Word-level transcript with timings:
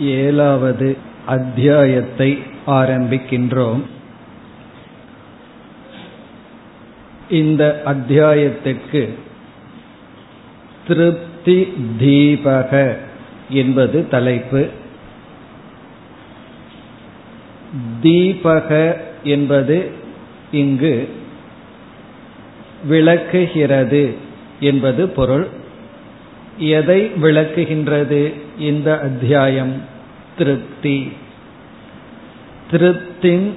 ஏழாவது 0.00 0.96
அத்தியாயத்தை 1.26 2.42
ஆரம்பிக்கின்றோம். 2.66 3.82
இந்த 7.30 7.82
அத்தியாயத்திற்கு 7.84 9.18
திருப்தி 10.86 11.72
தீபக 11.98 12.96
என்பது 13.48 14.08
தலைப்பு. 14.08 14.68
தீபக 18.02 19.00
என்பது 19.22 19.90
இங்கு 20.52 21.08
விளக்குகிறது 22.84 24.14
என்பது 24.60 25.08
பொருள். 25.08 25.46
எதை 26.58 27.10
விளக்குகின்றது? 27.22 28.32
இந்த 28.58 29.00
அத்தியாயம். 29.00 29.82
திருப்தி. 30.38 31.08
திருப்திம் 32.70 33.54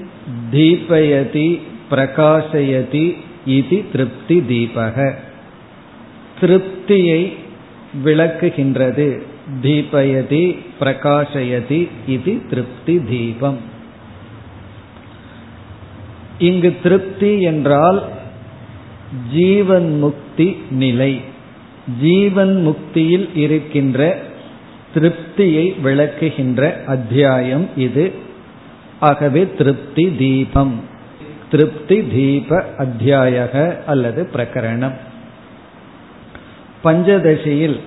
தீபயதி 0.52 1.62
பிரகாசயதி 1.92 3.18
இது 3.46 3.86
திருப்தி 3.92 4.40
தீபக. 4.40 5.16
திருப்தியை 6.42 7.34
விளக்குகின்றது. 8.06 9.22
தீபயதி 9.62 10.58
பிரகாசயதி 10.80 11.88
இது 12.08 12.48
திருப்தி 12.50 13.04
தீபம். 13.10 13.58
இங்கு 16.40 16.78
திருப்தி 16.84 17.42
என்றால் 17.42 18.04
ஜீவன் 19.34 20.00
முக்தி 20.00 20.58
நிலை. 20.70 21.29
ஜீவன் 22.02 22.56
முக்தியில் 22.68 23.30
இருக்கின்ற 23.36 24.18
திருப்தியை 24.96 25.76
விளக்குகின்ற 25.84 26.86
அத்தியாயம் 26.86 27.70
இது. 27.78 28.12
ஆகவே 29.00 29.52
திருப்தி 29.58 30.16
தீபம். 30.18 30.80
திருப்தி 31.52 32.08
தீப 32.08 32.64
அத்தியாயக 32.78 33.84
அல்லது 33.86 34.30
பிரகரணம். 34.34 34.94
பஞ்சதசியில் 36.84 37.80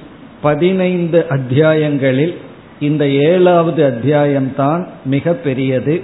பதினைந்து 0.42 1.24
அத்தியாயங்களில் 1.28 2.34
இந்த 2.80 3.08
ஏழாவது 3.08 3.84
அத்தியாயம்தான் 3.84 4.86
மிக 5.04 5.32
பெரியது 5.32 6.02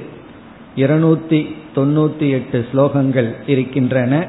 இருநூத்தி 0.76 1.54
தொண்ணூத்தி 1.76 2.30
எட்டு 2.30 2.66
ஸ்லோகங்கள் 2.72 3.34
இருக்கின்றன. 3.46 4.28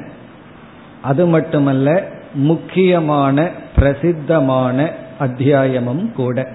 அது 1.02 1.26
மட்டுமல்ல 1.26 2.08
முக்கியமான 2.34 3.50
பிரசித்தமான 3.80 4.90
அத்தியாயமும் 5.18 6.12
கூட. 6.12 6.48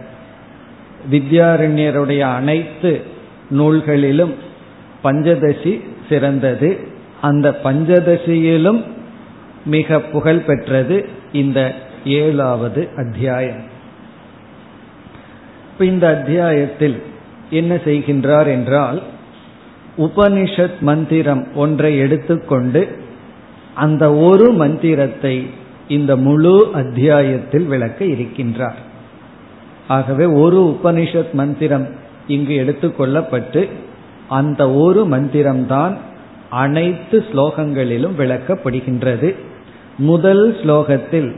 வித்யாரண்யருடைய 1.11 2.19
அனைத்து 2.19 3.01
நூல்களிலும் 3.49 4.33
பஞ்சதசி 5.03 5.81
சிறந்தது. 6.09 6.87
அந்த 7.21 7.59
பஞ்சதசியிலும் 7.63 8.83
மிக 9.65 9.99
புகழ் 9.99 10.45
பெற்றது 10.47 11.09
இந்த 11.31 11.73
ஏழாவது 12.05 12.89
அத்தியாயம். 12.97 13.63
இந்த 15.79 16.07
அத்தியாயத்தில் 16.07 17.01
என்ன 17.49 17.75
செய்கின்றார் 17.75 18.47
என்றால் 18.47 19.03
உபனிஷத் 19.97 20.79
மந்திரம் 20.79 21.55
ஒன்றை 21.55 21.97
எடுத்துக்கொண்டு 21.97 22.97
அந்த 23.73 24.13
ஒரு 24.13 24.51
மந்திரத்தை 24.51 25.63
இந்த 25.87 26.15
முழு 26.15 26.69
அத்தியாயத்தில் 26.73 27.63
விளக்க 27.63 28.05
இருக்கின்றார். 28.05 28.75
ஆகவே 29.87 30.25
ஒரு 30.25 30.79
உபனிஷத் 30.81 31.31
மந்திரம் 31.31 31.87
இங்கு 32.27 32.53
எடுத்துக்கொள்ளப்பட்டு 32.53 33.69
அந்த 34.29 34.71
ஒரு 34.71 35.07
மந்திரம்தான் 35.07 35.97
அனைத்து 36.49 37.25
ஸ்லோகங்களிலும் 37.33 38.15
விளக்கப்படுகின்றது. 38.17 39.35
முதல் 39.97 40.55
ஸ்லோகத்தில் 40.55 41.35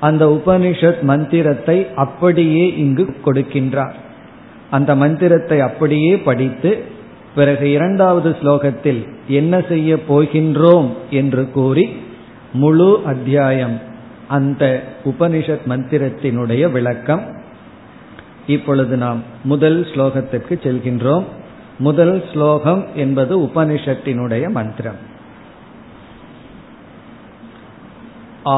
அந்த 0.00 0.26
உபனிஷத் 0.26 1.02
மந்திரத்தை 1.02 1.86
அப்படியே 1.94 2.76
இங்கு 2.76 3.16
கொடுக்கின்றார். 3.24 3.92
அந்த 4.70 4.94
மந்திரத்தை 4.94 5.60
அப்படியே 5.60 6.18
படித்து 6.18 6.82
பிறகு 7.34 7.70
இரண்டாவது 7.70 8.36
ஸ்லோகத்தில் 8.42 9.08
என்ன 9.28 9.62
செய்ய 9.68 9.96
போகின்றோம் 10.08 10.88
என்று 11.10 11.50
கூறி 11.50 11.88
முழு 12.52 13.02
அத்தியாயம் 13.04 13.86
அந்த 14.27 14.63
உபனிஷத் 15.05 15.65
மந்திரத்தினுடைய 15.67 16.63
விளக்கம் 16.71 17.23
இப்பொழுது 18.47 18.95
நாம் 18.97 19.19
முதல் 19.43 19.79
ஸ்லோகத்திற்கு 19.83 20.53
செல்கின்றோம் 20.63 21.25
முதல் 21.79 22.15
ஸ்லோகம் 22.31 22.83
என்பது 22.95 23.33
உபனிஷத்தினுடைய 23.39 24.45
மந்திரம் 24.51 25.01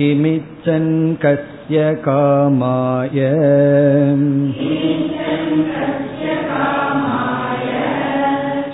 किमिच्छन् 0.00 0.92
कस्य 1.22 1.78
कामाय 2.04 3.18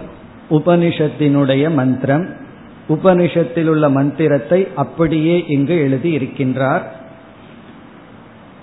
உபனிஷத்தினுடைய 0.49 1.63
மந்திரம் 1.73 2.25
உபனிஷத்தில் 2.88 3.66
உள்ள 3.66 3.88
மந்திரத்தை 3.88 4.68
அப்படியே 4.74 5.44
இங்கு 5.48 5.76
எழுதி 5.76 6.16
இருக்கின்றார் 6.16 6.82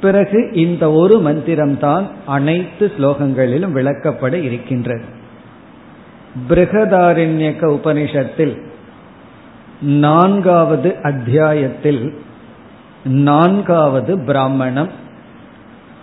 பிறகு 0.02 0.52
இந்த 0.52 0.92
ஒரு 0.92 1.20
மந்திரம்தான் 1.20 2.08
அனைத்து 2.26 2.92
ஸ்லோகங்களிலும் 2.98 3.74
விளக்கப்பட 3.74 4.34
இருக்கின்றது. 4.34 5.04
பிருகதாரண்யக 6.50 7.80
உபனிஷத்தில் 7.80 8.62
நான்காவது 9.82 10.96
அத்தியாயத்தில் 11.04 12.22
நான்காவது 13.06 14.24
பிராமணம். 14.26 14.90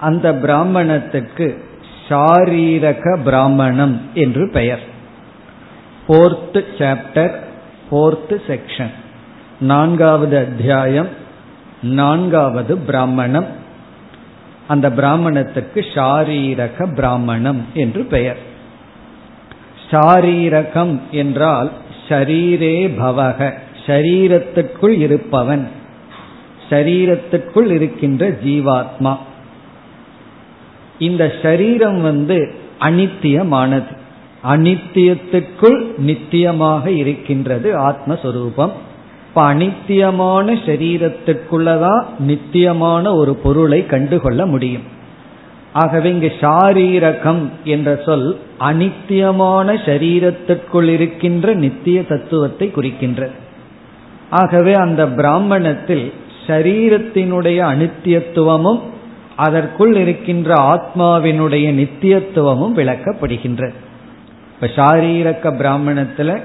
அந்த 0.01 0.35
பிராமணத்துக்கு 0.35 1.65
ஷாரீரக 2.09 3.19
பிராமணம் 3.25 4.01
என்று 4.15 4.51
பெயர். 4.53 4.83
ஃபோர்த் 6.09 6.63
சாப்டர் 6.79 7.49
ஃபோர்த் 7.91 8.41
செக்ஷன் 8.49 8.91
நான்காவது 9.61 10.39
அத்தியாயம். 10.39 11.09
நான்காவது 11.83 12.77
பிராமணம். 12.77 13.47
அந்த 14.69 14.91
பிராமணத்துக்கு 14.91 15.81
ஷாரீரக 15.81 16.95
பிராமணம் 16.95 17.65
என்று 17.75 18.05
பெயர். 18.05 18.39
ஷாரீரகம் 19.91 21.01
என்றால் 21.11 21.73
ஷரீரே 22.09 22.87
பவக 22.99 23.53
ஷரீரத்திற்குள் 23.87 24.99
இருப்பவன் 24.99 25.69
ஷரீரத்திற்குள் 26.71 27.71
இருக்கின்ற 27.71 28.29
ஜீவாத்மா. 28.29 29.17
இந்த 30.99 31.33
சரீரம் 31.43 32.03
வந்து 32.03 32.55
அனித்தியமானது. 32.81 33.99
அனித்தியத்துக்குள் 34.45 35.81
நித்தியமாக 35.99 36.87
இருக்கின்றது 36.87 37.79
ஆத்மஸ்வரூபம். 37.79 38.71
இப்ப 39.29 39.55
அனித்தியமான 39.55 40.55
சரீரத்திற்குள்ளதான் 40.67 42.05
நித்தியமான 42.19 43.15
ஒரு 43.15 43.35
பொருளை 43.35 43.87
கண்டுகொள்ள 43.87 44.47
முடியும். 44.47 44.83
ஆகவே 45.73 46.11
இங்கு 46.11 46.33
ஷாரீரகம் 46.41 47.49
என்ற 47.65 48.01
சொல் 48.05 48.39
அனித்தியமான 48.61 49.77
சரீரத்திற்குள் 49.85 50.89
இருக்கின்ற 50.89 51.55
நித்திய 51.55 52.07
தத்துவத்தை 52.07 52.73
குறிக்கின்றது. 52.77 53.31
ஆகவே 54.31 54.73
அந்த 54.75 55.09
பிராமணத்தில் 55.09 56.13
சரீரத்தினுடைய 56.47 57.59
அனித்தியத்துவமும் 57.73 58.81
அதற்குள் 59.37 59.95
இருக்கின்ற 59.97 60.55
ஆத்மாவினுடைய 60.55 61.69
நித்தியத்துவமும் 61.73 62.75
விளக்கப்படுகின்றது. 62.77 63.75
இப்ப 64.61 64.83
சாரீரக்க 64.83 65.53
பிராமணத்துல 65.59 66.43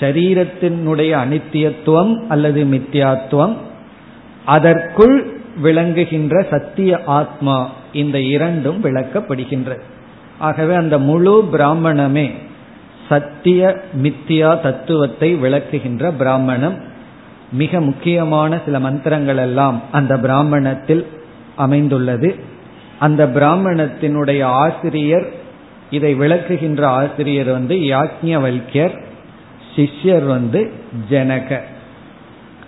சரீரத்தினுடைய 0.00 1.12
அனித்தியத்துவம் 1.14 2.26
அல்லது 2.28 2.64
மித்தியாத்துவம் 2.64 3.56
அதற்குள் 4.44 5.38
விளங்குகின்ற 5.62 6.46
சத்திய 6.50 7.00
ஆத்மா 7.04 7.70
இந்த 7.92 8.20
இரண்டும் 8.20 8.84
விளக்கப்படுகின்றது. 8.84 9.80
ஆகவே 10.38 10.74
அந்த 10.74 10.98
முழு 10.98 11.48
பிராமணமே 11.52 12.32
சத்திய 13.08 13.82
மித்தியா 14.02 14.60
தத்துவத்தை 14.60 15.34
விளக்குகின்ற 15.34 16.10
பிராமணம். 16.10 16.74
மிக 17.52 17.80
முக்கியமான 17.80 18.60
சில 18.64 18.80
மந்திரங்கள் 18.80 19.36
எல்லாம் 19.36 19.82
அந்த 19.92 20.18
பிராமணத்தில் 20.18 21.06
அமைந்துள்ளது. 21.56 22.34
அந்த 22.98 23.26
பிராமணத்தினுடைய 23.26 24.42
ஆசிரியர் 24.42 25.42
இதை 25.94 26.14
விளக்குகின்ற 26.14 26.82
ஆசிரியர் 26.82 27.50
வந்து 27.50 27.74
யாக்ஞவல்யர் 27.74 28.94
சிஷ்யர் 29.76 30.26
வந்து 30.26 30.60
ஜனக. 31.10 31.60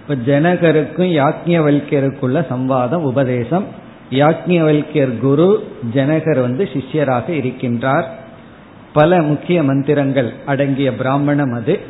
இப்ப 0.01 0.15
ஜனகருக்கும் 0.27 1.13
யாக்ஞவல்யருக்குள்ள 1.21 2.37
சம்வாதம் 2.51 3.07
உபதேசம். 3.11 3.65
யாக்ஞவல்யர் 4.11 5.19
குரு 5.19 5.49
ஜனகர் 5.95 6.41
வந்து 6.41 6.65
சிஷ்யராக 6.73 7.27
இருக்கின்றார். 7.29 8.07
பல 8.93 9.23
முக்கிய 9.23 9.63
மந்திரங்கள் 9.63 10.33
அடங்கிய 10.47 10.97
பிராமணம் 10.97 11.53
அது. 11.53 11.81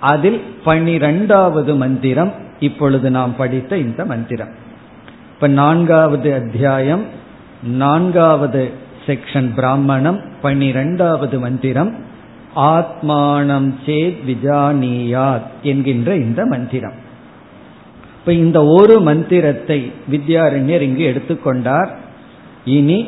அதில் 0.00 0.40
பனிரெண்டாவது 0.64 1.74
மந்திரம் 1.74 2.32
இப்பொழுது 2.60 3.10
நாம் 3.10 3.36
படித்த 3.36 3.76
இந்த 3.76 4.04
மந்திரம். 4.04 4.52
இப்ப 5.34 5.46
நான்காவது 5.48 6.34
அத்தியாயம் 6.34 7.04
நான்காவது 7.62 8.86
செக்ஷன் 9.08 9.50
பிராமணம் 9.54 10.20
பனிரெண்டாவது 10.42 11.38
மந்திரம் 11.40 11.92
ஆத்மானம் 12.56 13.68
சேத் 13.86 14.18
விஜானியாத் 14.26 15.48
என்கின்ற 15.62 16.16
இந்த 16.16 16.44
மந்திரம். 16.44 16.96
இப்ப 18.18 18.32
இந்த 18.32 18.64
ஒரு 18.64 19.00
மந்திரத்தை 19.00 19.92
வித்யாரண்யர் 20.10 20.80
இங்கு 20.80 21.04
எடுத்துக்கொண்டார் 21.12 21.90
இனி 22.64 22.98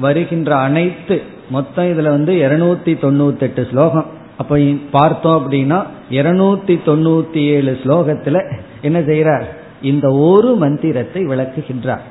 வருகின்ற 0.00 0.56
அனைத்து 0.56 1.22
மொத்தம் 1.50 1.84
இதுல 1.84 2.10
வந்து 2.16 2.34
இருநூத்தி 2.34 2.92
தொண்ணூத்தி 3.04 3.40
எட்டு 3.40 3.68
ஸ்லோகம். 3.70 4.06
அப்ப 4.36 4.58
பார்த்தோம் 4.90 5.38
அப்படின்னா 5.40 5.82
இருநூத்தி 6.10 6.76
தொண்ணூத்தி 6.86 7.42
ஏழு 7.56 7.78
ஸ்லோகத்துல 7.84 8.38
என்ன 8.82 9.00
செய்யறார் 9.00 9.44
இந்த 9.82 10.08
ஒரு 10.10 10.54
மந்திரத்தை 10.54 11.22
விளக்குகின்றார். 11.26 12.04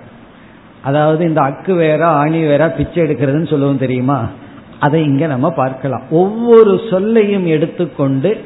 அதாவது 0.83 1.27
இந்த 1.27 1.41
அக்கு 1.41 1.75
வேற 1.75 2.05
ஆணி 2.05 2.39
வேற 2.45 2.69
பிச்சை 2.69 3.03
எடுக்கிறதுன்னு 3.03 3.47
சொல்லுவோம் 3.47 3.77
தெரியுமா? 3.77 4.19
அதை 4.79 5.03
இங்க 5.03 5.27
நம்ம 5.27 5.51
பார்க்கலாம். 5.51 6.03
ஒவ்வொரு 6.09 6.81
சொல்லையும் 6.89 7.47
எடுத்துக்கொண்டு 7.47 8.37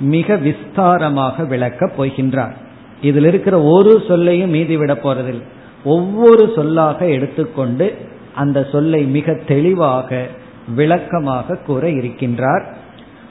மிக 0.00 0.36
விஸ்தாரமாக 0.36 1.46
விளக்கப் 1.48 2.02
போகின்றார். 2.02 2.54
இதில் 3.02 3.24
இருக்கிற 3.24 3.62
ஒரு 3.62 4.02
சொல்லையும் 4.08 4.50
மீதி 4.50 4.76
விட 4.76 4.94
போறதில் 4.94 5.42
ஒவ்வொரு 5.84 6.52
சொல்லாக 6.54 7.06
எடுத்துக்கொண்டு 7.06 7.94
அந்த 8.34 8.66
சொல்லை 8.72 9.02
மிக 9.04 9.34
தெளிவாக 9.46 10.26
விளக்கமாக 10.76 11.56
கூற 11.56 11.88
இருக்கின்றார். 11.88 12.64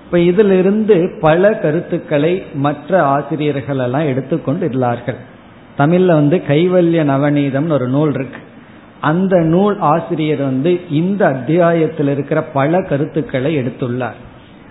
இப்ப 0.06 0.20
இதிலிருந்து 0.20 1.18
பல 1.22 1.54
கருத்துக்களை 1.54 2.44
மற்ற 2.54 3.04
ஆசிரியர்கள் 3.04 3.78
எல்லாம் 3.78 4.06
எடுத்துக்கொண்டு 4.06 4.66
இருந்தார்கள் 4.66 5.18
தமிழ்ல 5.78 6.06
வந்து 6.06 6.44
கைவல்ய 6.48 7.04
நவநீதம்னு 7.04 7.72
ஒரு 7.72 7.88
நூல் 7.88 8.14
இருக்கு. 8.14 8.38
அந்த 9.02 9.40
நூல் 9.40 9.80
ஆசிரியர் 9.80 10.42
வந்து 10.42 10.82
இந்த 10.90 11.26
அத்தியாயத்தில் 11.26 12.08
இருக்கிற 12.08 12.44
பல 12.44 12.82
கருத்துக்களை 12.82 13.58
எடுத்துள்ளார். 13.58 14.20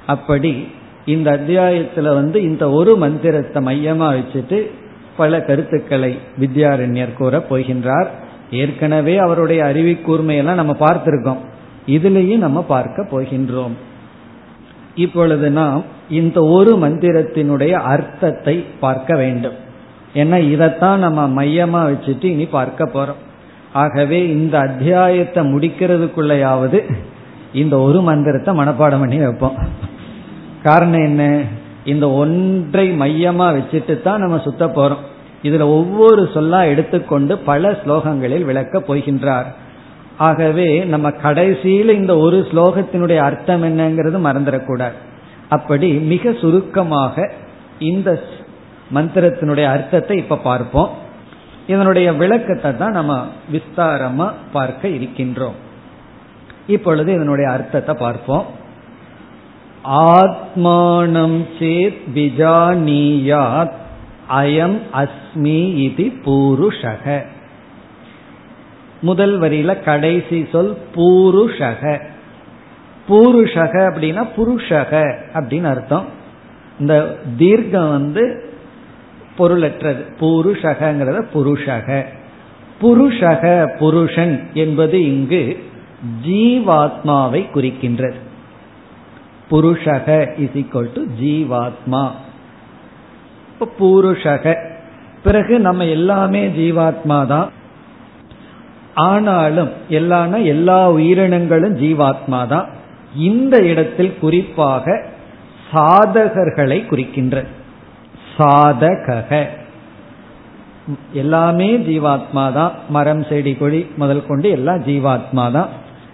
அப்படி 0.06 0.69
இந்த 1.06 1.31
அத்தியாயத்துல 1.32 2.02
வந்து 2.02 2.43
இந்த 2.43 2.70
ஒரு 2.70 2.96
மந்திரத்தை 2.96 3.62
மையமா 3.64 4.19
வச்சுட்டு 4.19 4.70
பல 5.16 5.40
கருத்துக்களை 5.40 6.19
வித்யாரண்யர் 6.40 7.12
கூற 7.12 7.44
போகின்றார். 7.50 8.06
ஏற்கனவே 8.50 9.16
அவருடைய 9.16 9.72
அறிவி 9.75 9.98
கூர்மையெல்லாம் 10.06 10.55
நம்ம 10.55 10.76
பார்த்திருக்கோம். 10.81 11.38
இதுலேயும் 11.87 12.38
நம்ம 12.38 12.62
பார்க்க 12.62 13.06
போகின்றோம். 13.10 13.72
இப்பொழுது 14.94 15.50
நாம் 15.50 15.84
இந்த 16.10 16.40
ஒரு 16.40 16.76
மந்திரத்தினுடைய 16.76 17.70
அர்த்தத்தை 17.70 18.64
பார்க்க 18.81 19.16
வேண்டும். 19.16 19.70
ஏன்னா 20.14 20.50
இதைத்தான் 20.50 20.98
நம்ம 20.98 21.44
மையமா 21.44 21.90
வச்சுட்டு 21.90 22.24
இனி 22.24 22.46
பார்க்க 22.46 22.84
போறோம். 22.84 23.20
ஆகவே 23.72 24.28
இந்த 24.28 24.58
அத்தியாயத்தை 24.58 25.52
முடிக்கிறதுக்குள்ளையாவது 25.52 26.94
இந்த 27.52 27.78
ஒரு 27.78 28.02
மந்திரத்தை 28.02 28.58
மனப்பாடம் 28.58 28.98
பண்ணி 28.98 29.16
வைப்போம். 29.16 29.56
காரணம் 30.62 31.04
என்ன? 31.04 31.42
இந்த 31.84 32.10
ஒன்றை 32.10 32.98
மையமா 32.98 33.60
வச்சுட்டு 33.60 34.02
தான் 34.02 34.20
நம்ம 34.20 34.38
சுத்த 34.38 34.66
போறோம். 34.66 35.02
இதுல 35.42 35.60
ஒவ்வொரு 35.60 36.28
சொல்லா 36.34 36.64
எடுத்துக்கொண்டு 36.64 37.38
பல 37.38 37.70
ஸ்லோகங்களில் 37.70 38.44
விளக்கப் 38.44 38.92
போகின்றார். 38.92 39.44
ஆகவே 40.18 40.84
நம்ம 40.84 41.10
கடைசியில் 41.10 41.88
இந்த 41.88 42.16
ஒரு 42.16 42.46
ஸ்லோகத்தினுடைய 42.50 43.16
அர்த்தம் 43.16 43.62
என்னங்கிறது 43.62 44.18
மறந்துடக்கூடாது. 44.26 44.92
அப்படி 45.48 45.92
மிக 45.92 46.32
சுருக்கமாக 46.32 47.32
இந்த 47.78 48.22
மந்திரத்தினுடைய 48.94 49.64
அர்த்தத்தை 49.64 50.16
இப்ப 50.16 50.36
பார்ப்போம். 50.36 50.90
இதனுடைய 51.66 52.12
விளக்கத்தை 52.12 52.76
தான் 52.76 52.92
நம்ம 52.92 53.26
விஸ்தாரமா 53.52 54.32
பார்க்க 54.52 54.88
இருக்கின்றோம். 54.88 55.56
இப்பொழுது 56.66 57.14
இதனுடைய 57.14 57.50
அர்த்தத்தை 57.50 57.94
பார்ப்போம். 57.98 58.46
ஆத்மானம் 59.84 61.44
சேத் 61.58 61.98
விஜானியாத் 62.14 63.72
அயம் 64.30 64.78
அஸ்மி 64.94 65.74
இது 65.74 66.04
பூருஷக. 66.24 67.24
முதல் 69.00 69.40
வரியில 69.40 69.82
கடைசி 69.82 70.48
சொல் 70.52 70.76
பூருஷக. 70.94 72.02
பூருஷக 73.08 73.74
அப்படின்னா 73.90 74.28
புருஷக 74.36 75.14
அப்படின்னு 75.34 75.64
அர்த்தம். 75.64 76.04
இந்த 76.80 77.18
தீர்க்கம் 77.36 77.90
வந்து 77.90 78.51
பொருளற்றது. 79.42 80.02
புருஷகங்கிறத 80.20 81.22
புருஷக. 81.34 82.04
புருஷக 82.82 83.66
புருஷன் 83.78 84.48
என்பது 84.54 85.06
இங்கு 85.06 85.62
ஜீவாத்மாவை 86.26 87.46
குறிக்கின்றது. 87.54 88.18
புருஷக 89.50 90.38
இஸ் 90.38 90.56
ஈக்வல் 90.56 90.92
டு 90.94 91.02
ஜீவாத்மா. 91.20 92.10
பூருஷக. 93.80 94.56
பிறகு 95.22 95.58
நம்ம 95.58 95.84
எல்லாமே 95.84 96.48
ஜீவாத்மா 96.48 97.26
தான் 97.26 97.50
ஆனாலும் 98.94 99.70
எல்லான 99.90 100.44
எல்லா 100.44 100.90
உயிரினங்களும் 100.90 101.78
ஜீவாத்மா 101.78 102.46
தான் 102.46 102.69
இந்த 103.17 103.56
இடத்தில் 103.62 104.19
குறிப்பாக 104.19 105.05
சாதகர்களை 105.72 106.78
குறிக்கின்றது. 106.86 107.46
சாதக 108.36 109.46
எல்லாமே 111.12 111.77
ஜீவாத்மா 111.77 112.53
தான் 112.53 112.72
மரம் 112.89 113.24
செடி 113.24 113.55
கொடி 113.55 113.86
முதல் 113.96 114.27
கொண்டு 114.27 114.51
எல்லாம் 114.51 114.84
ஜீவாத்மா 114.84 115.51
தான் 115.51 115.69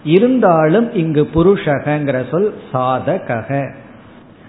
இருந்தாலும் 0.05 0.95
இங்கு 0.95 1.29
புருஷகங்கிற 1.35 2.31
சொல் 2.31 2.55
சாதக 2.73 3.71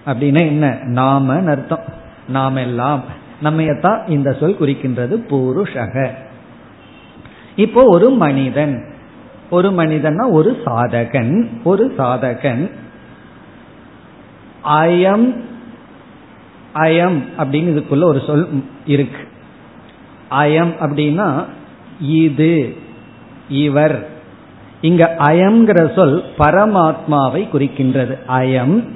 அப்படின்னா 0.06 0.38
என்ன? 0.38 0.78
நாம 0.82 1.42
அர்த்தம். 1.44 1.84
நாம் 2.28 2.56
எல்லாம் 2.56 3.02
நம்மையத்தான் 3.42 4.08
இந்த 4.08 4.32
சொல் 4.32 4.56
குறிக்கின்றது 4.60 5.16
புருஷக. 5.30 6.10
இப்போ 7.56 7.84
ஒரு 7.84 8.10
மனிதன். 8.10 8.94
ஒரு 9.50 9.70
மனிதன்னா 9.70 10.30
ஒரு 10.30 10.56
சாதகன். 10.64 11.48
ஒரு 11.64 11.94
சாதகன். 11.98 12.70
அயம் 14.64 15.48
அயம் 16.74 17.22
அப்படின்னு 17.38 17.72
இதுக்குள்ள 17.72 18.04
ஒரு 18.04 18.22
சொல் 18.26 18.48
இருக்கு. 18.86 19.18
அயம் 20.30 20.72
அப்படின்னா 20.80 21.44
இது 22.00 22.76
இவர். 23.48 24.08
இங்க 24.80 25.16
அயம்ங்கிற 25.18 25.94
சொல் 25.94 26.24
பரமாத்மாவை 26.38 27.48
குறிக்கின்றது. 27.52 28.18
அயம் 28.28 28.88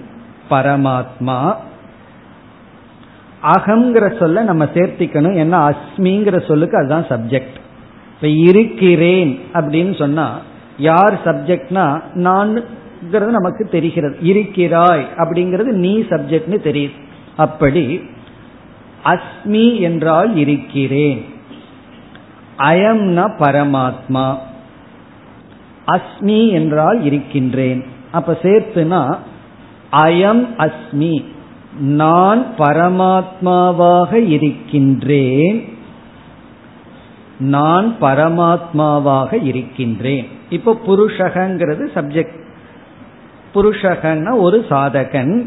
பரமாத்மா. 0.50 1.54
அகங்கிற 3.42 4.18
சொல்ல 4.18 4.42
நம்ம 4.42 4.64
சேர்த்திக்கணும். 4.64 5.36
ஏன்னா 5.42 5.72
அஸ்மிங்கிற 5.72 6.46
சொல்லுக்கு 6.46 6.76
அதுதான் 6.76 7.06
சப்ஜெக்ட் 7.08 7.62
இப்ப 8.14 8.28
இருக்கிறேன் 8.28 9.40
அப்படின்னு 9.52 9.98
சொன்னா 9.98 10.40
யார் 10.78 11.20
சப்ஜெக்ட்னா 11.24 12.02
நான்ங்கிறது 12.14 13.26
நமக்கு 13.26 13.68
தெரிகிறது. 13.70 14.16
இருக்கிறாய் 14.20 15.08
அப்படிங்கிறது 15.16 15.64
நீ 15.64 15.98
சப்ஜெக்ட்னு 15.98 16.58
தெரியுது. 16.64 17.02
அப்படி 17.36 18.00
அஸ்மி 19.04 19.80
என்றால் 19.80 20.36
இருக்கிறேன். 20.36 21.24
அயம்னா 22.58 23.30
பரமாத்மா. 23.38 24.38
அஸ்மி 25.86 26.50
என்றால் 26.50 27.04
இருக்கின்றேன். 27.04 27.84
அப்ப 28.12 28.38
சேர்த்துனா 28.42 29.18
அயம் 29.92 30.46
அஸ்மி. 30.58 31.24
நான் 31.78 32.46
பரமாத்மாவாக 32.58 34.12
இருக்கின்றேன். 34.12 35.76
நான் 37.38 37.94
பரமாத்மாவாக 38.00 39.44
இருக்கின்றேன். 39.44 40.28
இப்போ 40.50 40.80
புருஷகங்கிறது 40.86 41.86
சப்ஜெக்ட் 41.94 42.42
புருஷகன்னா 43.54 44.36
ஒரு 44.36 44.66
சாதகன். 44.68 45.46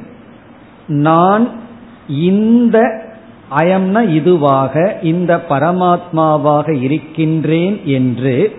நான் 0.87 1.65
இந்த 2.07 3.05
அயம்னா 3.57 3.99
இதுவாக 4.07 5.03
இந்த 5.03 5.43
பரமாத்மாவாக 5.49 6.81
இருக்கின்றேன் 6.81 7.81
என்று 7.85 8.55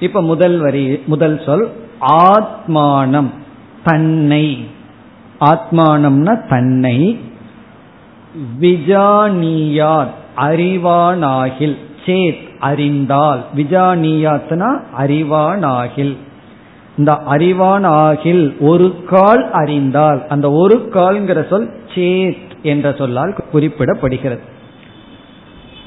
இப்ப 0.00 0.22
முதல் 0.22 0.58
வரி 0.58 1.00
முதல் 1.06 1.40
சொல் 1.46 1.72
ஆத்மானம் 2.00 3.30
தன்னை. 3.84 4.66
ஆத்மானம்னா 5.40 6.48
தன்னை. 6.48 7.18
விஜானியார் 8.60 10.08
அறிவானாகில் 10.36 11.76
சேத் 12.06 12.58
அறிந்தால் 12.60 13.44
விஜானியாத்னா 13.56 14.80
அறிவானாகில். 14.98 16.16
இந்த 16.96 17.16
அறிவான் 17.16 17.84
ஆகில் 17.84 18.56
ஒரு 18.60 19.04
கால் 19.04 19.50
அறிந்தால் 19.52 20.26
அந்த 20.26 20.50
ஒரு 20.50 20.88
கால்ங்கிற 20.92 21.48
சொல் 21.48 21.70
சேத் 21.94 22.50
என்ற 22.62 22.92
சொல்லால் 22.92 23.34
குறிப்பிடப்படுகிறது. 23.52 24.40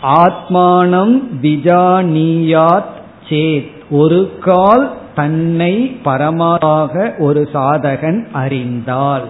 ஆத்மானம் 0.03 1.21
விஜானியாத் 1.41 2.93
சேத். 3.29 3.71
ஒரு 3.89 4.37
கால் 4.39 4.97
தன்னை 5.15 5.99
பரமாக 6.05 7.17
ஒரு 7.17 7.49
சாதகன் 7.53 8.31
அறிந்தால். 8.31 9.23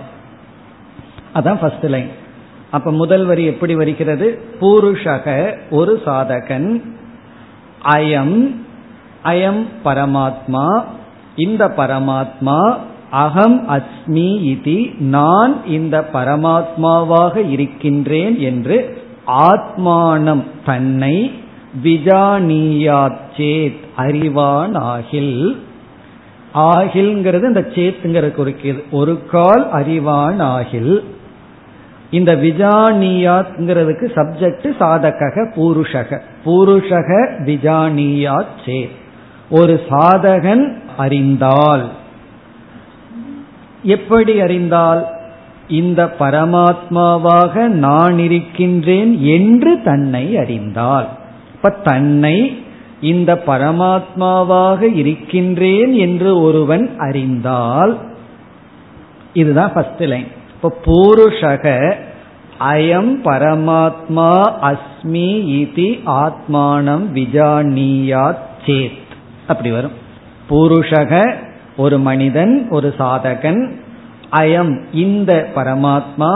அதான் 1.35 1.55
ஃபர்ஸ்ட் 1.55 1.85
லைன் 1.85 2.09
அப்ப 2.71 2.91
முதல் 2.91 3.25
வரி 3.25 3.45
எப்படி 3.45 3.75
வருகிறது? 3.75 4.41
பூருஷக 4.61 5.57
ஒரு 5.69 6.01
சாதகன். 6.05 6.81
அயம் 7.85 8.55
அயம் 9.23 9.65
பரமாத்மா 9.85 10.83
இந்த 11.35 11.67
பரமாத்மா 11.67 12.77
அகம் 13.15 13.69
அஸ்மி 13.69 14.29
இதி 14.53 14.99
நான் 14.99 15.65
இந்த 15.65 16.07
பரமாத்மாவாக 16.13 17.49
இருக்கின்றேன் 17.49 18.39
என்று 18.39 19.01
ஆத்மானம் 19.27 20.43
தன்னை 20.65 21.31
விஜானியாச்சேத் 21.83 23.79
அறிவான் 23.95 24.75
ஆகில் 24.75 25.63
ஆகில்ங்கிறது 26.53 27.43
இந்த 27.43 27.67
சேத்துங்கிற 27.75 28.31
குறிக்கிறது 28.31 28.83
ஒரு 28.91 29.25
கால் 29.25 29.71
அறிவான் 29.71 30.39
ஆகில் 30.39 31.03
இந்த 32.11 32.35
விஜானியாத்ங்கிறதுக்கு 32.35 34.07
சப்ஜெக்ட் 34.15 34.71
சாதக 34.79 35.51
பூருஷக. 35.55 36.19
பூருஷக 36.45 37.29
விஜானியாத் 37.45 38.55
சேத். 38.65 38.95
ஒரு 39.49 39.81
சாதகன் 39.89 40.75
அறிந்தால். 40.97 41.89
எப்படி 43.85 44.39
அறிந்தால் 44.39 45.05
இந்த 45.67 46.15
பரமாத்மாவாக 46.19 47.67
நான் 47.67 48.17
இருக்கின்றேன் 48.19 49.13
என்று 49.21 49.81
தன்னை 49.83 50.37
அறிந்தால். 50.37 51.07
இப்ப 51.55 51.69
தன்னை 51.69 52.37
இந்த 53.01 53.43
பரமாத்மாவாக 53.47 54.95
இருக்கின்றேன் 54.95 55.93
என்று 55.93 56.41
ஒருவன் 56.41 56.97
அறிந்தால் 56.97 57.97
இதுதான் 59.33 59.73
ஃபர்ஸ்ட் 59.73 60.03
லைன் 60.03 60.27
இப்போ 60.53 60.69
பூருஷக 60.85 61.93
அயம் 62.59 63.13
பரமாத்மா 63.23 64.29
அஸ்மி 64.61 65.29
இதி 65.61 65.89
ஆத்மானம் 66.23 67.05
விஜானியாத் 67.13 68.45
சேத். 68.65 69.09
அப்படி 69.47 69.71
வரும். 69.71 69.95
பூருஷக 70.49 71.33
ஒரு 71.77 71.99
மனிதன் 71.99 72.67
ஒரு 72.69 72.93
சாதகன் 72.97 73.61
அயம் 74.31 74.81
இந்த 74.91 75.47
பரமாத்மா 75.55 76.31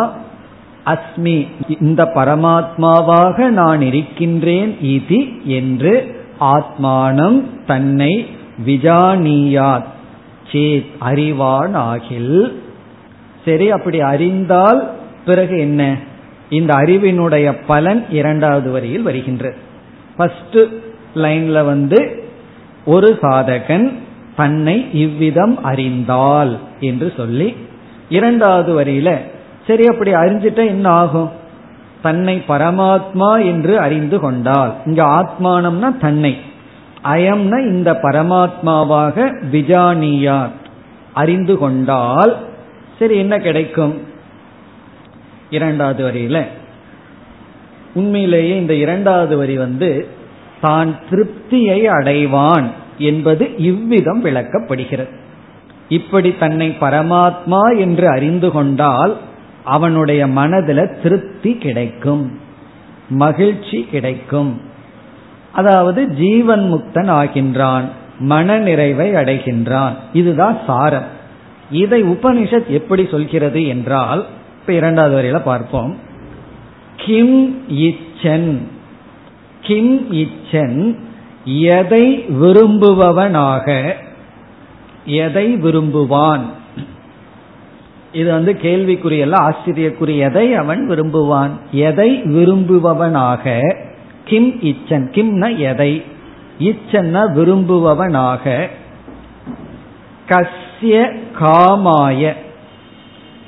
அஸ்மி 0.85 1.47
இந்த 1.79 2.03
பரமாத்மாவாக 2.15 3.49
நான் 3.49 3.81
இருக்கின்றேன் 3.81 4.77
இது 4.79 5.19
என்று 5.45 5.93
ஆத்மானம் 6.39 7.43
தன்னை 7.65 8.13
விஜானியாத் 8.65 9.89
சேத் 10.51 10.85
அறிவான் 10.99 11.73
ஆகில் 11.73 12.35
சரி 13.45 13.71
அப்படி 13.71 13.99
அறிந்தால் 14.01 14.91
பிறகு 15.25 15.59
என்ன? 15.59 15.97
இந்த 16.49 16.73
அறிவினுடைய 16.73 17.65
பலன் 17.67 18.05
இரண்டாவது 18.09 18.71
வரியில் 18.71 19.01
வருகின்றது 19.01 19.57
ஃபர்ஸ்ட் 20.17 20.57
லைன்ல 21.15 21.65
வந்து 21.65 21.99
ஒரு 22.85 23.19
சாதகன் 23.21 23.87
தன்னை 24.35 24.87
இவ்விதம் 24.91 25.63
அறிந்தால் 25.63 26.57
என்று 26.79 27.13
சொல்லி 27.17 27.55
இரண்டாவது 28.09 28.81
வரியில 28.81 29.19
சரி 29.67 29.85
அப்படி 29.85 30.13
அறிஞ்சிட்ட 30.13 30.55
என்ன 30.55 30.89
ஆகும்? 30.89 31.31
தன்னை 32.01 32.41
பரமாத்மா 32.47 33.45
என்று 33.45 33.79
அறிந்து 33.79 34.19
கொண்டால் 34.19 34.73
இங்க 34.85 35.03
ஆத்மானம்னா 35.03 35.97
தன்னை. 35.97 36.37
அயம்னா 37.03 37.57
இந்த 37.59 37.99
பரமாத்மாவாக 38.03 39.33
விஜானியாத் 39.51 40.57
அறிந்து 41.13 41.57
கொண்டால் 41.57 42.37
சரி 42.99 43.17
என்ன 43.17 43.37
கிடைக்கும்? 43.37 44.01
இரண்டாவது 45.49 46.11
வரியில 46.11 46.45
உண்மையிலேயே 47.93 48.57
இந்த 48.57 48.73
இரண்டாவது 48.73 49.37
வரி 49.37 49.57
வந்து 49.57 50.07
தான் 50.61 50.95
திருப்தியை 51.09 51.85
அடைவான். 51.85 52.69
என்பது 52.99 53.57
இவ்விதம் 53.57 54.25
விளக்கப்படுகிறது. 54.25 55.09
இப்படி 55.89 56.35
தன்னை 56.39 56.75
பரமாத்மா 56.81 57.77
என்று 57.77 58.07
அறிந்து 58.07 58.51
கொண்டால் 58.51 59.17
அவனுடைய 59.63 60.27
மனதில் 60.27 61.01
திருப்தி 61.03 61.55
கிடைக்கும் 61.55 62.39
மகிழ்ச்சி 63.09 63.87
கிடைக்கும். 63.91 64.61
அதாவது 65.51 66.09
ஜீவன் 66.09 66.73
முக்தன் 66.73 67.11
ஆகின்றான் 67.11 67.83
மன 68.19 68.57
நிறைவை 68.57 69.13
அடைகின்றான். 69.13 69.93
இதுதான் 70.13 70.57
சாரம். 70.67 71.17
இதை 71.71 72.03
உபனிஷத் 72.03 72.67
எப்படி 72.67 73.07
சொல்கிறது 73.11 73.67
என்றால் 73.67 74.25
இப்ப 74.59 74.73
இரண்டாவது 74.73 75.15
வரையில 75.15 75.41
பார்ப்போம். 75.41 75.95
கிம் 76.95 77.63
இச்சன் 77.69 78.57
கிம் 79.61 80.13
இச்சன் 80.13 80.95
எதை 81.43 82.17
விரும்புபவனாக 82.17 83.95
எதை 85.05 85.55
விரும்புவான்? 85.55 86.41
இது 88.11 88.31
வந்து 88.31 88.57
கேள்விக்குரிய 88.57 89.27
ஆச்சரியக்குரிய 89.31 90.25
எதை 90.25 90.55
அவன் 90.55 90.89
விரும்புவான். 90.89 91.49
எதை 91.71 92.21
விரும்புபவனாக 92.23 93.59
கிம் 94.25 94.61
இச்சன் 94.61 95.09
கிம்னா 95.11 95.57
எதை? 95.57 96.03
இச்சன்னா 96.59 97.33
விரும்புபவனாக 97.33 98.67
கஸ்ய 100.27 101.17
காமாய. 101.39 102.33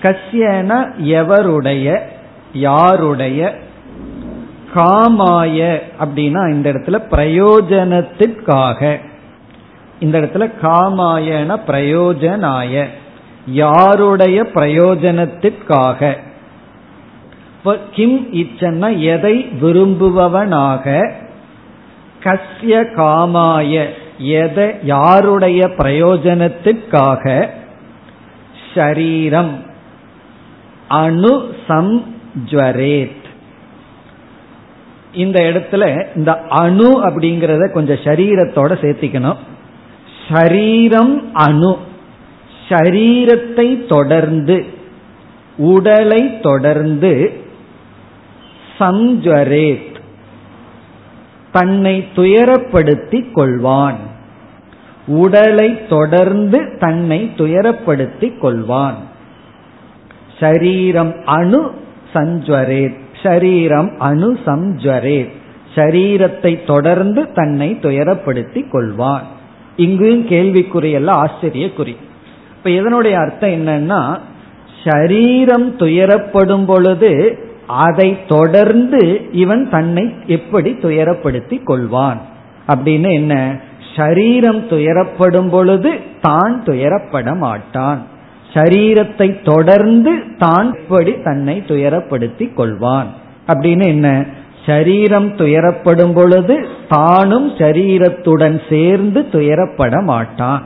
கஸ்யன 0.02 0.94
எவருடைய 0.98 2.00
யாருடைய 2.54 3.56
காமாய 4.74 5.80
அப்படின்னா 6.00 6.52
இந்த 6.52 6.70
இடத்துல 6.72 7.02
பிரயோஜனத்திற்காக. 7.12 9.00
இந்த 10.00 10.20
இடத்துல 10.20 10.52
காமாயன 10.62 11.60
பிரயோஜனாய. 11.68 12.88
யாருடைய 13.48 14.44
பிரயோஜனத்திற்காக? 14.44 16.16
கிம் 17.92 18.34
இச்சன்னா 18.34 19.00
எதை 19.00 19.50
விரும்புபவனாக? 19.62 21.12
கஸ்ய 22.24 22.84
காமாய. 22.96 23.86
எதை 24.18 24.76
யாருடைய 24.84 25.68
பிரயோஜனத்திற்காக? 25.68 27.50
ஷரீரம். 28.74 29.52
அணு 30.88 31.56
சம்ஜரேத் 31.68 33.20
இந்த 35.14 35.40
இடத்துல 35.40 36.06
இந்த 36.16 36.42
அணு 36.50 37.08
அப்படிங்கிறத 37.08 37.72
கொஞ்சம் 37.72 37.96
சரீரத்தோட 37.96 38.78
சேர்த்திக்கணும். 38.82 39.38
ஷரீரம் 40.30 41.22
அணு. 41.34 41.78
ஷரீரத்தை 42.70 43.86
தொடர்ந்து 43.86 44.66
உடலை 45.58 46.40
தொடர்ந்து 46.40 47.34
சஞ்சரேத். 48.80 49.96
தன்னை 51.52 52.08
துயரப்படுத்தி 52.16 53.26
கொள்வான். 53.36 53.96
உடலை 55.08 55.88
தொடர்ந்து 55.88 56.78
தன்னை 56.80 57.32
துயரப்படுத்தி 57.38 58.34
கொள்வான். 58.42 58.96
ஷரீரம் 60.40 61.24
அணு 61.24 61.72
சஞ்சரேத். 62.14 63.00
ஷரீரம் 63.24 63.98
அணு 63.98 64.38
சம்ஜரேத் 64.46 65.40
சரீரத்தை 65.76 66.66
தொடர்ந்து 66.66 67.32
தன்னை 67.32 67.78
துயரப்படுத்தி 67.82 68.64
கொள்வான். 68.72 69.22
இங்கும் 69.76 70.28
கேள்விக்குறியல்ல 70.28 71.12
ஆச்சரியக்குறி. 71.12 71.96
இப்ப 72.58 72.70
இதனுடைய 72.70 73.20
அர்த்தம் 73.20 73.50
என்னன்னா 73.50 74.20
ஷரீரம் 74.84 75.70
துயரப்படும் 75.78 76.66
பொழுது 76.66 77.40
அதை 77.68 78.18
தொடர்ந்து 78.28 79.30
இவன் 79.32 79.70
தன்னை 79.70 80.14
எப்படி 80.26 80.78
துயரப்படுத்தி 80.82 81.60
கொள்வான்? 81.68 82.18
அப்படின்னு 82.68 83.12
என்ன? 83.12 83.60
ஷரீரம் 83.96 84.66
துயரப்படும் 84.68 85.50
பொழுது 85.50 86.00
தான் 86.22 86.64
துயரப்பட 86.66 87.38
மாட்டான். 87.38 88.06
சரீரத்தை 88.54 89.44
தொடர்ந்து 89.44 90.12
தான் 90.38 90.74
எப்படி 90.74 91.22
தன்னை 91.24 91.64
துயரப்படுத்தி 91.68 92.46
கொள்வான். 92.54 93.10
அப்படின்னு 93.48 93.86
என்ன? 93.86 94.26
சரீரம் 94.66 95.36
துயரப்படும் 95.36 96.14
பொழுது 96.14 96.68
தானும் 96.88 97.50
சரீரத்துடன் 97.50 98.62
சேர்ந்து 98.70 99.28
துயரப்பட 99.32 100.04
மாட்டான். 100.04 100.64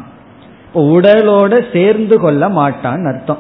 உடலோட 0.74 1.66
சேர்ந்து 1.74 2.20
கொள்ள 2.20 2.50
மாட்டான் 2.50 3.06
அர்த்தம். 3.06 3.40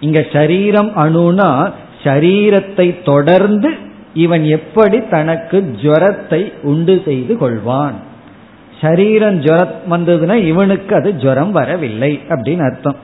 இங்க 0.00 0.24
சரீரம் 0.32 0.90
அணுனா 0.96 1.70
சரீரத்தை 2.04 3.02
தொடர்ந்து 3.02 3.70
இவன் 4.14 4.44
எப்படி 4.44 4.98
தனக்கு 5.02 5.74
ஜுரத்தை 5.82 6.52
உண்டு 6.62 7.02
செய்து 7.04 7.34
கொள்வான். 7.34 7.96
சரீரம் 8.80 9.38
ஜுரம் 9.38 9.74
வந்ததுன்னா 9.90 10.34
இவனுக்கு 10.34 10.94
அது 10.94 11.14
ஜுரம் 11.14 11.52
வரவில்லை 11.52 12.20
அப்படின்னு 12.28 12.64
அர்த்தம். 12.70 12.96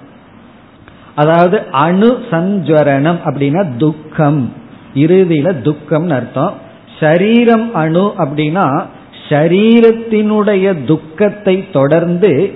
அதாவது 1.15 1.63
அணு 1.71 2.19
சஞ்சரணம் 2.31 3.19
அப்படின்னா 3.25 3.77
துக்கம். 3.77 4.53
இறுதியில 4.95 5.53
துக்கம்னு 5.63 6.11
அர்த்தம். 6.11 6.55
சரீரம் 7.01 7.75
அணு 7.75 8.15
அப்படின்னா 8.19 8.87
சரீரத்தினுடைய 9.29 10.85
துக்கத்தை 10.85 11.71
தொடர்ந்து 11.71 12.53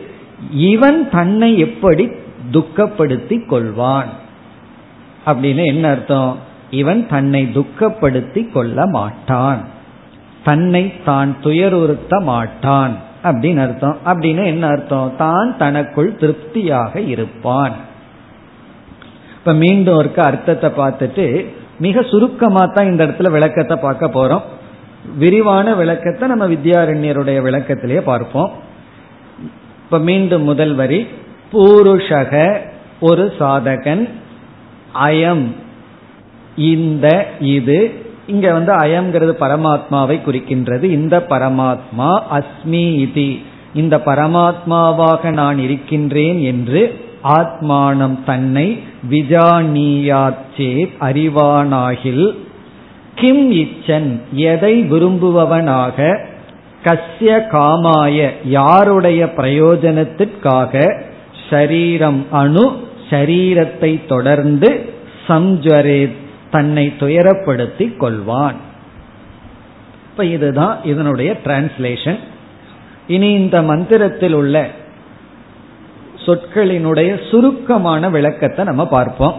இவன் 0.50 1.10
தன்னை 1.10 1.58
எப்படி 1.58 2.08
துக்கப்படுத்தி 2.52 3.38
கொள்வான். 3.46 4.10
அப்படின்னு 5.26 5.64
என்ன 5.64 5.88
அர்த்தம்? 5.88 6.38
இவன் 6.70 7.08
தன்னை 7.08 7.48
துக்கப்படுத்தி 7.54 8.52
கொள்ள 8.52 8.86
மாட்டான். 8.86 9.64
தன்னை 10.44 10.92
தான் 11.04 11.36
துயருறுத்த 11.42 12.22
மாட்டான் 12.22 12.96
அப்படின்னு 13.24 13.60
அர்த்தம். 13.60 13.96
அப்படின்னு 14.06 14.44
என்ன 14.44 14.66
அர்த்தம்? 14.66 15.12
தான் 15.18 15.56
தனக்குள் 15.58 16.16
திருப்தியாக 16.16 17.00
இருப்பான். 17.00 17.85
இப்ப 19.46 19.58
மீண்டும் 19.58 19.98
இருக்க 19.98 20.22
அர்த்தத்தை 20.22 20.70
பார்த்துட்டு 20.70 21.46
மிக 21.78 22.02
சுருக்கமா 22.02 22.64
தான் 22.64 22.86
இந்த 22.86 23.06
இடத்துல 23.06 23.30
விளக்கத்தை 23.30 23.76
பார்க்க 23.76 24.06
போறோம். 24.06 24.42
விரிவான 25.18 25.74
விளக்கத்தை 25.74 26.28
நம்ம 26.28 26.48
வித்யாரண்யருடைய 26.48 27.42
விளக்கத்திலேயே 27.42 28.00
பார்ப்போம். 28.00 28.50
இப்ப 29.84 29.98
மீண்டும் 29.98 30.42
முதல் 30.42 30.74
வரி. 30.74 31.06
பூருஷக 31.52 32.58
ஒரு 33.00 33.32
சாதகன் 33.38 34.08
அயம். 34.94 35.46
இந்த 36.56 37.26
இது. 37.40 37.92
இங்க 38.26 38.52
வந்து 38.52 38.72
அயம்ங்கிறது 38.72 39.32
பரமாத்மாவை 39.40 40.20
குறிக்கின்றது. 40.26 40.82
இந்த 40.82 41.24
பரமாத்மா 41.28 42.22
அஸ்மி 42.32 43.06
இதி. 43.06 43.42
இந்த 43.74 43.96
பரமாத்மாவாக 43.96 45.32
நான் 45.32 45.58
இருக்கின்றேன் 45.58 46.40
என்று 46.40 47.04
ஆத்மானம் 47.28 48.18
தன்னை 48.26 48.82
விஜானியாச்சே 49.10 50.88
அறிவானாகில் 51.00 52.36
கிம் 53.14 53.52
இச்சன் 53.52 54.20
எதை 54.32 54.82
விரும்புபவனாக? 54.82 56.26
கஸ்ய 56.84 57.30
காமாய 57.52 58.30
யாருடைய 58.44 59.24
பிரயோஜனத்திற்காக? 59.24 61.02
ஷரீரம் 61.50 62.20
அணு 62.30 62.76
ஷரீரத்தை 63.10 64.06
தொடர்ந்து 64.06 64.92
சம்ஜரே 65.28 66.12
தன்னை 66.50 66.92
துயரப்படுத்தி 67.00 67.86
கொள்வான். 68.00 68.56
இப்ப 70.10 70.24
இதுதான் 70.24 70.78
இதனுடைய 70.84 71.36
டிரான்ஸ்லேஷன் 71.44 72.18
இனி 73.06 73.32
இந்த 73.32 73.62
மந்திரத்தில் 73.62 74.32
உள்ள 74.32 74.70
சொற்களினுடைய 76.26 77.10
சுருக்கமான 77.30 78.10
விளக்கத்தை 78.10 78.64
நம்ம 78.64 78.86
பார்ப்போம். 78.86 79.36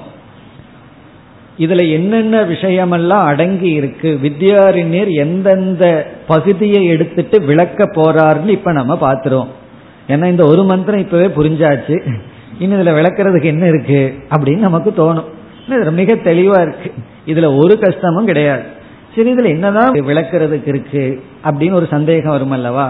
இதுல 1.59 1.83
என்னென்ன 1.91 2.41
விஷயமெல்லாம் 2.41 3.25
அடங்கி 3.31 3.69
இருக்கு 3.69 4.09
வித்யாரிணியர் 4.23 5.11
எந்தெந்த 5.23 5.85
பகுதியை 6.27 6.85
எடுத்துட்டு 6.85 7.37
விளக்க 7.41 7.85
போறாருன்னு 7.85 8.47
இப்ப 8.47 8.71
நம்ம 8.71 8.97
பார்த்துருவோம் 9.01 9.53
ஏன்னா 10.07 10.25
இந்த 10.25 10.43
ஒரு 10.45 10.63
மந்திரம் 10.63 11.03
இப்பவே 11.05 11.27
புரிஞ்சாச்சு. 11.39 11.95
இன்னும் 12.59 12.79
இதுல 12.79 12.91
விளக்குறதுக்கு 12.91 13.43
என்ன 13.43 13.65
இருக்கு 13.67 14.01
அப்படின்னு 14.29 14.65
நமக்கு 14.67 14.93
தோணும். 14.97 15.91
மிக 15.91 16.13
தெளிவா 16.13 16.59
இருக்கு. 16.65 16.89
இதுல 17.25 17.47
ஒரு 17.63 17.79
கஷ்டமும் 17.79 18.29
கிடையாது. 18.31 18.65
சரி 19.15 19.33
இதுல 19.33 19.47
என்னதான் 19.47 19.93
விளக்குறதுக்கு 19.93 20.67
இருக்கு 20.67 21.23
அப்படின்னு 21.43 21.79
ஒரு 21.81 21.87
சந்தேகம் 21.89 22.31
வரும் 22.31 22.51
அல்லவா 22.51 22.87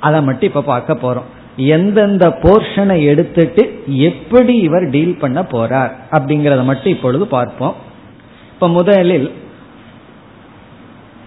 அதை 0.00 0.22
மட்டும் 0.22 0.48
இப்ப 0.48 0.62
பார்க்க 0.62 1.02
போறோம். 1.02 1.28
எந்தெந்த 1.58 2.28
போர்ஷனை 2.28 3.04
எடுத்துட்டு 3.04 3.82
எப்படி 3.86 4.58
இவர் 4.58 4.90
டீல் 4.90 5.18
பண்ண 5.18 5.42
போறார் 5.42 5.90
அப்படிங்கறத 6.10 6.64
மட்டும் 6.64 6.92
இப்பொழுது 6.92 7.26
பார்ப்போம். 7.26 7.74
இப்ப 8.52 8.68
முதலில் 8.68 9.32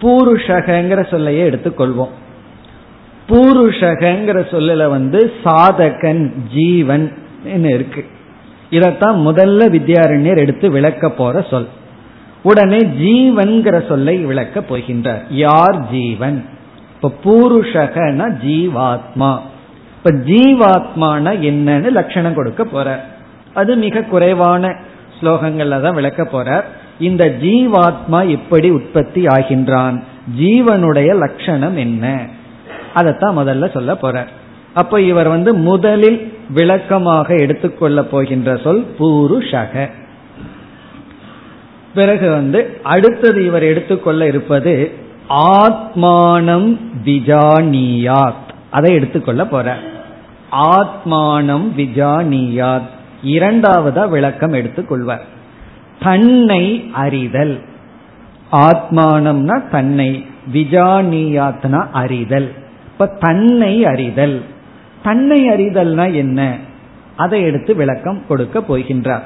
பூருஷகங்கிற 0.00 1.10
சொல்லையே 1.10 1.50
எடுத்துக்கொள்வோம். 1.50 2.08
பூருஷகங்கிற 3.28 4.38
சொல்லல 4.50 4.88
வந்து 4.88 5.32
சாதகன் 5.44 6.32
ஜீவன் 6.54 7.12
இருக்கு. 7.44 8.04
இதத்தான் 8.70 9.18
முதல்ல 9.28 9.60
வித்யாரண்யர் 9.70 10.36
எடுத்து 10.36 10.70
விளக்க 10.70 11.10
போற 11.10 11.46
சொல். 11.50 11.68
உடனே 12.42 12.78
ஜீவன்கிற 12.78 13.88
சொல்லை 13.88 14.16
விளக்க 14.16 14.60
போகின்றார். 14.60 15.22
யார் 15.30 15.90
ஜீவன்? 15.90 16.44
இப்ப 16.94 17.12
பூருஷகன 17.24 18.38
ஜீவாத்மா. 18.46 19.38
இப்ப 20.04 20.18
ஜீவாத்மான 20.18 21.24
என்னன்னு 21.40 21.90
லட்சணம் 21.90 22.34
கொடுக்க 22.34 22.64
போற. 22.64 23.04
அது 23.54 23.76
மிக 23.76 24.02
குறைவான 24.02 24.76
ஸ்லோகங்கள்ல 25.20 25.80
தான் 25.80 25.94
விளக்க 25.94 26.22
போறார் 26.22 26.62
இந்த 26.98 27.34
ஜீவாத்மா 27.42 28.28
எப்படி 28.28 28.70
உற்பத்தி 28.70 29.24
ஆகின்றான். 29.24 30.02
ஜீவனுடைய 30.40 31.14
லட்சணம் 31.14 31.76
என்ன? 31.76 32.26
அதைத்தான் 32.94 33.38
முதல்ல 33.38 33.70
சொல்ல 33.70 33.92
போறார் 33.92 34.26
அப்ப 34.74 35.00
இவர் 35.00 35.28
வந்து 35.28 35.54
முதலில் 35.54 36.32
விளக்கமாக 36.48 37.34
எடுத்துக்கொள்ள 37.34 38.02
போகின்ற 38.02 38.56
சொல் 38.56 38.86
பூருஷக. 38.98 39.90
பிறகு 41.94 42.30
வந்து 42.30 42.80
அடுத்தது 42.82 43.44
இவர் 43.44 43.62
எடுத்துக்கொள்ள 43.62 44.26
இருப்பது 44.26 44.92
ஆத்மானம் 45.28 46.78
விஜானியாத். 47.04 48.48
அதை 48.70 48.94
எடுத்துக்கொள்ள 48.94 49.46
போற. 49.46 49.78
ஆத்மானம் 50.52 51.66
விஜானியாத். 51.76 52.88
இரண்டாவதா 53.24 54.08
விளக்கம் 54.08 54.52
எடுத்துக்கொள்வார் 54.52 55.20
தன்னை 56.00 56.90
அறிதல். 56.92 57.60
ஆத்மானம்னா 58.52 59.68
தன்னை 59.70 60.26
விஜானியாத்னா 60.52 61.86
அறிதல். 61.92 62.52
இப்ப 62.86 63.06
தன்னை 63.06 63.84
அறிதல். 63.84 64.42
தன்னை 65.02 65.48
அறிதல்னா 65.48 66.14
என்ன? 66.14 66.56
அதை 67.16 67.42
எடுத்து 67.42 67.74
விளக்கம் 67.74 68.22
கொடுக்க 68.28 68.58
போகின்றார். 68.58 69.22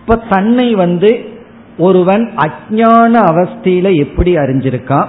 இப்ப 0.00 0.16
தன்னை 0.16 0.74
வந்து 0.74 1.28
ஒருவன் 1.78 2.34
அஜான 2.36 3.14
அவஸ்தையில 3.14 3.94
எப்படி 3.94 4.36
அறிஞ்சிருக்கான்? 4.36 5.06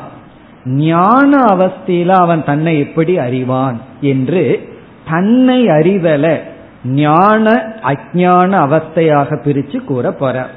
ஞான 0.65 1.37
அவஸ்தையில 1.37 2.07
அவன் 2.07 2.43
தன்னை 2.43 2.79
எப்படி 2.79 3.17
அறிவான்? 3.17 3.81
என்று 4.01 4.69
தன்னை 5.09 5.67
அறிதல 5.67 6.37
ஞான 6.85 7.73
அஜான 7.83 8.51
அவஸ்தையாக 8.65 9.39
பிரிச்சு 9.43 9.83
கூற 9.83 10.11
போற. 10.11 10.47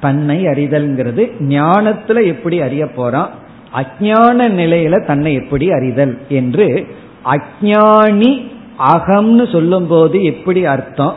தன்னை 0.00 0.44
அறிதல்ங்கிறது 0.44 1.30
ஞானத்துல 1.38 2.24
எப்படி 2.24 2.60
அறிய 2.60 2.86
போறான்? 2.86 3.30
அஜான 3.74 4.50
நிலையில 4.50 5.06
தன்னை 5.06 5.34
எப்படி 5.34 5.70
அறிதல்? 5.70 6.18
என்று 6.28 6.86
அஜானி 7.24 8.50
அகம்னு 8.94 9.52
சொல்லும் 9.52 9.86
போது 9.86 10.22
எப்படி 10.22 10.66
அர்த்தம்? 10.66 11.14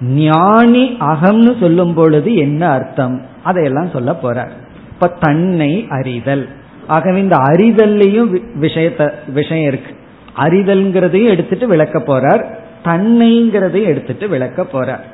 ஞானி 0.00 0.96
அகம்னு 1.00 1.60
சொல்லும் 1.60 1.94
பொழுது 1.94 2.34
என்ன 2.34 2.68
அர்த்தம்? 2.68 3.22
அதையெல்லாம் 3.44 3.90
சொல்ல 3.90 4.16
போறார் 4.22 4.50
இப்ப 4.92 5.08
தன்னை 5.20 5.86
அறிதல். 5.88 6.48
ஆகவே 6.86 7.20
இந்த 7.20 7.36
அறிதல்லையும் 7.36 8.42
விஷயத்த 8.60 9.10
விஷயம் 9.32 9.66
இருக்கு. 9.66 9.93
அறிதல்ங்கிறதையும் 10.36 11.28
எடுத்துட்டு 11.28 11.66
விளக்க 11.66 11.98
போறார். 11.98 12.44
தன்னைங்கிறதையும் 12.84 13.84
எடுத்துட்டு 13.84 14.28
விளக்க 14.28 14.62
போறார். 14.62 15.04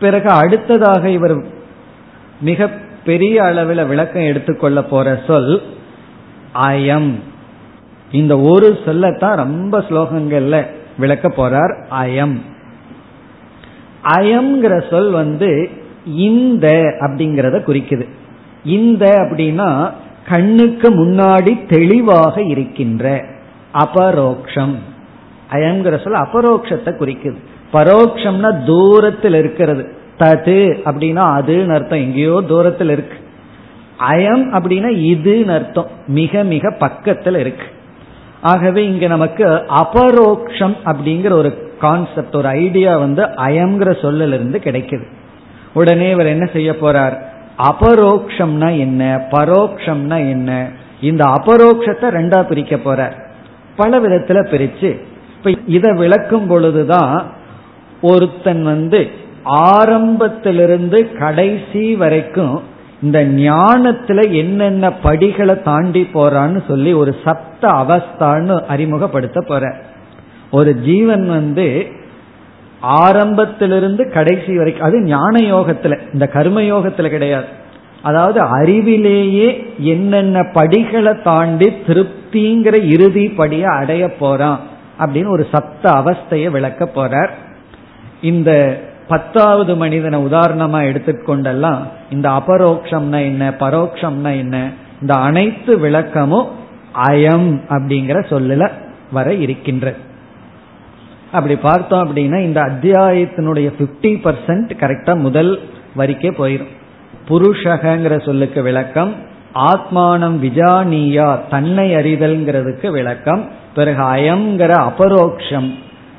பிறகு 0.00 0.30
அடுத்ததாக 0.30 1.10
இவர் 1.10 1.44
மிக 2.40 2.70
பெரிய 3.04 3.44
அளவில் 3.44 3.84
விளக்கம் 3.84 4.22
எடுத்துக்கொள்ள 4.22 4.82
போற 4.82 5.20
சொல் 5.26 5.62
அயம் 6.54 7.10
இந்த 8.12 8.38
ஒரு 8.38 8.78
சொல்லத்தான் 8.84 9.36
ரொம்ப 9.36 9.78
ஸ்லோகங்கள்ல 9.78 10.66
விளக்க 10.98 11.28
போறார். 11.28 11.74
அயம் 11.90 12.36
அயம்ங்கிற 14.04 14.90
சொல் 14.90 15.10
வந்து 15.10 15.70
இந்த 16.04 16.68
அப்படிங்கிறத 17.00 17.56
குறிக்குது. 17.66 18.08
இந்த 18.64 19.06
அப்படின்னா 19.06 19.90
கண்ணுக்கு 20.28 20.90
முன்னாடி 20.90 21.66
தெளிவாக 21.66 22.42
இருக்கின்ற 22.42 23.24
அபரோக்ஷம். 23.74 24.74
அயங்கிற 25.52 26.02
சொல் 26.02 26.14
அபரோக்ஷத்தை 26.14 26.88
குறிக்குது. 26.88 27.36
பரோக்ஷம்னா 27.72 28.64
தூரத்தில் 28.64 29.34
இருக்கிறது. 29.34 29.92
தது 30.18 30.80
அப்படின்னா 30.84 31.22
அதுன்னு 31.22 31.74
அர்த்தம். 31.74 31.98
எங்கேயோ 31.98 32.42
தூரத்தில் 32.48 32.90
இருக்கு. 32.90 33.16
அயம் 34.10 34.46
அப்படின்னா 34.52 34.90
இதுன்னு 34.96 35.54
அர்த்தம். 35.54 35.86
மிக 36.06 36.42
மிக 36.42 36.70
பக்கத்தில் 36.70 37.36
இருக்கு. 37.36 37.64
ஆகவே 38.40 38.84
இங்க 38.84 39.06
நமக்கு 39.06 39.44
அபரோக்ஷம் 39.68 40.76
அப்படிங்கிற 40.84 41.30
ஒரு 41.30 41.72
கான்செப்ட் 41.80 42.36
ஒரு 42.36 42.48
ஐடியா 42.48 42.98
வந்து 42.98 43.22
அயம்ங்கிற 43.22 43.96
சொல்லல 44.02 44.28
இருந்து 44.28 44.60
கிடைக்குது. 44.64 45.04
உடனே 45.74 46.10
இவர் 46.10 46.26
என்ன 46.26 46.50
செய்ய 46.52 46.72
போறார்? 46.72 47.22
அபரோக்ஷம்னா 47.62 48.78
என்ன? 48.78 49.28
பரோக்ஷம்னா 49.30 50.16
என்ன? 50.16 50.68
இந்த 51.00 51.24
அபரோக்ஷத்தை 51.24 52.02
ரெண்டா 52.02 52.42
பிரிக்க 52.42 52.76
போறார். 52.76 53.26
பல 53.78 54.00
விதத்துல 54.00 54.40
பிரிச்சு. 54.52 54.90
இப்ப 55.36 55.50
இதை 55.66 55.90
விளக்கும் 55.92 56.46
பொழுதுதான் 56.46 57.18
ஒருத்தன் 58.02 58.62
வந்து 58.62 59.00
ஆரம்பத்திலிருந்து 59.44 60.98
கடைசி 61.18 61.84
வரைக்கும் 61.96 62.56
இந்த 63.02 63.18
ஞானத்துல 63.24 64.20
என்னென்ன 64.34 64.92
படிகளை 64.92 65.62
தாண்டி 65.62 66.02
போறான்னு 66.14 66.60
சொல்லி 66.68 66.92
ஒரு 66.92 67.12
சப்த 67.24 67.68
அவஸ்தான்னு 67.82 68.56
அறிமுகப்படுத்த 68.64 69.44
போற. 69.48 69.64
ஒரு 70.50 70.74
ஜீவன் 70.80 71.28
வந்து 71.28 71.66
ஆரம்பத்திலிருந்து 72.80 74.12
கடைசி 74.12 74.56
வரைக்கும் 74.56 74.86
அது 74.86 74.98
ஞான 75.04 75.34
யோகத்துல 75.54 75.98
இந்த 76.12 76.26
கர்ம 76.26 76.60
யோகத்துல 76.60 77.08
கிடையாது. 77.08 77.48
அதாவது 78.02 78.40
அறிவிலேயே 78.56 79.64
என்னென்ன 79.78 80.42
படிகளை 80.42 81.12
தாண்டி 81.22 81.68
திருப்திங்கிற 81.86 82.84
இறுதி 82.84 83.26
படியை 83.26 83.78
அடைய 83.80 84.14
போறான் 84.14 84.60
அப்படின்னு 84.98 85.28
ஒரு 85.28 85.46
சப்த 85.52 85.90
அவஸ்தையை 85.92 86.50
விளக்க 86.50 86.90
போறார். 86.94 87.28
இந்த 88.20 88.80
பத்தாவது 89.08 89.76
மனிதனை 89.76 90.24
உதாரணமா 90.24 90.80
எடுத்துக்கொண்டெல்லாம் 90.90 91.78
இந்த 92.10 92.28
அபரோக்ஷம்னா 92.28 93.20
என்ன 93.22 93.50
பரோக்ஷம்னா 93.50 94.36
என்ன 94.36 94.70
இந்த 95.00 95.14
அனைத்து 95.14 95.78
விளக்கமும் 95.78 96.48
அயம் 96.94 97.60
அப்படிங்கிற 97.68 98.18
சொல்லல 98.30 98.70
வர 99.12 99.34
இருக்கின்ற. 99.34 99.94
அப்படி 101.32 101.56
பார்த்தோம் 101.56 102.02
அப்படின்னா 102.04 102.38
இந்த 102.38 102.60
அத்தியாயத்தினுடைய 102.60 103.68
பிப்டி 103.78 104.12
பர்சன்ட் 104.24 104.70
கரெக்டா 104.80 105.20
முதல் 105.20 105.60
வரிக்கே 105.96 106.30
போயிடும் 106.38 106.72
புருஷகங்கிற 107.28 108.24
சொல்லுக்கு 108.24 108.62
விளக்கம் 108.62 109.14
ஆத்மானம் 109.54 110.36
விஜானியா 110.42 111.40
தன்னை 111.50 111.94
அறிதல்ங்கிறதுக்கு 111.94 112.90
விளக்கம் 112.90 113.48
பிறகு 113.74 114.02
அயங்கிற 114.02 114.72
அபரோக்ஷம். 114.72 115.74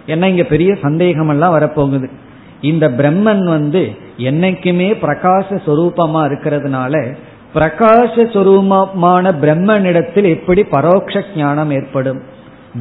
என்ன 0.05 0.29
இங்க 0.29 0.43
பெரிய 0.43 0.75
சந்தேகம் 0.81 1.29
எல்லாம் 1.29 1.59
வரப்போகுது. 1.59 2.09
இந்த 2.61 2.89
பிரம்மன் 2.89 3.43
வந்து 3.43 3.95
என்னைக்குமே 4.17 4.95
பிரகாச 5.01 5.61
சொரூபமா 5.65 6.21
இருக்கிறதுனால 6.27 7.15
பிரகாச 7.53 8.25
சொரூபமான 8.35 9.33
பிரம்மனிடத்தில் 9.41 10.23
எப்படி 10.23 10.61
பரோட்ச 10.61 11.23
ஞானம் 11.35 11.71
ஏற்படும்? 11.71 12.21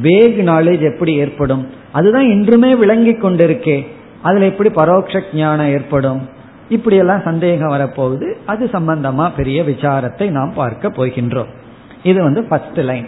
வேக் 0.01 0.37
நாலேஜ் 0.37 0.93
எப்படி 0.93 1.13
ஏற்படும்? 1.13 1.67
அதுதான் 1.91 2.25
இன்றுமே 2.25 2.75
விளங்கி 2.75 3.13
கொண்டிருக்கே. 3.13 3.87
அதுல 4.21 4.45
எப்படி 4.45 4.69
பரோட்ச 4.69 5.21
ஞானம் 5.33 5.67
ஏற்படும்? 5.67 6.37
இப்படியெல்லாம் 6.69 7.21
சந்தேகம் 7.23 7.71
வரப்போகுது. 7.71 8.33
அது 8.45 8.65
சம்பந்தமா 8.65 9.31
பெரிய 9.35 9.63
விசாரத்தை 9.63 10.29
நாம் 10.29 10.53
பார்க்க 10.55 10.89
போகின்றோம். 10.89 11.47
இது 12.03 12.23
வந்து 12.23 12.43
ஃபர்ஸ்ட் 12.43 12.79
லைன் 12.79 13.07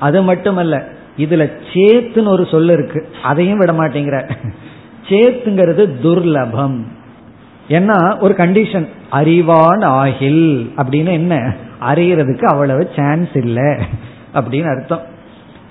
அது 0.00 0.22
மட்டுமல்ல 0.22 0.88
இதுல 1.18 1.50
சேத்துன்னு 1.72 2.26
ஒரு 2.26 2.46
சொல் 2.46 2.68
இருக்கு. 2.68 3.08
அதையும் 3.22 3.58
விட 3.58 3.72
மாட்டேங்கிற. 3.72 4.30
சேத்துங்கிறது 5.08 5.90
துர்லபம். 6.02 6.84
ஏன்னா 7.68 8.20
ஒரு 8.20 8.34
கண்டிஷன் 8.38 8.88
அறிவான் 9.10 9.80
ஆகில். 9.80 10.72
அப்படின்னு 10.76 11.06
என்ன? 11.06 11.54
அறியறதுக்கு 11.80 12.44
அவ்வளவு 12.44 12.90
சான்ஸ் 12.96 13.28
இல்லை. 13.34 13.74
அப்படின்னு 14.34 14.76
அர்த்தம். 14.76 15.02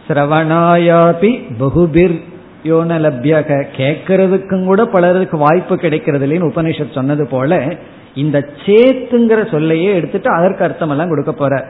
சிரவணாயாபி 0.08 1.56
பகுபிர் 1.58 2.22
யோன 2.70 2.98
கேட்கறதுக்கும் 3.78 4.66
கூட 4.66 4.86
பலருக்கு 4.86 5.38
வாய்ப்பு 5.38 5.78
கிடைக்கிறது 5.78 6.28
இல்லைன்னு 6.28 6.52
உபனிஷத் 6.52 6.98
சொன்னது 7.00 7.28
போல 7.28 7.62
இந்த 8.16 8.38
சேத்துங்கிற 8.66 9.52
சொல்லையே 9.52 9.94
எடுத்துட்டு 9.94 10.30
அதற்கு 10.30 10.64
அர்த்தம் 10.64 10.90
எல்லாம் 10.90 11.10
கொடுக்க 11.10 11.32
போற. 11.34 11.66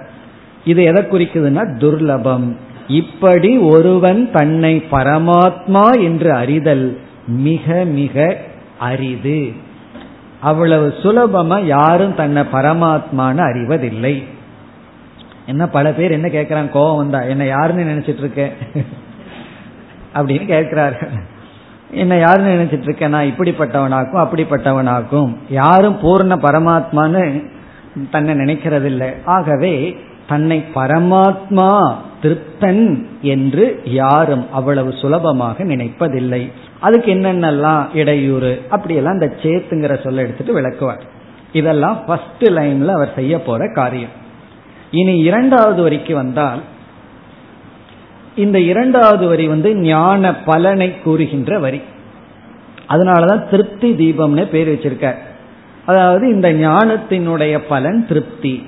இது 0.66 0.84
எதை 0.84 1.04
குறிக்குதுன்னா 1.04 1.64
துர்லபம். 1.82 2.48
இப்படி 2.88 3.58
ஒருவன் 3.58 4.32
தன்னை 4.32 4.84
பரமாத்மா 4.92 6.04
என்று 6.04 6.34
அறிதல் 6.34 7.00
மிக 7.28 7.84
மிக 7.86 8.38
அரிது. 8.80 9.54
அவ்வளவு 10.40 10.88
சுலபமா 11.04 11.66
யாரும் 11.66 12.16
தன்னை 12.16 12.44
பரமாத்மான்னு 12.54 13.44
அறிவதில்லை. 13.50 14.16
என்ன 15.46 15.68
பல 15.68 15.92
பேர் 15.92 16.12
என்ன 16.12 16.28
கேட்கறான் 16.28 16.72
கோவம் 16.74 16.96
வந்தா? 16.96 17.20
என்ன 17.22 17.46
யாருன்னு 17.46 17.92
நினைச்சிட்டு 17.92 18.18
இருக்க? 18.18 18.52
அப்படின்னு 20.16 20.46
கேட்கிறார்கள் 20.46 21.10
என்ன 21.92 22.18
யாருன்னு 22.18 22.54
நினைச்சிட்டு 22.54 22.82
இருக்கேன்? 22.82 23.10
நான் 23.10 23.26
இப்படிப்பட்டவனாக்கும் 23.26 24.24
அப்படிப்பட்டவனாக்கும். 24.24 25.36
யாரும் 25.50 26.00
பூர்ண 26.02 26.36
பரமாத்மான்னு 26.38 27.48
தன்னை 28.12 28.34
நினைக்கிறதில்லை. 28.36 29.14
ஆகவே 29.26 29.98
தன்னை 30.28 30.64
பரமாத்மா 30.76 31.96
திருப்தன் 32.24 33.06
என்று 33.22 33.82
யாரும் 33.86 34.46
அவ்வளவு 34.52 34.94
சுலபமாக 34.94 35.64
நினைப்பதில்லை. 35.64 36.52
அதுக்கு 36.80 37.14
என்னென்னலாம் 37.14 37.84
இடையூறு? 37.94 38.62
அப்படியெல்லாம் 38.70 39.14
இந்த 39.14 39.36
சேத்துங்கிற 39.42 40.04
சொல்ல 40.04 40.22
எடுத்துட்டு 40.22 40.54
விளக்குவார். 40.54 41.04
இதெல்லாம் 41.52 42.06
ஃபர்ஸ்ட் 42.06 42.44
லைன்ல 42.44 42.88
அவர் 42.88 43.12
செய்ய 43.16 43.42
போற 43.42 43.72
காரியம். 43.74 44.10
இனி 44.92 45.18
இரண்டாவது 45.18 45.82
வரைக்கும் 45.82 46.18
வந்தால் 46.18 46.60
இந்த 48.38 48.60
இரண்டாவது 48.60 49.28
வரி 49.28 49.48
வந்து 49.48 49.76
ஞான 49.76 50.36
பலனை 50.36 50.90
கூறுகின்ற 51.04 51.60
வரி. 51.60 51.82
அதனாலதான் 52.90 53.50
திருப்தி 53.50 53.90
தீபம்னு 53.92 54.44
பேர் 54.44 54.70
வச்சிருக்க 54.74 55.14
அதாவது 55.86 56.26
இந்த 56.34 56.54
ஞானத்தினுடைய 56.54 57.62
பலன் 57.70 58.08
திருப்தி. 58.08 58.66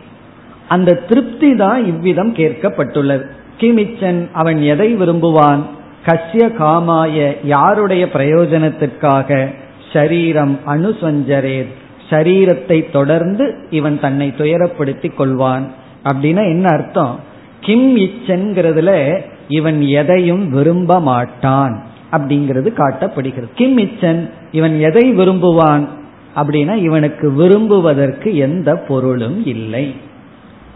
அந்த 0.68 0.94
திருப்தி 0.94 1.56
தான் 1.56 1.86
இவ்விதம் 1.86 2.34
கேட்கப்பட்டுள்ளது. 2.34 3.26
கிமிச்சன் 3.60 4.30
அவன் 4.34 4.62
எதை 4.62 4.96
விரும்புவான்? 4.96 5.62
கசிய 6.06 6.44
காமாய 6.60 7.36
யாருடைய 7.44 8.06
பிரயோஜனத்திற்காக? 8.14 9.54
ஷரீரம் 9.94 10.56
அணுசஞ்சரே 10.68 11.66
ஷரீரத்தை 12.10 12.92
தொடர்ந்து 12.92 13.46
இவன் 13.70 14.00
தன்னை 14.00 14.34
துயரப்படுத்திக் 14.38 15.18
கொள்வான். 15.18 15.66
அப்படின்னா 16.04 16.44
என்ன 16.44 16.70
அர்த்தம்? 16.70 17.20
கிம் 17.60 17.98
இச்சன்கிறதுல 17.98 19.22
இவன் 19.50 19.82
எதையும் 19.82 20.50
விரும்ப 20.50 21.00
மாட்டான் 21.00 21.84
அப்படிங்கிறது 22.12 22.70
காட்டப்படுகிறது. 22.78 23.48
கிம் 23.56 23.78
இச்சன் 23.78 24.30
இவன் 24.52 24.80
எதை 24.80 25.14
விரும்புவான் 25.14 25.88
அப்படின்னா 26.36 26.76
இவனுக்கு 26.76 27.32
விரும்புவதற்கு 27.32 28.36
எந்த 28.36 28.76
பொருளும் 28.76 29.46
இல்லை. 29.46 29.96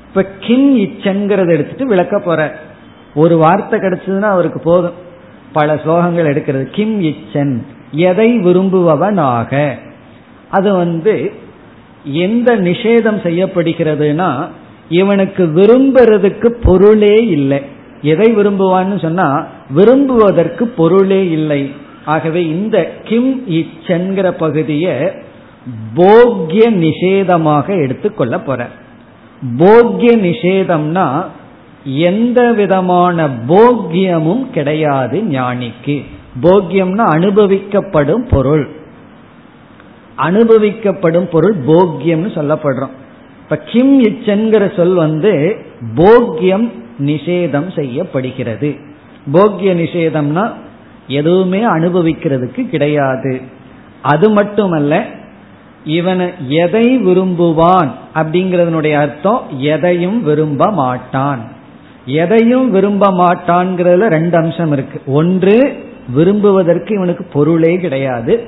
இப்ப 0.08 0.26
கிம் 0.40 0.80
இச்சங்கிறத 0.80 1.52
எடுத்துட்டு 1.52 1.86
விளக்க 1.86 2.20
போற. 2.20 2.56
ஒரு 3.16 3.38
வார்த்தை 3.38 3.80
கிடைச்சதுன்னா 3.80 4.22
அவருக்கு 4.22 4.60
போதும். 4.60 4.94
பல 5.54 5.76
ஸ்லோகங்கள் 5.76 6.32
எடுக்கிறது. 6.32 6.64
கிம் 6.72 7.04
இச்சன் 7.04 7.62
எதை 7.92 8.40
விரும்புபவனாக. 8.40 9.72
அது 10.50 10.74
வந்து 10.74 11.32
எந்த 12.04 12.58
நிஷேதம் 12.58 13.20
செய்யப்படுகிறதுனா 13.24 14.48
இவனுக்கு 14.90 15.46
விரும்புறதுக்கு 15.46 16.48
பொருளே 16.64 17.28
இல்லை. 17.28 17.62
எதை 18.04 18.28
விரும்புவான்னு 18.36 19.02
சொன்னா 19.02 19.28
விரும்புவதற்கு 19.76 20.64
பொருளே 20.80 21.22
இல்லை. 21.30 21.62
ஆகவே 22.06 22.42
இந்த 22.48 22.78
கிம் 23.04 23.34
இச்சன்கிற 23.50 24.32
பகுதியை 24.32 24.96
போக்கிய 25.96 26.72
நிஷேதமாக 26.72 27.68
எடுத்துக்கொள்ள 27.84 28.40
போற. 28.40 28.68
போக்கிய 29.58 30.18
நிஷேதம்னா 30.18 31.06
எந்த 31.86 32.40
விதமான 32.52 33.28
போக்கியமும் 33.48 34.44
கிடையாது 34.50 35.18
ஞானிக்கு. 35.32 35.98
போக்கியம்னா 36.44 37.06
அனுபவிக்கப்படும் 37.16 38.26
பொருள். 38.30 38.66
அனுபவிக்கப்படும் 40.18 41.30
பொருள் 41.32 41.58
போக்கியம்னு 41.68 42.32
சொல்லப்படுறோம். 42.38 42.96
இப்ப 43.44 43.58
கிம் 43.72 43.96
இச்சன்கிற 44.04 44.64
சொல் 44.76 44.94
வந்து 44.94 45.34
போக்கியம் 45.96 46.68
நிஷேதம் 47.00 47.76
செய்யப்படுகிறது. 47.76 48.76
போக்கிய 49.32 49.76
நிஷேதம்னா 49.76 50.52
எதுவுமே 51.08 51.60
அனுபவிக்கிறதுக்கு 51.60 52.70
கிடையாது. 52.70 53.42
அது 54.02 54.30
மட்டுமல்ல 54.30 55.06
இவன் 55.86 56.32
எதை 56.48 57.00
விரும்புவான் 57.00 57.92
அப்படிங்கறதனுடைய 58.16 58.94
அர்த்தம் 58.94 59.42
எதையும் 59.58 60.24
விரும்ப 60.24 60.72
மாட்டான். 60.72 61.40
எதையும் 62.06 62.72
விரும்ப 62.72 63.12
மாட்டான்ங்கிறதுல 63.12 64.08
ரெண்டு 64.08 64.38
அம்சம் 64.38 64.72
இருக்கு. 64.72 65.02
ஒன்று 65.06 65.86
விரும்புவதற்கு 66.16 66.94
இவனுக்கு 66.94 67.24
பொருளே 67.24 67.78
கிடையாது. 67.78 68.44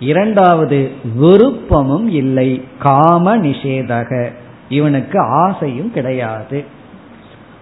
இரண்டாவது 0.00 0.90
விருப்பமும் 1.20 2.08
இல்லை. 2.08 2.62
காம 2.78 3.36
நிஷேதக. 3.36 4.32
இவனுக்கு 4.68 5.18
ஆசையும் 5.20 5.92
கிடையாது. 5.92 6.64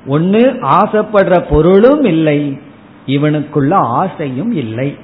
ஒன்னு 0.08 0.40
ஆசைப்படுற 0.62 1.44
பொருளும் 1.50 2.04
இல்லை. 2.04 2.58
இவனுக்குள்ள 3.06 3.74
ஆசையும் 3.74 4.52
இல்லை. 4.52 4.96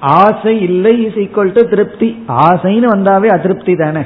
ஆசை 0.00 0.60
இல்லை 0.60 1.02
இஸ் 1.04 1.12
ஈக்குவல் 1.12 1.52
டு 1.52 1.68
திருப்தி. 1.68 2.24
ஆசைன்னு 2.28 2.88
வந்தாவே 2.94 3.26
அதிருப்தி 3.26 3.74
தானே. 3.74 4.00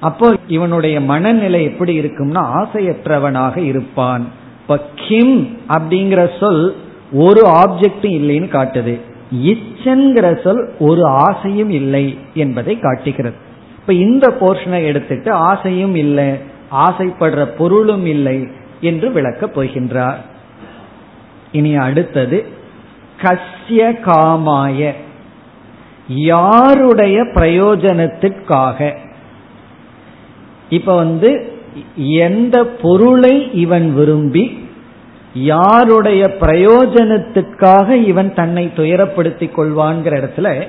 அப்போ 0.00 0.36
இவனுடைய 0.46 1.00
மனநிலை 1.00 1.64
எப்படி 1.64 1.98
இருக்கும்னா 1.98 2.42
ஆசையற்றவனாக 2.60 3.56
இருப்பான். 3.56 4.26
இப்ப 4.60 4.80
கிம் 5.08 5.58
அப்படிங்கிற 5.68 6.30
சொல் 6.40 6.76
ஒரு 7.12 7.42
ஆப்ஜெக்டும் 7.46 8.16
இல்லைன்னு 8.18 8.48
காட்டுது. 8.56 9.00
இச்சன்கிற 9.44 10.42
சொல் 10.42 10.72
ஒரு 10.78 11.06
ஆசையும் 11.06 11.70
இல்லை 11.70 12.18
என்பதை 12.34 12.78
காட்டுகிறது. 12.78 13.36
இப்ப 13.80 13.92
இந்த 13.92 14.34
போர்ஷனை 14.40 14.84
எடுத்துட்டு 14.84 15.32
ஆசையும் 15.32 15.94
இல்லை 15.94 16.30
ஆசைப்படுற 16.72 17.44
பொருளும் 17.58 18.06
இல்லை 18.06 18.48
என்று 18.80 19.10
விளக்கப் 19.10 19.60
போகின்றார். 19.60 20.16
இனி 21.52 21.76
அடுத்தது 21.76 22.46
கஸ்ய 23.22 23.92
காமாய. 24.06 24.92
யாருடைய 26.08 27.22
பிரயோஜனத்திற்காக? 27.22 28.96
இப்ப 30.68 30.94
வந்து 30.94 31.52
எந்த 31.96 32.64
பொருளை 32.64 33.52
இவன் 33.52 33.94
விரும்பி 33.94 34.68
யாருடைய 35.34 36.36
பிரயோஜனத்துக்காக 36.40 37.90
இவன் 37.90 38.34
தன்னை 38.34 38.70
துயரப்படுத்திக் 38.76 39.50
கொள்வான்கிற 39.56 40.14
இடத்துல 40.20 40.66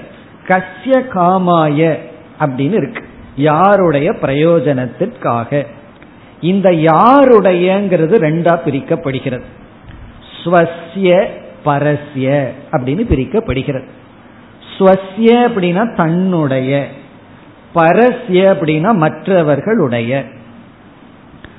கஸ்ய 0.48 1.02
காமாய 1.14 1.98
அப்படின்னு 2.40 2.74
இருக்கு. 2.74 3.04
யாருடைய 3.36 4.12
பிரயோஜனத்திற்காக? 4.12 5.66
இந்த 6.42 6.70
யாருடையங்கிறது 6.70 8.16
ரெண்டா 8.18 8.60
பிரிக்கப்படுகிறது. 8.66 9.44
ஸ்வசிய 10.44 11.28
பரஸ்ய 11.66 12.48
அப்படின்னு 12.72 13.04
பிரிக்கப்படுகிறது. 13.12 13.86
ஸ்வசிய 14.78 15.48
அப்படின்னா 15.48 15.96
தன்னுடைய 15.96 16.88
பரஸ்ய 17.76 18.56
அப்படின்னா 18.56 18.96
மற்றவர்களுடைய. 18.96 20.24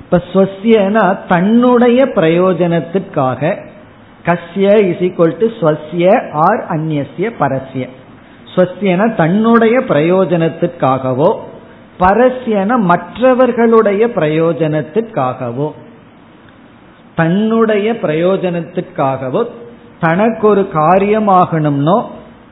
இப்ப 0.01 0.23
ஸ்வசியனா 0.33 1.19
தன்னுடைய 1.29 2.05
பிரயோஜனத்திற்காக 2.05 3.69
கஸ்ய 4.25 4.77
இஸ் 4.87 5.11
ஈக்வல் 5.11 5.37
டு 5.37 5.47
ஸ்வசிய 5.61 6.31
ஆர் 6.33 6.67
அந்நிய 6.69 7.05
பரஸ்ய. 7.19 7.89
ஸ்வசியன 8.57 9.15
தன்னுடைய 9.15 9.79
பிரயோஜனத்திற்காகவோ 9.79 11.37
பரஸ்யன 11.99 12.79
மற்றவர்களுடைய 12.85 14.07
பிரயோஜனத்திற்காகவோ 14.07 15.69
தன்னுடைய 17.17 17.93
பிரயோஜனத்திற்காகவோ 17.93 19.43
தனக்கு 20.01 20.49
ஒரு 20.49 20.69
காரியம் 20.69 21.29
ஆகணும்னோ 21.29 21.99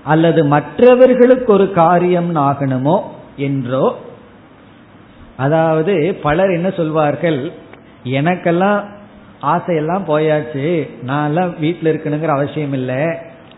அல்லது 0.05 0.41
மற்றவர்களுக்கு 0.45 1.53
ஒரு 1.53 1.67
காரியம் 1.73 2.37
ஆகணுமோ 2.37 2.97
என்றோ 3.37 3.87
அதாவது 5.37 5.95
பலர் 6.23 6.51
என்ன 6.51 6.69
சொல்வார்கள் 6.71 7.39
எனக்கெல்லாம் 8.05 8.81
ஆசையெல்லாம் 9.43 10.05
போயாச்சு 10.07 10.67
நான் 11.03 11.29
எல்லாம் 11.29 11.55
வீட்டில் 11.59 11.91
இருக்கணுங்கிற 11.93 12.33
அவசியம் 12.35 12.73
இல்லை 12.73 13.01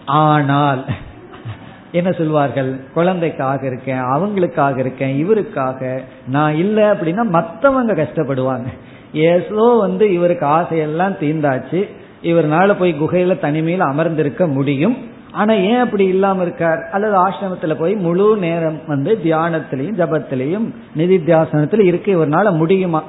ஆனால் 0.06 0.80
என்ன 1.92 2.10
சொல்வார்கள்? 2.10 2.76
குழந்தைக்காக 2.94 3.66
இருக்கேன் 3.66 4.02
அவங்களுக்காக 4.02 4.78
இருக்கேன் 4.78 5.26
இவருக்காக. 5.26 5.98
நான் 6.28 6.54
இல்லை 6.54 6.82
அப்படின்னா 6.82 7.26
மற்றவங்க 7.32 7.94
கஷ்டப்படுவாங்க. 7.94 8.66
ஏசோ 9.14 9.78
வந்து 9.78 10.12
இவருக்கு 10.12 10.46
ஆசையெல்லாம் 10.46 11.16
தீர்ந்தாச்சு. 11.20 11.88
இவர்னால 12.22 12.74
போய் 12.78 12.94
குகையில 13.00 13.38
தனிமையில் 13.38 13.80
அமர்ந்திருக்க 13.80 14.46
முடியும். 14.46 14.96
ஆனா 15.32 15.54
ஏன் 15.54 15.78
அப்படி 15.78 16.04
இல்லாம 16.04 16.42
இருக்கார்? 16.42 16.88
அல்லது 16.92 17.28
ஆசிரமத்துல 17.28 17.74
போய் 17.78 17.94
முழு 17.94 18.36
நேரம் 18.36 18.80
வந்து 18.86 19.18
தியானத்திலையும் 19.24 19.96
ஜபத்திலையும் 19.96 20.74
நிதித்தியாசனத்துல 20.96 21.84
இருக்க 21.84 22.12
இவர்னால 22.12 22.56
முடியுமா? 22.56 23.02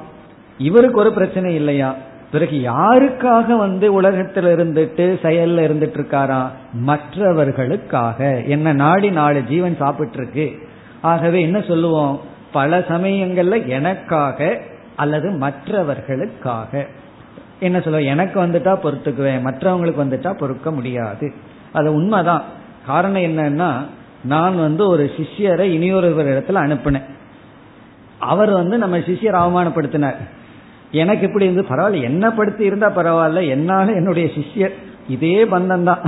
இவருக்கு 0.58 1.00
ஒரு 1.00 1.12
பிரச்சனை 1.12 1.54
இல்லையா? 1.54 1.94
பிறகு 2.32 2.56
யாருக்காக 2.58 3.56
வந்து 3.56 3.92
உலகத்தில் 3.92 4.44
இருந்துட்டு 4.44 5.26
செயல்ல 5.26 5.60
இருந்துட்டு 5.66 5.96
இருக்காரா 5.96 6.50
மற்றவர்களுக்காக. 6.72 8.42
என்ன 8.42 8.72
நாடி 8.72 9.10
நாலு 9.10 9.42
ஜீவன் 9.42 9.76
சாப்பிட்டு 9.76 10.16
இருக்கு 10.16 10.68
ஆகவே 11.00 11.42
என்ன 11.42 11.60
சொல்லுவோம்? 11.60 12.20
பல 12.52 12.78
சமயங்கள்ல 12.78 13.66
எனக்காக 13.66 14.60
அல்லது 14.96 15.30
மற்றவர்களுக்காக. 15.30 16.86
என்ன 17.60 17.80
சொல்லுவோம்? 17.80 18.08
எனக்கு 18.08 18.46
வந்துட்டா 18.46 18.78
பொறுத்துக்குவேன். 18.78 19.44
மற்றவங்களுக்கு 19.44 20.04
வந்துட்டா 20.04 20.38
பொறுக்க 20.38 20.70
முடியாது. 20.70 21.32
அது 21.72 21.94
உண்மைதான். 21.94 22.42
காரணம் 22.86 23.22
என்னன்னா 23.22 23.72
நான் 24.24 24.58
வந்து 24.58 24.88
ஒரு 24.88 25.10
சிஷ்யரை 25.16 25.60
இனியொருவர் 25.60 26.26
இடத்துல 26.26 26.54
அனுப்பினேன். 26.54 27.02
அவர் 28.18 28.50
வந்து 28.50 28.78
நம்ம 28.78 28.98
சிஷியர் 28.98 29.34
அவமானப்படுத்தினார். 29.34 30.16
எனக்கு 30.92 31.26
இப்படி 31.26 31.44
இருந்து 31.44 31.64
பரவாயில்ல 31.70 32.02
என்ன 32.02 32.30
படுத்தி 32.30 32.64
இருந்தா 32.64 32.88
பரவாயில்ல 32.88 33.48
என்னால 33.48 33.92
என்னுடைய 33.92 34.30
சிஷ்யர் 34.36 34.74
இதே 35.08 35.44
பந்தம் 35.44 35.82
தான் 35.82 35.98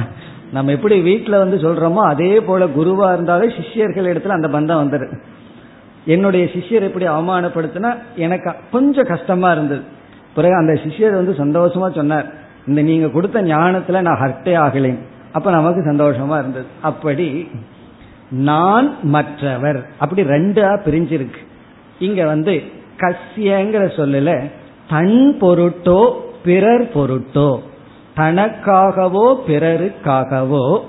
நம்ம 0.53 0.73
எப்படி 0.73 1.01
வீட்டில் 1.01 1.39
வந்து 1.39 1.57
சொல்றோமோ 1.57 2.03
அதே 2.03 2.41
போல 2.41 2.67
குருவா 2.67 3.13
இருந்தாலே 3.13 3.49
சிஷ்யர்கள் 3.49 4.05
இடத்துல 4.05 4.29
அந்த 4.29 4.49
பந்தம் 4.49 4.83
வந்துரு. 4.83 5.21
என்னுடைய 6.05 6.45
சிஷ்யர் 6.45 6.83
எப்படி 6.83 7.07
அவமானப்படுத்தினா 7.07 7.95
எனக்கு 8.17 8.55
கொஞ்சம் 8.71 9.07
கஷ்டமா 9.07 9.51
இருந்தது. 9.51 9.83
பிறகு 10.35 10.55
அந்த 10.55 10.73
சிஷ்யர் 10.73 11.11
வந்து 11.11 11.33
சந்தோஷமா 11.33 11.95
சொன்னார் 11.95 12.27
இந்த 12.67 12.83
நீங்க 12.83 13.09
கொடுத்த 13.09 13.43
ஞானத்துல 13.43 14.01
நான் 14.01 14.21
ஹர்ட்டே 14.21 14.57
ஆகலேன். 14.57 14.99
அப்ப 15.33 15.51
நமக்கு 15.51 15.81
சந்தோஷமா 15.81 16.39
இருந்தது. 16.39 16.67
அப்படி 16.81 17.49
நான் 18.31 18.97
மற்றவர் 19.03 19.87
அப்படி 19.99 20.23
ரெண்டா 20.23 20.81
பிரிஞ்சிருக்கு. 20.87 21.41
இங்க 21.99 22.27
வந்து 22.27 22.63
கஷ்யங்கிற 22.99 23.85
சொல்லல 23.97 24.51
தன் 24.91 25.37
பொருட்டோ 25.41 26.13
பிறர் 26.45 26.93
பொருட்டோ? 26.93 27.59
தனக்காகவோ 28.17 29.37
பிறருக்காகவோ? 29.49 30.81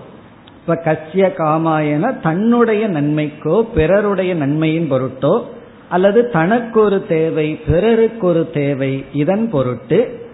இப்ப 0.59 0.81
கசிய 0.85 1.33
காமாயன 1.33 2.19
தன்னுடைய 2.19 2.89
நன்மைக்கோ 2.89 3.61
பிறருடைய 3.61 4.33
நன்மையின் 4.33 4.91
பொருட்டோ? 4.91 5.41
அல்லது 5.89 6.29
தனக்கு 6.29 6.81
ஒரு 6.81 7.07
தேவை 7.07 7.55
பிறருக்கு 7.55 8.27
ஒரு 8.27 8.49
தேவை 8.51 9.05
இதன் 9.13 9.49
பொருட்டு? 9.49 10.29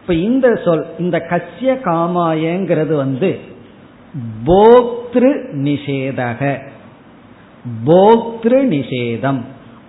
இப்ப 0.00 0.14
இந்த 0.14 0.60
சொல் 0.64 0.86
இந்த 0.98 1.18
கசிய 1.18 1.78
காமாயங்கிறது 1.84 2.94
வந்து 2.94 3.38
போக்திரு 4.46 5.36
நிஷேதக. 5.52 6.58
போக்திரு 7.86 8.62
நிஷேதம். 8.70 9.44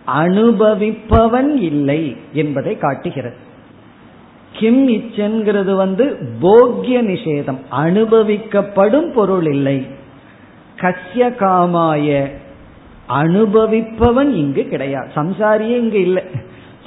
அனுபவிப்பவன் 0.08 1.56
இல்லை 1.56 2.18
என்பதை 2.34 2.78
காட்டுகிறது. 2.78 3.36
கிம் 4.54 4.88
இச்சன்கிறது 4.88 5.76
வந்து 5.76 6.18
போக்கிய 6.40 7.04
நிஷேதம். 7.04 7.60
அனுபவிக்கப்படும் 7.72 9.14
பொருள் 9.14 9.46
இல்லை. 9.46 9.88
கசிய 10.76 11.36
காமாய 11.36 12.30
அனுபவிப்பவன் 13.10 14.34
இங்கு 14.34 14.64
கிடையாது. 14.64 15.10
சம்சாரியே 15.16 15.78
இங்கு 15.78 16.02
இல்லை. 16.02 16.24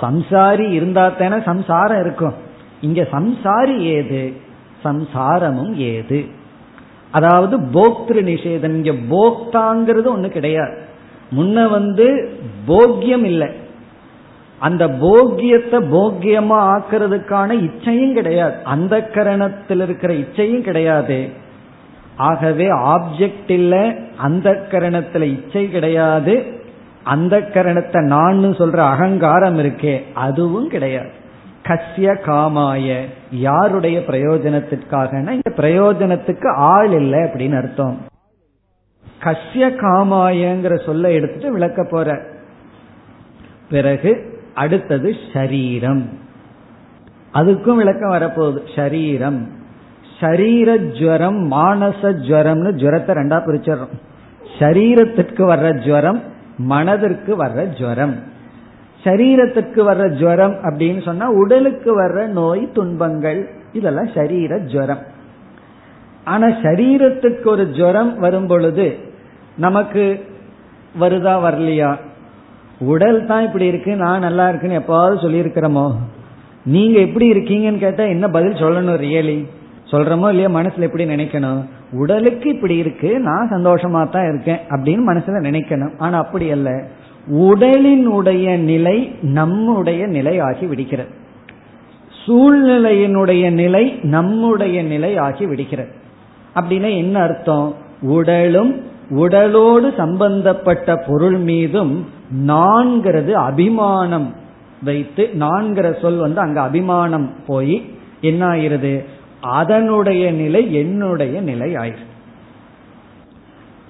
சம்சாரி 0.01 0.71
இருந்தா 0.71 1.09
தானே 1.09 1.43
சம்சாரம் 1.45 2.01
இருக்கும். 2.01 2.35
இங்க 2.81 3.09
சம்சாரி 3.13 3.79
ஏது? 3.79 4.33
சம்சாரமும் 4.85 5.75
ஏது? 5.75 6.25
அதாவது 7.11 7.59
போக்திரு 7.59 8.23
நிஷேதம். 8.25 8.85
இங்க 8.85 8.93
போக்தாங்கிறது 8.93 10.17
ஒண்ணு 10.17 10.29
கிடையாது. 10.29 10.88
முன்ன 11.37 11.71
வந்து 11.71 12.31
போக்கியம் 12.69 13.25
இல்லை. 13.25 13.49
அந்த 14.59 14.89
போக்கியத்தை 14.89 15.79
போக்கியமா 15.81 16.59
ஆக்கிறதுக்கான 16.75 17.51
இச்சையும் 17.67 18.13
கிடையாது. 18.13 18.55
அந்த 18.65 19.11
கரணத்தில் 19.15 19.83
இருக்கிற 19.83 20.13
இச்சையும் 20.13 20.61
கிடையாது. 20.61 21.29
ஆகவே 22.17 22.67
ஆப்ஜெக்ட் 22.69 23.51
இல்லை 23.51 23.95
அந்த 24.17 24.67
கரணத்துல 24.71 25.23
இச்சை 25.23 25.71
கிடையாது. 25.71 26.57
அந்த 27.03 27.37
கரணத்தை 27.39 28.01
நான் 28.05 28.43
சொல்ற 28.43 28.77
அகங்காரம் 28.77 29.59
இருக்கே 29.59 30.03
அதுவும் 30.15 30.69
கிடையாது. 30.69 31.11
கசிய 31.63 32.11
காமாய 32.27 33.01
யாருடைய 33.31 33.99
பிரயோஜனத்திற்காக 33.99 35.21
இந்த 35.21 35.51
பிரயோஜனத்துக்கு 35.57 36.55
ஆள் 36.55 36.93
இல்லை 36.93 37.21
அப்படின்னு 37.21 37.57
அர்த்தம். 37.57 37.97
கஷ்ய 39.23 39.69
காமாயங்கிற 39.69 40.85
சொல்ல 40.85 41.13
எடுத்துட்டு 41.13 41.53
விளக்க 41.53 41.85
போற. 41.85 42.21
பிறகு 43.71 44.41
அடுத்தது 44.55 45.15
ஷரீரம். 45.33 46.03
அதுக்கும் 47.35 47.77
விளக்கம் 47.77 48.13
வரப்போகுது. 48.13 48.61
ஷரீரம். 48.77 49.47
ஷரீர 50.21 50.77
ஜுவரம் 50.77 51.53
மானச 51.53 52.03
ஜுவரம்னு 52.03 52.73
ஜுவரத்தை 52.73 53.17
ரெண்டா 53.17 53.39
பிரிச்சிடறோம். 53.47 54.01
ஷரீரத்திற்கு 54.59 55.53
வர்ற 55.53 55.85
ஜுவரம் 55.85 56.23
மனதிற்கு 56.57 57.45
வர்ற 57.45 57.79
ஜுவரம். 57.79 58.15
சரீரத்திற்கு 59.05 59.91
வர்ற 59.91 60.09
ஜுவரம் 60.09 60.53
அப்படின்னு 60.53 61.03
சொன்னா 61.03 61.31
உடலுக்கு 61.31 62.03
வர்ற 62.03 62.27
நோய் 62.27 62.73
துன்பங்கள் 62.73 63.49
இதெல்லாம் 63.73 64.09
சரீர 64.15 64.59
ஜுவரம். 64.59 65.03
ஆனா 66.25 66.47
சரீரத்துக்கு 66.47 67.47
ஒரு 67.47 67.71
ஜுவரம் 67.71 68.19
வரும் 68.19 68.47
பொழுது 68.47 68.99
நமக்கு 69.59 70.25
வருதா 71.01 71.35
வரலையா? 71.45 71.97
உடல் 72.79 73.27
தான் 73.27 73.45
இப்படி 73.45 73.67
இருக்கு 73.67 73.97
நான் 73.97 74.21
நல்லா 74.21 74.49
இருக்குன்னு 74.49 74.79
எப்பாவது 74.79 75.17
சொல்லியிருக்கிறோமோ? 75.17 75.95
நீங்க 76.65 76.99
எப்படி 76.99 77.31
இருக்கீங்கன்னு 77.31 77.79
கேட்டா 77.79 78.05
என்ன 78.05 78.29
பதில் 78.29 78.53
சொல்லணும் 78.53 79.01
ரியலி 79.01 79.45
சொல்றோமோ 79.91 80.29
இல்லையா 80.29 80.49
மனசுல 80.49 80.81
எப்படி 80.81 81.05
நினைக்கணும்? 81.05 81.65
உடலுக்கு 81.93 82.51
இப்படி 82.51 82.77
இருக்கு 82.77 83.21
நான் 83.21 83.51
சந்தோஷமா 83.51 84.11
தான் 84.11 84.29
இருக்கேன் 84.29 84.59
அப்படின்னு 84.69 85.03
மனசுல 85.07 85.39
நினைக்கணும். 85.49 85.95
ஆனா 85.99 86.19
அப்படி 86.19 86.51
அல்ல. 86.51 86.85
உடலினுடைய 87.33 88.59
நிலை 88.59 89.17
நம்முடைய 89.23 90.07
நிலை 90.07 90.39
ஆகி 90.39 90.67
விடுகிறது. 90.67 91.09
சூழ்நிலையினுடைய 92.27 93.51
நிலை 93.51 93.99
நம்முடைய 94.03 94.83
நிலை 94.83 95.17
ஆகி 95.17 95.47
விடுகிறது. 95.47 95.91
அப்படின்னா 96.55 96.97
என்ன 96.97 97.21
அர்த்தம்? 97.21 97.75
உடலும் 98.01 98.87
உடலோடு 99.11 99.95
சம்பந்தப்பட்ட 99.97 101.05
பொருள் 101.07 101.37
மீதும் 101.37 102.09
நான்கிறது 102.47 103.33
அபிமானம். 103.33 104.35
வைத்து 104.85 105.31
நான்கிற 105.39 106.01
சொல் 106.01 106.17
வந்து 106.17 106.41
அங்க 106.41 106.61
அபிமானம் 106.61 107.31
போய் 107.47 107.91
என்ன 108.21 108.49
ஆயிருது 108.49 109.05
அதனுடைய 109.41 110.31
நிலை 110.31 110.75
என்னுடைய 110.75 111.41
நிலை 111.41 111.75
ஆயிரு. 111.75 112.07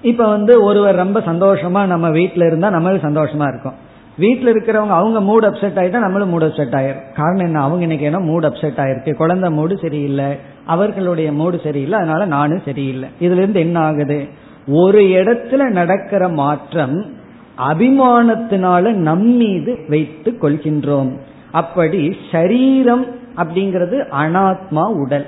இப்ப 0.01 0.27
வந்து 0.27 0.63
ஒருவர் 0.63 0.95
ரொம்ப 0.95 1.19
சந்தோஷமா 1.19 1.85
நம்ம 1.85 2.09
வீட்டில் 2.09 2.45
இருந்தா 2.45 2.69
நம்மளும் 2.69 3.01
சந்தோஷமா 3.01 3.47
இருக்கும். 3.47 3.73
வீட்டில் 4.17 4.55
இருக்கிறவங்க 4.55 4.89
அவங்க 4.89 5.19
மூட் 5.19 5.43
அப்செட் 5.43 5.79
ஆயிட்டா 5.79 5.99
நம்மளும் 5.99 6.39
மூட் 6.39 6.43
அப்செட் 6.43 6.75
ஆயிரும். 6.79 7.13
காரணம் 7.15 7.45
என்ன? 7.45 7.61
அவங்க 7.61 7.81
இன்னைக்கு 7.81 8.05
என்ன 8.05 8.19
மூட் 8.19 8.43
அப்செட் 8.43 8.79
ஆயிருக்கு? 8.79 9.13
குழந்தை 9.13 9.49
மூடு 9.49 9.77
சரியில்லை. 9.77 10.25
அவர்களுடைய 10.65 11.31
மூடு 11.31 11.59
சரியில்லை. 11.63 11.99
அதனால 11.99 12.25
நானும் 12.25 12.61
சரியில்லை. 12.65 13.09
இதுல 13.19 13.37
இருந்து 13.37 13.59
என்ன 13.59 13.79
ஆகுது? 13.79 14.27
ஒரு 14.67 15.01
இடத்துல 15.01 15.69
நடக்கிற 15.69 16.29
மாற்றம் 16.29 17.05
அபிமானத்தினால 17.69 18.91
நம்மீது 18.91 19.85
வைத்து 19.87 20.37
கொள்கின்றோம். 20.41 21.17
அப்படி 21.51 22.17
சரீரம் 22.31 23.05
அப்படிங்கிறது 23.35 24.05
அனாத்மா 24.11 24.85
உடல். 24.85 25.25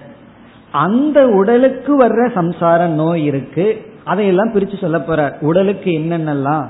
அந்த 0.72 1.28
உடலுக்கு 1.28 2.04
வர்ற 2.04 2.32
சம்சார 2.32 2.88
நோய் 2.88 3.26
இருக்கு. 3.26 3.86
அதையெல்லாம் 4.04 4.52
பிரிச்சு 4.54 4.78
சொல்ல 4.82 5.00
போற 5.00 5.38
உடலுக்கு 5.42 5.92
என்னென்னலாம் 5.92 6.68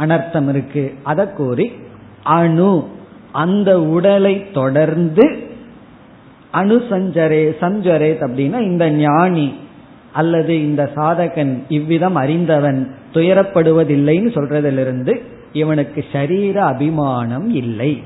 அனர்த்தம் 0.00 0.48
இருக்கு? 0.48 0.94
அதை 1.02 1.32
கூறி 1.32 1.72
அணு. 2.22 2.88
அந்த 3.32 3.80
உடலை 3.80 4.50
தொடர்ந்து 4.50 5.38
அணு 6.50 6.82
சஞ்சரே 6.90 7.54
சஞ்சரேத் 7.60 8.28
அப்படின்னா 8.28 8.60
இந்த 8.60 8.90
ஞானி. 8.90 9.54
அல்லது 10.12 10.62
இந்த 10.62 10.90
சாதகன் 10.94 11.62
இவ்விதம் 11.68 12.14
அறிந்தவன் 12.14 12.94
துயரப்படுவதில்லைன்னு 13.14 14.30
சொல்றதிலிருந்து 14.34 15.20
இவனுக்கு 15.52 16.04
சரீர 16.12 16.64
அபிமானம் 16.64 17.48
இல்லை. 17.54 18.02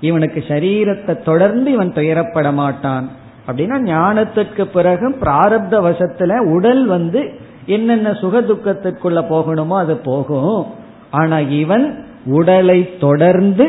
இவனுக்கு 0.00 0.44
சரீரத்தை 0.48 1.22
தொடர்ந்து 1.22 1.72
இவன் 1.72 1.92
துயரப்பட 1.92 2.52
மாட்டான். 2.52 3.10
அப்படின்னா 3.46 3.76
ஞானத்துக்கு 3.82 4.62
பிறகு 4.64 5.16
பிராரப்த 5.20 5.74
வசத்துல 5.88 6.38
உடல் 6.38 6.86
வந்து 6.86 7.30
என்னென்ன 7.66 8.12
சுக 8.12 8.40
துக்கத்திற்குள்ள 8.40 9.20
போகணுமோ 9.30 9.76
அது 9.76 9.96
போகும். 9.96 10.66
ஆனா 11.10 11.38
இவன் 11.38 12.04
உடலை 12.26 12.98
தொடர்ந்து 12.98 13.66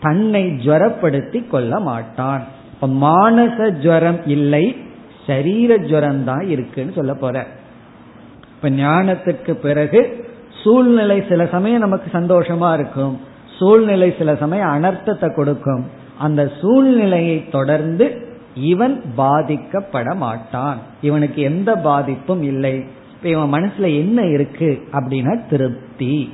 தன்னை 0.00 0.42
ஜுவரப்படுத்தி 0.64 1.48
கொள்ள 1.48 1.80
மாட்டான். 1.80 2.42
இப்ப 2.72 2.86
மானச 2.86 3.70
ஜுவரம் 3.70 4.20
இல்லை 4.26 4.76
சரீர 5.26 5.76
ஜுரம் 5.76 6.24
தான் 6.24 6.48
இருக்குன்னு 6.48 6.92
சொல்ல 6.92 7.14
போற. 7.14 7.46
இப்ப 8.54 8.70
ஞானத்துக்கு 8.70 9.52
பிறகு 9.52 10.30
சூழ்நிலை 10.62 11.24
சில 11.28 11.46
சமயம் 11.46 11.80
நமக்கு 11.80 12.18
சந்தோஷமா 12.18 12.74
இருக்கும். 12.74 13.20
சூழ்நிலை 13.58 14.14
சில 14.18 14.36
சமயம் 14.36 14.68
அனர்த்தத்தை 14.68 15.34
கொடுக்கும். 15.34 15.86
அந்த 16.18 16.50
சூழ்நிலையை 16.60 17.48
தொடர்ந்து 17.50 18.26
இவன் 18.54 19.02
பாதிக்கப்பட 19.18 20.14
மாட்டான். 20.14 20.78
இவனுக்கு 21.02 21.42
எந்த 21.42 21.76
பாதிப்பும் 21.76 22.42
இல்லை. 22.42 22.84
இப்ப 23.14 23.28
இவன் 23.28 23.52
மனசுல 23.52 23.96
என்ன 23.98 24.22
இருக்கு 24.26 24.82
அப்படின்னா 24.92 25.40
திருப்தி. 25.50 26.32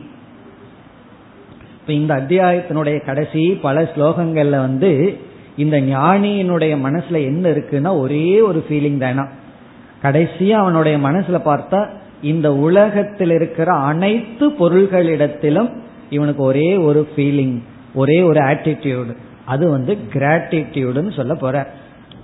இப்ப 1.80 1.92
இந்த 1.92 2.14
அத்தியாயத்தினுடைய 2.14 3.04
கடைசி 3.04 3.58
பல 3.62 3.82
ஸ்லோகங்கள்ல 3.82 4.50
வந்து 4.50 5.18
இந்த 5.58 5.76
ஞானியினுடைய 5.80 6.72
மனசுல 6.86 7.22
என்ன 7.30 7.44
இருக்குன்னா 7.48 7.92
ஒரே 7.98 8.40
ஒரு 8.40 8.64
ஃபீலிங் 8.68 8.98
தானா. 8.98 9.24
கடைசியா 10.02 10.58
அவனுடைய 10.62 10.96
மனசுல 10.98 11.38
பார்த்தா 11.44 11.80
இந்த 12.22 12.48
உலகத்தில் 12.56 13.30
இருக்கிற 13.30 13.72
அனைத்து 13.90 14.46
பொருள்களிடத்திலும் 14.60 15.70
இவனுக்கு 16.10 16.42
ஒரே 16.42 16.76
ஒரு 16.76 17.08
ஃபீலிங் 17.16 17.56
ஒரே 17.94 18.22
ஒரு 18.22 18.40
ஆட்டிடியூடு 18.40 19.12
அது 19.44 19.70
வந்து 19.70 19.92
கிராட்டிடியூடுன்னு 20.12 21.12
சொல்ல 21.16 21.34
போற. 21.34 21.56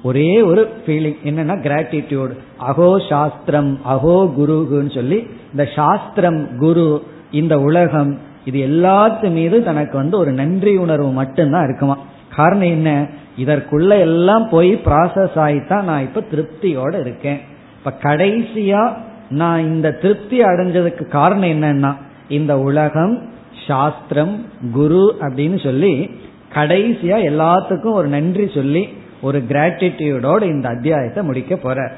ஒரே 0.03 0.43
ஒரு 0.43 0.63
ஃபீலிங் 0.87 1.21
என்னன்னா 1.25 1.57
கிராட்டிடியூடு 1.67 2.35
அகோ 2.69 2.89
சாஸ்திரம் 3.09 3.73
அகோ 3.89 4.17
குருகுன்னு 4.39 4.95
சொல்லி 4.95 5.19
இந்த 5.51 5.65
சாஸ்திரம் 5.77 6.41
குரு 6.59 6.89
இந்த 7.31 7.55
உலகம் 7.61 8.13
இது 8.45 8.59
எல்லாத்து 8.69 9.31
மீது 9.31 9.65
தனக்கு 9.65 9.97
வந்து 9.97 10.19
ஒரு 10.19 10.33
நன்றி 10.33 10.77
உணர்வு 10.77 11.11
மட்டும்தான் 11.11 11.65
இருக்குமா. 11.65 11.97
காரணம் 12.37 12.69
என்ன? 12.69 13.07
இதற்குள்ள 13.39 13.99
எல்லாம் 13.99 14.49
போய் 14.49 14.75
ப்ராசஸ் 14.85 15.37
ஆகித்தான் 15.37 15.85
நான் 15.85 16.03
இப்ப 16.03 16.23
திருப்தியோட 16.33 17.01
இருக்கேன். 17.01 17.41
இப்ப 17.79 17.93
கடைசியா 18.03 18.93
நான் 19.29 19.61
இந்த 19.61 19.93
திருப்தி 19.93 20.41
அடைஞ்சதுக்கு 20.41 21.09
காரணம் 21.09 21.49
என்னன்னா 21.49 21.97
இந்த 22.29 22.59
உலகம் 22.59 23.29
சாஸ்திரம் 23.67 24.47
குரு 24.73 25.17
அப்படின்னு 25.21 25.63
சொல்லி 25.63 26.11
கடைசியா 26.55 27.17
எல்லாத்துக்கும் 27.31 27.93
ஒரு 27.93 28.09
நன்றி 28.09 28.51
சொல்லி 28.55 28.89
ஒரு 29.21 29.45
கிராட்டிடியூடோட 29.49 30.43
இந்த 30.43 30.69
அத்தியாயத்தை 30.69 31.23
முடிக்க 31.23 31.57
போற. 31.57 31.93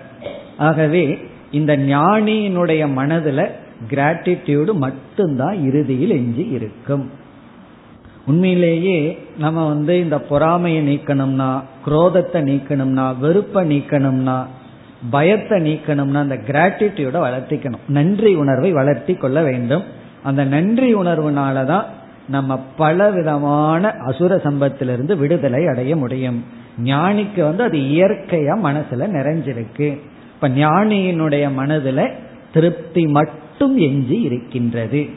ஆகவே 0.56 1.18
இந்த 1.50 1.76
ஞானியினுடைய 1.76 2.82
மனதுல 2.96 3.50
கிராட்டிடியூடு 3.90 4.72
மட்டும்தான் 4.72 5.64
இறுதியில் 5.64 6.10
எஞ்சி 6.10 6.46
இருக்கும். 6.48 7.10
உண்மையிலேயே 8.26 9.18
நம்ம 9.38 9.68
வந்து 9.68 9.98
இந்த 9.98 10.18
பொறாமையை 10.20 10.96
நீக்கணும்னா 10.96 11.62
குரோதத்தை 11.86 12.40
நீக்கணும்னா 12.42 13.18
வெறுப்பை 13.18 13.78
நீக்கணும்னா 13.78 14.44
பயத்தை 15.10 15.60
நீக்கணும்னா 15.60 16.14
அந்த 16.14 16.34
கிராட்டிடியூட 16.34 17.16
வளர்த்திக்கணும். 17.26 17.84
நன்றி 17.88 18.34
உணர்வை 18.34 18.72
வளர்த்தி 18.72 19.14
கொள்ள 19.14 19.42
வேண்டும். 19.42 19.82
அந்த 20.22 20.44
நன்றி 20.44 20.94
உணர்வுனால 20.94 21.64
தான் 21.64 21.84
நம்ம 22.28 22.56
பல 22.76 23.10
விதமான 23.10 23.90
அசுர 24.06 24.36
சம்பத்திலிருந்து 24.36 25.16
விடுதலை 25.16 25.66
அடைய 25.66 25.96
முடியும். 25.96 26.44
ஞானிக்கு 26.84 27.40
வந்து 27.40 27.62
அது 27.62 27.78
இயற்கையா 27.78 28.54
மனசுல 28.64 29.06
நிறைஞ்சிருக்கு. 29.08 29.98
இப்ப 30.34 30.48
ஞானியினுடைய 30.48 31.50
மனதுல 31.58 32.10
திருப்தி 32.52 33.06
மட்டும் 33.06 33.78
எஞ்சி 33.78 34.20
இருக்கின்றது. 34.20 35.08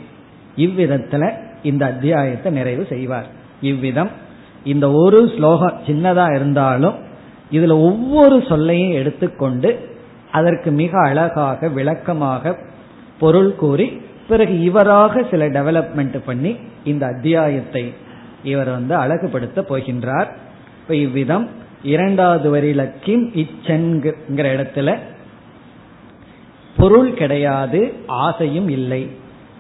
இவ்விதத்துல 0.56 1.48
இந்த 1.64 1.86
அத்தியாயத்தை 1.86 2.52
நிறைவு 2.52 2.86
செய்வார். 2.90 3.26
இவ்விதம் 3.62 4.10
இந்த 4.64 4.92
ஒரு 4.92 5.32
ஸ்லோகம் 5.38 5.80
சின்னதா 5.88 6.36
இருந்தாலும் 6.36 6.94
இதுல 7.52 7.72
ஒவ்வொரு 7.72 8.44
சொல்லையும் 8.48 8.92
எடுத்துக்கொண்டு 8.92 9.88
அதற்கு 10.32 10.72
மிக 10.72 11.02
அழகாக 11.02 11.68
விளக்கமாக 11.68 12.58
பொருள் 13.20 13.56
கூறி 13.56 14.02
பிறகு 14.28 14.60
இவராக 14.60 15.24
சில 15.32 15.48
டெவலப்மெண்ட் 15.48 16.20
பண்ணி 16.26 16.56
இந்த 16.84 17.06
அத்தியாயத்தை 17.06 17.94
இவர் 18.44 18.70
வந்து 18.70 18.96
அழகுபடுத்த 18.96 19.62
போகின்றார். 19.70 20.28
இப்ப 20.82 20.96
இவ்விதம் 20.96 21.50
இரண்டாவது 21.84 22.56
வரியில 22.56 22.92
கிம் 23.02 23.32
இச்சன்கிற 23.34 24.46
இடத்துல 24.56 24.98
பொருள் 26.78 27.14
கிடையாது 27.14 27.94
ஆசையும் 28.08 28.70
இல்லை. 28.70 29.10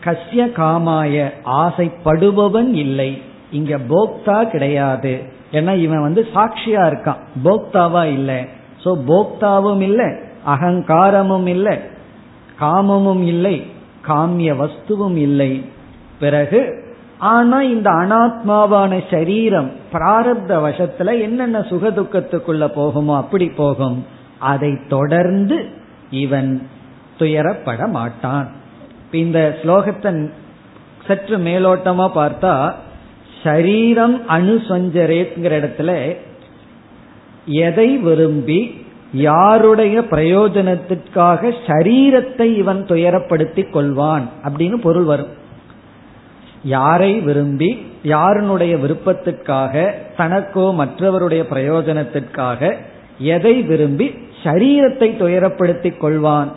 கஸ்ய 0.03 0.43
காமாய 0.59 1.31
ஆசைப்படுபவன் 1.45 2.73
இல்லை. 2.73 3.21
இங்க 3.51 3.77
போக்தா 3.89 4.49
கிடையாது. 4.49 5.21
ஏன்னா 5.51 5.77
இவன் 5.77 6.01
வந்து 6.01 6.27
சாட்சியா 6.33 6.83
இருக்கான். 6.89 7.21
போக்தாவா 7.43 8.03
இல்லை. 8.03 8.45
சோ 8.83 8.89
போக்தாவும் 9.07 9.81
இல்லை 9.81 10.05
அகங்காரமும் 10.47 11.47
இல்லை 11.47 11.79
காமமும் 12.59 13.23
இல்லை 13.23 13.65
காமிய 14.07 14.51
வஸ்துவும் 14.61 15.15
இல்லை. 15.15 15.65
பிறகு 16.19 16.87
ஆனா 17.17 17.61
இந்த 17.61 17.89
அனாத்மாவான 17.91 19.03
சரீரம் 19.11 19.71
பிராரப்த 19.93 20.51
வசத்துல 20.65 21.21
என்னென்ன 21.21 21.59
சுகதுக்கத்துக்குள்ள 21.59 22.65
போகுமோ 22.75 23.15
அப்படி 23.15 23.49
போகும். 23.49 24.05
அதை 24.39 24.77
தொடர்ந்து 24.89 25.69
இவன் 26.09 26.67
துயரப்பட 27.19 27.89
மாட்டான். 27.89 28.47
இந்த 29.11 29.57
ஸ்லோகத்தை 29.63 30.29
சற்று 31.07 31.37
மேலோட்டமா 31.37 32.09
பார்த்தா 32.15 32.73
சரீரம் 33.43 34.21
அணுசஞ்சரேங்கிற 34.29 35.51
இடத்துல 35.59 36.15
எதை 37.45 37.97
விரும்பி 37.97 38.85
யாருடைய 39.13 40.01
பிரயோஜனத்திற்காக 40.01 41.53
சரீரத்தை 41.67 42.55
இவன் 42.55 42.85
துயரப்படுத்தி 42.85 43.69
கொள்வான் 43.69 44.25
அப்படின்னு 44.43 44.75
பொருள் 44.75 45.03
வரும். 45.03 45.27
யாரை 46.63 47.19
விரும்பி 47.19 47.85
யாருனுடைய 48.03 48.77
விருப்பத்திற்காக 48.77 49.93
தனக்கோ 50.17 50.75
மற்றவருடைய 50.77 51.43
பிரயோஜனத்திற்காக 51.51 52.75
எதை 53.19 53.61
விரும்பி 53.61 54.13
சரீரத்தை 54.43 55.15
துயரப்படுத்திக் 55.19 55.97
கொள்வான் 55.97 56.51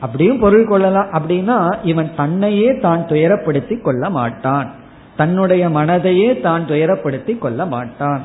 அப்படியும் 0.00 0.38
பொருள் 0.38 0.66
கொள்ளலாம். 0.66 1.08
அப்படின்னா 1.12 1.76
இவன் 1.82 2.10
தன்னையே 2.16 2.78
தான் 2.78 3.06
துயரப்படுத்தி 3.08 3.80
கொள்ள 3.80 4.10
மாட்டான். 4.10 4.70
தன்னுடைய 5.16 5.68
மனதையே 5.68 6.40
தான் 6.40 6.66
துயரப்படுத்தி 6.68 7.38
கொள்ள 7.38 7.66
மாட்டான். 7.66 8.22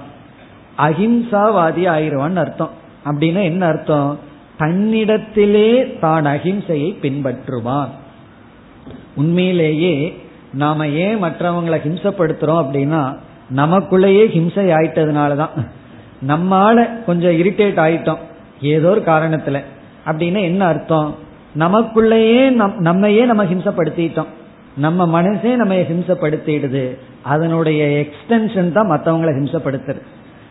அஹிம்சாவாதி 0.77 1.87
ஆயிடுவான் 1.89 2.35
அர்த்தம். 2.35 2.69
அப்படின்னா 3.05 3.43
என்ன 3.43 3.65
அர்த்தம்? 3.65 4.19
தன்னிடத்திலே 4.59 5.99
தான் 5.99 6.25
அஹிம்சையை 6.25 6.95
பின்பற்றுவான். 7.01 7.87
உண்மையிலேயே 9.15 10.21
நாம 10.53 10.87
ஏன் 10.87 11.23
மற்றவங்களை 11.23 11.79
ஹிம்சப்படுத்துறோம் 11.87 12.65
அப்படின்னா 12.65 13.17
நமக்குள்ளேயே 13.55 14.25
ஹிம்சை 14.27 14.65
ஆயிட்டதுனாலதான். 14.71 15.49
நம்மால 16.27 17.03
கொஞ்சம் 17.05 17.31
இரிட்டேட் 17.31 17.79
ஆயிட்டோம். 17.79 18.17
ஏதோ 18.61 18.89
ஒரு 18.89 19.03
காரணத்துல. 19.05 19.63
அப்படின்னா 20.05 20.41
என்ன 20.41 20.65
அர்த்தம்? 20.65 21.15
நமக்குள்ளேயே 21.59 22.49
நம் 22.49 22.79
நம்மையே 22.79 23.25
நம்ம 23.25 23.43
ஹிம்சப்படுத்திட்டோம். 23.43 24.31
நம்ம 24.77 25.05
மனசே 25.05 25.55
நம்ம 25.55 25.73
ஹிம்சப்படுத்திடுது. 25.73 26.97
அதனுடைய 27.21 28.05
எக்ஸ்டென்ஷன் 28.05 28.71
தான் 28.71 28.89
மற்றவங்களை 28.91 29.33
ஹிம்சப்படுத்துறது 29.33 30.01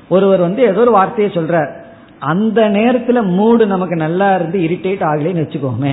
ஒருவர் 0.09 0.41
வந்து 0.41 0.63
ஏதோ 0.63 0.81
ஒரு 0.81 0.91
வார்த்தையை 0.91 1.33
சொல்றார். 1.35 1.71
அந்த 2.19 2.69
நேரத்துல 2.69 3.23
மூடு 3.23 3.67
நமக்கு 3.67 3.97
நல்லா 3.97 4.35
இருந்து 4.35 4.59
இரிட்டேட் 4.59 5.03
ஆகலைன்னு 5.11 5.45
வச்சுக்கோமே. 5.45 5.93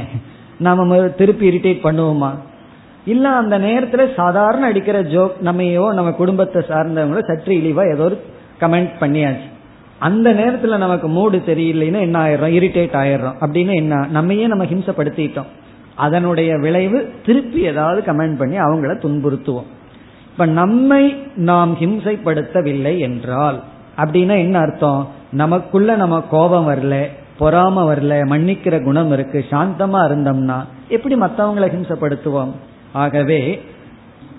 நாம 0.57 0.97
திருப்பி 1.09 1.49
இரிட்டேட் 1.49 1.85
பண்ணுவோமா? 1.85 2.31
இல்ல 3.05 3.29
அந்த 3.29 3.59
நேரத்துல 3.59 4.13
சாதாரண 4.15 4.65
அடிக்கிற 4.65 5.03
ஜோக் 5.03 5.31
நம்மையோ 5.43 5.93
நம்ம 5.93 6.11
குடும்பத்தை 6.11 6.61
சார்ந்தவங்களோ 6.67 7.23
சற்று 7.23 7.55
இழிவா 7.55 7.93
ஏதோ 7.93 8.03
ஒரு 8.03 8.21
கமெண்ட் 8.59 8.91
பண்ணியாச்சு. 8.99 9.47
அந்த 9.99 10.33
நேரத்துல 10.33 10.77
நமக்கு 10.77 11.07
மூடு 11.07 11.41
சரியில்லைன்னா 11.45 11.99
என்ன 11.99 12.27
ஆயிரும் 12.27 12.53
இரிட்டேட் 12.53 12.95
ஆயிடுறோம். 12.95 13.35
அப்படின்னு 13.41 13.75
என்ன? 13.75 14.07
நம்மையே 14.11 14.47
நம்ம 14.47 14.63
ஹிம்சப்படுத்திட்டோம். 14.63 15.45
அதனுடைய 15.95 16.57
விளைவு 16.57 17.13
திருப்பி 17.25 17.59
ஏதாவது 17.61 18.13
கமெண்ட் 18.13 18.37
பண்ணி 18.37 18.59
அவங்கள 18.59 18.91
துன்புறுத்துவோம். 18.97 19.67
இப்ப 20.31 20.45
நம்மை 20.45 21.17
நாம் 21.35 21.77
ஹிம்சைப்படுத்தவில்லை 21.77 22.97
என்றால் 22.97 23.63
அப்படின்னா 23.97 24.37
என்ன 24.37 24.59
அர்த்தம்? 24.59 25.07
நமக்குள்ள 25.31 25.95
நம்ம 25.95 26.21
கோபம் 26.21 26.69
வரல 26.69 27.05
பொறாம 27.39 27.93
வரல 27.93 28.27
மன்னிக்கிற 28.27 28.83
குணம் 28.83 29.11
இருக்கு 29.11 29.45
சாந்தமா 29.49 29.99
இருந்தோம்னா 30.09 30.65
எப்படி 30.89 31.15
மற்றவங்களை 31.15 31.69
ஹிம்சப்படுத்துவோம்? 31.69 32.51
ஆகவே 32.91 33.61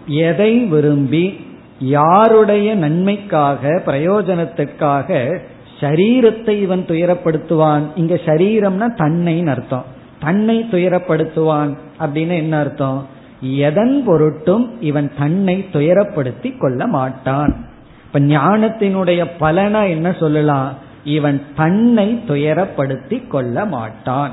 எதை 0.07 0.59
விரும்பி 0.59 1.41
யாருடைய 1.81 2.75
நன்மைக்காக 2.75 3.83
பிரயோஜனத்துக்காக 3.87 5.39
சரீரத்தை 5.81 6.49
இவன் 6.49 6.85
துயரப்படுத்துவான்? 6.89 7.83
இங்க 7.95 8.15
சரீரம்னா 8.15 8.95
தன்னை 8.95 9.47
அர்த்தம். 9.47 9.85
தன்னை 10.21 10.67
துயரப்படுத்துவான் 10.71 11.77
அப்படின்னு 12.01 12.37
என்ன 12.37 12.59
அர்த்தம்? 12.59 13.07
எதன் 13.41 14.05
பொருட்டும் 14.05 14.81
இவன் 14.81 15.13
தன்னை 15.19 15.67
துயரப்படுத்தி 15.73 16.59
கொள்ள 16.59 16.87
மாட்டான். 16.87 17.65
இப்ப 18.05 18.21
ஞானத்தினுடைய 18.21 19.25
பலனா 19.41 19.89
என்ன 19.89 20.13
சொல்லலாம்? 20.13 20.73
இவன் 21.05 21.43
தன்னை 21.57 22.23
துயரப்படுத்தி 22.29 23.29
கொள்ள 23.29 23.65
மாட்டான். 23.65 24.31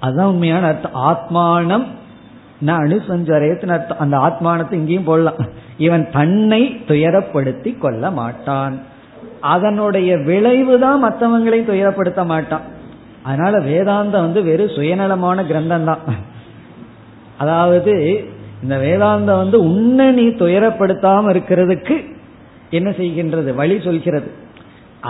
அதுதான் 0.00 0.26
உண்மையான 0.26 0.66
அர்த்தம். 0.66 0.94
ஆத்மானம் 0.94 1.84
நான் 2.58 2.80
அனுசஞ்சரேத்துன்னு 2.80 3.68
அர்த்தம். 3.68 3.98
அந்த 3.98 4.18
ஆத்மானத்தை 4.18 4.78
இங்கேயும் 4.78 5.04
போடலாம். 5.04 5.34
இவன் 5.86 6.04
தன்னை 6.16 6.62
துயரப்படுத்தி 6.88 7.70
கொள்ள 7.78 8.10
மாட்டான். 8.20 8.74
அதனுடைய 9.54 10.10
விளைவு 10.28 10.74
தான் 10.84 11.02
மற்றவங்களையும் 11.04 11.70
துயரப்படுத்த 11.70 12.22
மாட்டான். 12.32 12.66
அதனால 13.28 13.54
வேதாந்தம் 13.70 14.26
வந்து 14.26 14.40
வெறும் 14.50 14.74
சுயநலமான 14.76 15.38
கிரந்தம் 15.50 15.88
தான். 15.90 16.04
அதாவது 17.42 17.94
இந்த 18.62 18.76
வேதாந்தம் 18.84 19.42
வந்து 19.42 19.58
உன்னை 19.70 20.06
நீ 20.18 20.26
துயரப்படுத்தாம 20.42 21.30
இருக்கிறதுக்கு 21.34 21.96
என்ன 22.78 22.88
செய்கின்றது? 22.98 23.50
வழி 23.60 23.76
சொல்கிறது. 23.86 24.28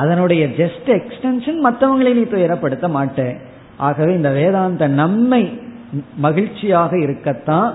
அதனுடைய 0.00 0.42
ஜஸ்ட் 0.60 0.88
எக்ஸ்டென்ஷன் 0.98 1.58
மற்றவங்களை 1.66 2.12
நீ 2.18 2.24
துயரப்படுத்த 2.34 2.86
மாட்டேன். 2.98 3.34
ஆகவே 3.86 4.12
இந்த 4.20 4.30
வேதாந்த 4.38 4.86
நம்மை 5.02 5.42
மகிழ்ச்சியாக 6.24 6.92
இருக்கத்தான் 7.06 7.70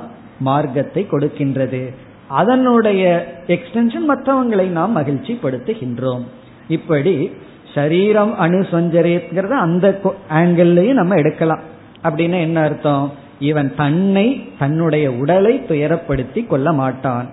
மார்க்கத்தை 0.47 1.01
கொடுக்கின்றது. 1.11 1.81
அதனுடைய 2.27 3.33
எக்ஸ்டென்ஷன் 3.47 4.07
மற்றவங்களை 4.07 4.65
நாம் 4.67 4.91
மகிழ்ச்சி 4.91 5.39
படுத்துகின்றோம் 5.43 6.23
இப்படி 6.67 7.31
சரீரம் 7.73 8.33
அணுசஞ்சரியங்கிறத 8.39 9.49
அந்த 9.49 9.99
ஆங்கிள்லயும் 10.29 10.93
நம்ம 10.93 11.15
எடுக்கலாம். 11.15 11.59
அப்படின்னா 12.03 12.39
என்ன 12.39 12.61
அர்த்தம்? 12.61 13.11
இவன் 13.39 13.75
தன்னை 13.75 14.49
தன்னுடைய 14.59 15.11
உடலை 15.11 15.61
துயரப்படுத்தி 15.67 16.47
கொள்ள 16.47 16.71
மாட்டான். 16.71 17.29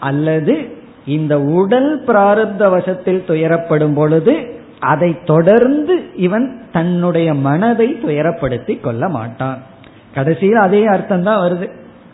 அல்லது 0.00 0.76
இந்த 1.06 1.40
உடல் 1.40 2.04
பிராரப்த 2.04 2.70
வசத்தில் 2.70 3.24
துயரப்படும் 3.28 3.94
பொழுது 3.94 4.62
அதை 4.80 5.16
தொடர்ந்து 5.24 6.02
இவன் 6.14 6.62
தன்னுடைய 6.72 7.34
மனதை 7.34 7.94
துயரப்படுத்தி 7.94 8.80
கொள்ள 8.80 9.08
மாட்டான். 9.08 9.62
கடைசியில் 10.14 10.56
அதே 10.56 10.84
அர்த்தம் 10.84 11.22
தான் 11.22 11.50
வருது. 11.50 11.70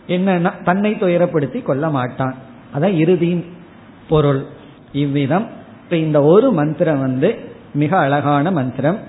என்னன்னா 0.07 0.63
தன்னை 0.63 0.91
துயரப்படுத்தி 0.91 1.63
கொள்ள 1.63 1.89
மாட்டான். 1.89 2.35
அதான் 2.79 2.93
இறுதியின் 2.93 3.45
பொருள். 4.09 4.45
இவ்விதம். 4.91 5.47
இப்ப 5.83 5.95
இந்த 5.95 6.21
ஒரு 6.21 6.51
மந்திரம் 6.51 6.99
வந்து 6.99 7.35
மிக 7.73 7.97
அழகான 7.97 8.51
மந்திரம். 8.51 8.99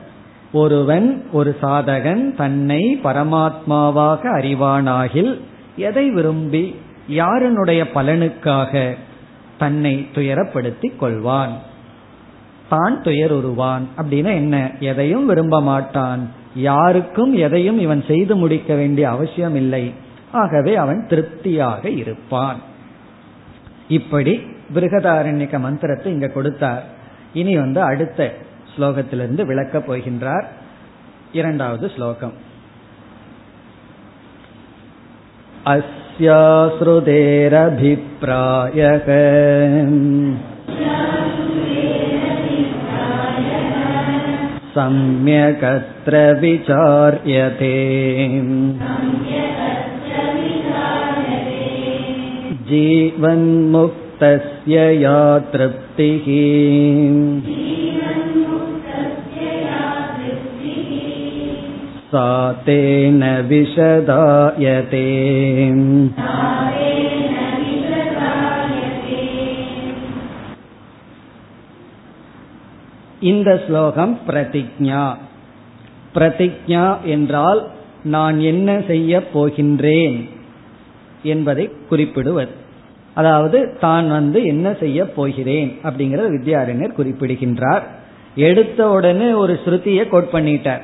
ஒருவன் 0.53 1.27
ஒரு 1.33 1.57
சாதகன் 1.63 2.35
தன்னை 2.35 3.01
பரமாத்மாவாக 3.05 4.21
அறிவானாகில் 4.23 5.41
எதை 5.77 6.11
விரும்பி 6.11 6.75
யாருனுடைய 7.09 7.85
பலனுக்காக 7.95 8.97
தன்னை 9.59 10.09
துயரப்படுத்தி 10.15 10.93
கொள்வான். 11.01 11.51
தான் 12.69 13.03
துயருருவான். 13.03 13.83
அப்படின்னா 13.97 14.35
என்ன? 14.35 14.71
எதையும் 14.81 15.27
விரும்ப 15.27 15.63
மாட்டான். 15.63 16.31
யாருக்கும் 16.55 17.35
எதையும் 17.35 17.79
இவன் 17.79 18.05
செய்து 18.07 18.37
முடிக்க 18.37 18.75
வேண்டிய 18.75 19.09
அவசியம் 19.09 19.55
இல்லை 19.55 19.93
ஆகவே 20.32 20.74
அவன் 20.76 21.02
திருப்தியாக 21.08 21.90
இருப்பான் 22.02 22.60
இப்படி 23.88 24.34
பிருகதாரண்யக 24.74 25.60
மந்திரத்தை 25.60 26.12
இங்க 26.12 26.28
கொடுத்தார் 26.28 26.84
இனி 27.34 27.54
வந்து 27.58 27.82
அடுத்த 27.82 28.22
ஸ்லோகத்திலிருந்து 28.74 29.44
விளக்கப் 29.46 29.88
போகின்றார் 29.88 30.48
இரண்டாவது 31.32 31.88
ஸ்லோகம் 31.90 32.36
अस्याश्रुतेरभिप्रायः 37.78 39.08
सम्यकत्र 44.78 46.16
विचार्यते 46.42 47.76
जीवन्मुक्तस्य 52.72 54.76
या 55.02 55.20
तृप्तिः 55.52 56.26
सा 62.12 62.52
तेन 62.66 63.24
विशदायते 63.48 65.08
இந்த 73.22 73.64
ஸ்லோகம் 73.68 74.20
பிரதிஜா 74.28 75.18
பிரதிஜா 76.16 77.06
என்றால் 77.06 77.72
நான் 78.04 78.40
என்ன 78.40 78.82
செய்ய 78.88 79.22
போகின்றேன் 79.34 80.30
என்பதை 81.24 81.70
குறிப்பிடுவது 81.90 82.54
அதாவது 83.15 83.77
தான் 83.81 84.11
வந்து 84.11 84.45
என்ன 84.45 84.75
செய்ய 84.81 85.11
போகிறேன் 85.11 85.79
அப்படிங்கறத 85.83 86.29
வித்யாரண்யர் 86.29 86.93
குறிப்பிடுகின்றார். 86.93 87.87
எடுத்த 88.35 88.89
உடனே 88.89 89.33
ஒரு 89.33 89.59
ஸ்ருதியை 89.65 90.09
கோட் 90.09 90.29
பண்ணிட்டார். 90.33 90.81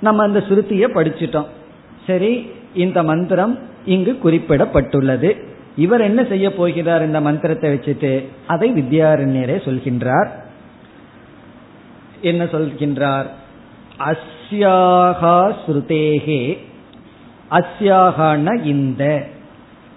நம்ம 0.00 0.22
அந்த 0.22 0.38
ஸ்ருதியை 0.38 0.88
படிச்சிட்டோம். 0.94 1.46
சரி 2.06 2.50
இந்த 2.74 3.02
மந்திரம் 3.02 3.58
இங்கு 3.84 4.18
குறிப்பிடப்பட்டுள்ளது. 4.24 5.40
இவர் 5.76 6.00
என்ன 6.00 6.24
செய்ய 6.24 6.54
போகிறார் 6.54 7.06
இந்த 7.06 7.20
மந்திரத்தை 7.20 7.74
வச்சுட்டு? 7.74 8.24
அதை 8.46 8.72
வித்யாரண்யரே 8.72 9.56
சொல்கின்றார். 9.64 10.28
என்ன 12.20 12.44
சொல்கின்றார்? 12.44 13.26
அஸ்யாகா 13.98 15.54
ஸ்ருதேகே. 15.66 16.58
அஸ்யாகான 17.50 18.64
இந்த. 18.64 19.24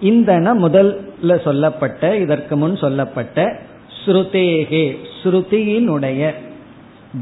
இந்தன 0.02 0.54
முதல் 0.54 1.13
சொல்லப்பட்ட 1.44 2.16
இதற்கு 2.16 2.56
முன் 2.56 2.76
சொல்லப்பட்ட 2.76 3.58
ஸ்ருதேகே 4.04 4.96
ஸ்ருதியினுடைய 5.22 6.34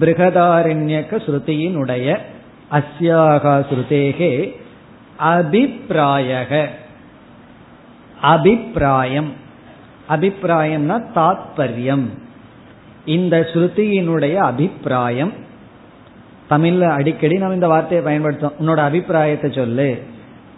பிருகதாரண்யக 0.00 1.20
ஸ்ருதியினுடைய 1.26 2.18
அஸ்யாகா 2.72 3.64
ஸ்ருதேகே 3.70 4.60
அபிப்பிராயக. 5.18 6.66
அபிப்பிராயம். 8.20 9.32
அபிப்பிராயம்னா 10.08 11.02
தாத்பரியம். 11.14 12.04
இந்த 13.04 13.48
ஸ்ருதியினுடைய 13.52 14.34
அபிப்பிராயம் 14.34 15.32
தமிழ்ல 16.50 16.80
அடிக்கடி 16.80 17.36
நம்ம 17.36 17.54
இந்த 17.54 17.68
வார்த்தையை 17.68 18.06
பயன்படுத்தோம் 18.06 18.52
உன்னோட 18.60 18.76
அபிப்பிராயத்தை 18.76 19.52
சொல்லு. 19.52 20.02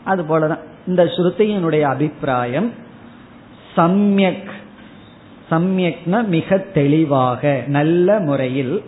அது 0.05 0.23
போலதான். 0.23 0.59
இந்த 0.87 1.05
ஸ்ருதியினுடைய 1.05 1.81
அபிப்பிராயம் 1.81 2.73
சம்யக் 3.77 4.51
சம்யக்னா 5.51 6.27
மிக 6.27 6.59
தெளிவாக 6.59 7.63
நல்ல 7.67 8.19
முறையில் 8.19 8.83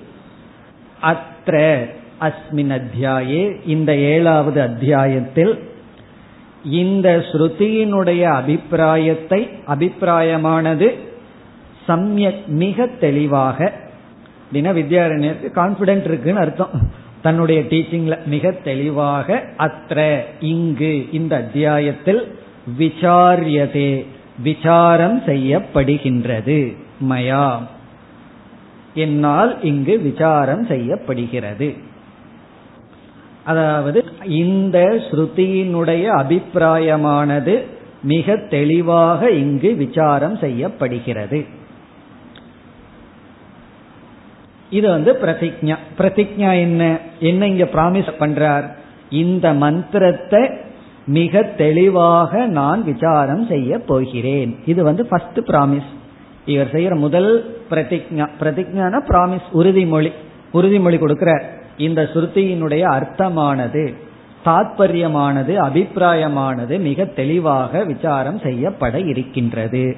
அத்த 1.02 1.86
அஸ்மின் 2.20 2.80
அத்தியாயே 2.80 3.56
இந்த 3.66 3.96
ஏழாவது 3.96 4.60
அத்தியாயத்தில் 4.60 5.58
இந்த 6.64 7.24
ஸ்ருதியினுடைய 7.32 8.22
அபிப்பிராயத்தை 8.22 9.48
அபிப்பிராயமானது 9.66 10.94
சம்யக் 11.88 12.46
மிக 12.46 12.86
தெளிவாக 12.86 13.72
அப்படின்னா 14.52 14.68
வித்யாரண்யருக்கு 14.78 15.48
கான்பிடென்ட் 15.54 16.04
இருக்குன்னு 16.04 16.40
அர்த்தம். 16.40 16.70
தன்னுடைய 17.22 17.60
டீச்சிங்ல 17.60 18.26
மிக 18.26 18.50
தெளிவாக 18.50 19.42
அத்த 19.58 20.20
இங்கு 20.40 21.08
இந்த 21.12 21.36
அத்தியாயத்தில் 21.36 22.38
விசாரியதே 22.78 24.06
விசாரம் 24.38 25.20
செய்யப்படுகின்றது. 25.20 26.76
மயா. 27.08 27.58
என்னால் 28.94 29.62
இங்கு 29.62 29.98
விசாரம் 29.98 30.66
செய்யப்படுகிறது. 30.66 31.74
அதாவது 33.44 34.04
இந்த 34.24 35.02
ஸ்ருதியினுடைய 35.10 36.04
அபிப்பிராயமானது 36.04 37.64
மிக 38.02 38.36
தெளிவாக 38.36 39.30
இங்கு 39.30 39.74
விசாரம் 39.74 40.36
செய்யப்படுகிறது. 40.36 41.44
இது 44.70 44.88
வந்து 44.88 45.12
பிரதிஜா 45.12 45.76
பிரதிஜா 45.98 46.58
என்ன? 46.60 46.98
என்ன 47.20 47.46
இங்க 47.46 47.64
ப்ராமிஸ் 47.64 48.12
பண்றார்? 48.18 48.64
இந்த 49.10 49.52
மந்திரத்தை 49.52 50.50
மிக 51.06 51.42
தெளிவாக 51.42 52.46
நான் 52.46 52.84
விசாரம் 52.84 53.46
செய்ய 53.46 53.78
போகிறேன். 53.78 54.56
இது 54.66 54.84
வந்து 54.84 55.06
ஃபர்ஸ்ட் 55.06 55.38
ப்ராமிஸ் 55.38 55.90
இவர் 56.44 56.70
செய்யற 56.72 56.96
முதல் 56.96 57.60
பிரதிஜா 57.70 58.28
பிரதிஜான 58.40 59.00
ப்ராமிஸ் 59.08 59.46
உறுதிமொழி 59.52 60.12
உறுதிமொழி 60.54 60.98
கொடுக்கிறார். 60.98 61.42
இந்த 61.76 62.02
சுருத்தியினுடைய 62.02 62.80
அர்த்தமானது 62.80 63.94
தாத்பரியமானது 64.44 65.54
அபிப்பிராயமானது 65.54 66.78
மிக 66.78 67.04
தெளிவாக 67.04 67.84
விசாரம் 67.84 68.38
செய்யப்பட 68.38 69.00
இருக்கின்றது. 69.00 69.96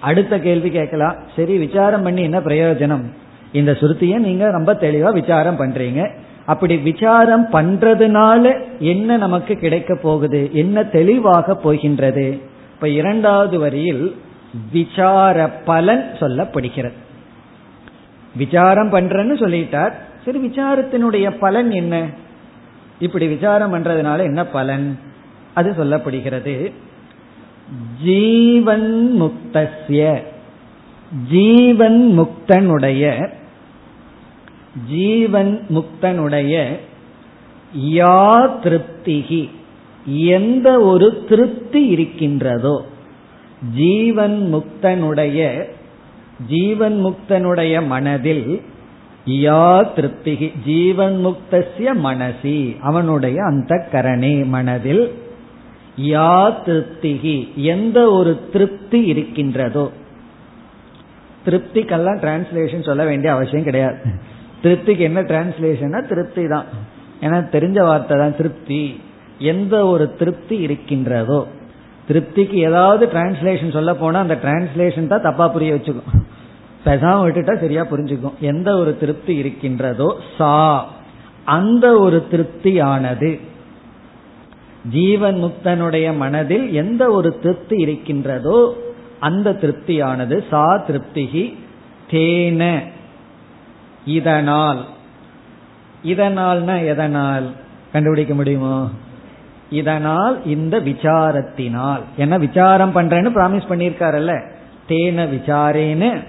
அடுத்த 0.00 0.38
கேள்வி 0.38 0.70
கேட்கலாம். 0.70 1.16
சரி 1.36 1.58
விசாரம் 1.58 2.02
பண்ணி 2.02 2.22
என்ன 2.22 2.38
பிரயோஜனம்? 2.38 3.04
இந்த 3.52 3.72
சுருத்தியை 3.72 4.18
நீங்க 4.18 4.50
ரொம்ப 4.50 4.74
தெளிவா 4.74 5.12
விசாரம் 5.12 5.60
பண்றீங்க. 5.60 6.10
அப்படி 6.46 6.76
விசாரம் 6.76 7.48
பண்றதுனால 7.52 8.54
என்ன 8.78 9.16
நமக்கு 9.16 9.54
கிடைக்க 9.54 9.96
போகுது? 9.96 10.50
என்ன 10.52 10.84
தெளிவாக 10.84 11.54
போகின்றது? 11.54 12.40
இப்ப 12.74 12.88
இரண்டாவது 12.88 13.58
வரியில் 13.58 14.16
விசார 14.72 15.48
பலன் 15.48 16.10
சொல்லப்படுகிறது. 16.20 16.92
விசாரம் 18.36 18.92
பண்றேன்னு 18.92 19.38
சொல்லிட்டார். 19.38 19.92
சரி 20.24 20.46
விசாரத்தினுடைய 20.46 21.30
பலன் 21.30 21.70
என்ன? 21.70 22.06
இப்படி 22.98 23.26
விசாரம் 23.26 23.74
பண்றதுனால 23.74 24.18
என்ன 24.18 24.46
பலன்? 24.46 24.98
அது 25.54 25.70
சொல்லப்படுகிறது. 25.70 26.72
ஜீவன் 28.04 29.14
முக்தசிய 29.20 30.22
ஜீவன் 31.30 32.14
முக்தனுடைய 32.18 33.28
ஜீவன் 34.90 35.66
முக்தனுடைய 35.74 36.54
யா 37.78 38.48
திருப்திகி 38.62 39.48
எந்த 40.06 40.80
ஒரு 40.80 41.24
திருப்தி 41.28 41.86
இருக்கின்றதோ 41.86 42.84
ஜீவன் 43.74 44.38
முக்தனுடைய 44.54 45.64
ஜீவன் 46.48 47.04
முக்தனுடைய 47.06 47.86
மனதில் 47.86 48.60
யா 49.26 49.88
திருப்திகி 49.96 50.52
ஜீவன் 50.64 51.26
முக்தசிய 51.26 51.94
மனசி 52.04 52.76
அவனுடைய 52.80 53.44
அந்த 53.44 53.88
கரணே 53.92 54.44
மனதில் 54.44 55.10
யா 56.00 56.52
திருப்திகி 56.66 57.54
எந்த 57.54 58.10
ஒரு 58.10 58.50
திருப்தி 58.52 59.04
இருக்கின்றதோ. 59.04 59.90
திருப்திக்கெல்லாம் 61.46 62.18
டிரான்ஸ்லேஷன் 62.18 62.84
சொல்ல 62.84 63.04
வேண்டிய 63.04 63.32
அவசியம் 63.32 63.64
கிடையாது. 63.64 63.98
திருப்திக்கு 64.64 65.02
என்ன 65.10 65.20
டிரான்ஸ்லேஷன் 65.30 65.98
திருப்தி 66.12 66.44
தான் 66.54 66.68
ஏன்னா 67.24 67.38
தெரிஞ்ச 67.56 67.78
வார்த்தை 67.88 68.14
தான் 68.22 68.38
திருப்தி. 68.40 68.82
எந்த 69.52 69.74
ஒரு 69.92 70.04
திருப்தி 70.20 70.56
இருக்கின்றதோ 70.66 71.38
திருப்திக்கு 72.08 72.56
ஏதாவது 72.68 73.04
டிரான்ஸ்லேஷன் 73.14 73.76
சொல்ல 73.76 73.92
போனா 74.00 74.18
அந்த 74.24 74.36
டிரான்ஸ்லேஷன் 74.44 75.10
தான் 75.12 75.26
தப்பா 75.26 75.46
புரிய 75.54 75.72
வச்சுக்கும். 75.74 76.10
பெசாம 76.86 77.20
விட்டுட்டா 77.24 77.54
சரியா 77.62 77.82
புரிஞ்சுக்கும். 77.92 78.36
எந்த 78.50 78.68
ஒரு 78.80 78.92
திருப்தி 79.02 79.34
இருக்கின்றதோ 79.42 80.08
சா. 80.38 80.52
அந்த 81.56 81.86
ஒரு 82.04 82.18
திருப்தியானது 82.32 83.30
ஜீவன் 84.96 85.38
முக்தனுடைய 85.44 86.06
மனதில் 86.22 86.66
எந்த 86.82 87.02
ஒரு 87.18 87.30
திருப்தி 87.44 87.76
இருக்கின்றதோ 87.84 88.58
அந்த 89.28 89.56
திருப்தியானது 89.62 90.36
சா 90.50 90.64
திருப்திகி 90.88 91.44
தேன. 92.12 92.62
இதனால். 94.04 94.84
இதனால்னா 96.04 96.86
எதனால்? 96.86 97.50
கண்டுபிடிக்க 97.92 98.34
முடியுமோ? 98.34 98.88
இதனால் 99.70 100.46
இந்த 100.46 100.80
விசாரத்தினால். 100.80 102.00
என்ன 102.16 102.38
விசாரம் 102.38 102.94
பண்றேன்னு 102.94 103.30
பிராமிஸ் 103.34 103.70
பண்ணியிருக்காருல்ல. 103.70 104.42
தேன 104.88 105.28
விசாரேன்னு. 105.28 106.24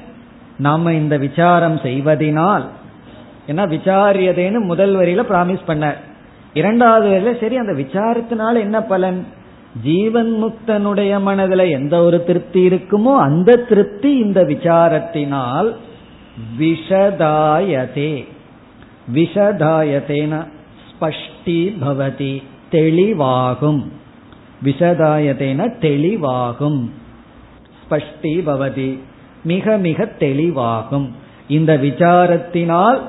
நாம 0.58 0.94
இந்த 0.94 1.18
விசாரம் 1.18 1.78
செய்வதனால். 1.78 2.68
ஏன்னா 3.48 3.78
விசாரியதேன்னு 3.78 4.60
முதல் 4.60 4.96
வரியில 4.96 5.24
பிராமிஸ் 5.24 5.66
பண்ண 5.66 5.96
இரண்டாவது 6.54 7.10
வரையில 7.10 7.40
சரி 7.40 7.58
அந்த 7.58 7.72
விசாரத்தினால 7.72 8.60
என்ன 8.60 8.82
பலன்? 8.82 9.28
ஜீவன் 9.84 10.44
முக்தனுடைய 10.44 11.22
மனதில் 11.22 11.60
எந்த 11.60 12.04
ஒரு 12.04 12.24
திருப்தி 12.24 12.68
இருக்குமோ 12.68 13.18
அந்த 13.18 13.56
திருப்தி 13.56 14.18
இந்த 14.18 14.42
விசாரத்தினால் 14.44 15.76
விஷதாயதே. 16.60 18.28
விஷதாயத்தேன 19.14 20.48
ஸ்பஷ்டி 20.88 21.78
பவதி 21.86 22.44
தெளிவாகும். 22.72 23.84
விஷதாயத்தேன 24.64 25.74
தெளிவாகும். 25.82 26.90
ஸ்பஷ்டி 27.82 28.42
பவதி 28.46 29.00
மிக 29.44 29.78
மிக 29.78 30.04
தெளிவாகும். 30.20 31.10
இந்த 31.48 31.78
விசாரத்தினால் 31.78 33.02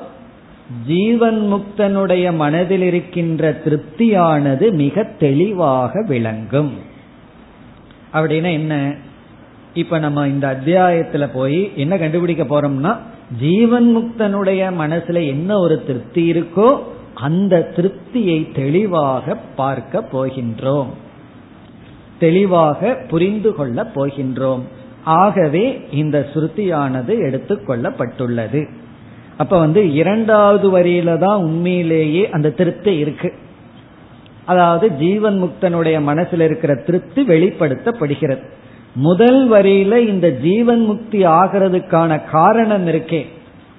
ஜீவன் 0.86 1.52
முக்தனுடைய 1.52 2.34
மனதில் 2.34 2.82
இருக்கின்ற 2.82 3.60
திருப்தியானது 3.64 4.72
மிக 4.72 5.04
தெளிவாக 5.18 6.04
விளங்கும். 6.08 6.72
அப்படின்னா 8.12 8.52
என்ன? 8.52 8.94
இப்ப 9.74 9.98
நம்ம 9.98 10.28
இந்த 10.28 10.58
அத்தியாயத்துல 10.60 11.28
போய் 11.32 11.72
என்ன 11.76 11.96
கண்டுபிடிக்க 11.96 12.42
போறோம்னா 12.42 12.98
ஜீவன் 13.40 13.96
முக்தனுடைய 13.96 14.70
மனசுல 14.78 15.26
என்ன 15.26 15.58
ஒரு 15.58 15.84
திருப்தி 15.84 16.32
இருக்கோ 16.32 16.78
அந்த 17.14 17.72
திருப்தியை 17.76 18.52
தெளிவாக 18.52 19.34
பார்க்க 19.34 20.08
போகின்றோம். 20.12 20.86
தெளிவாக 22.18 22.96
புரிந்து 23.08 23.54
கொள்ள 23.54 23.90
போகின்றோம். 23.94 24.60
ஆகவே 25.04 25.80
இந்த 25.92 26.26
ஸ்ருதியானது 26.34 27.12
எடுத்துக்கொள்ளப்பட்டுள்ளது 27.28 28.68
அப்ப 29.36 29.58
வந்து 29.58 29.92
இரண்டாவது 29.92 30.78
வரியில 30.78 31.18
தான் 31.18 31.42
உண்மையிலேயே 31.42 32.30
அந்த 32.30 32.50
திருப்தி 32.50 32.96
இருக்கு. 32.96 33.32
அதாவது 34.44 34.92
ஜீவன் 34.92 35.42
முக்தனுடைய 35.42 36.02
மனசில் 36.02 36.40
இருக்கிற 36.40 36.74
திருப்தி 36.74 37.22
வெளிப்படுத்தப்படுகிறது. 37.22 38.64
முதல் 38.96 39.50
வரியில 39.50 39.96
இந்த 39.96 40.30
ஜீவன் 40.30 40.84
முக்தி 40.84 41.24
ஆகிறதுக்கான 41.24 42.30
காரணம் 42.30 42.86
இருக்கே. 42.86 43.26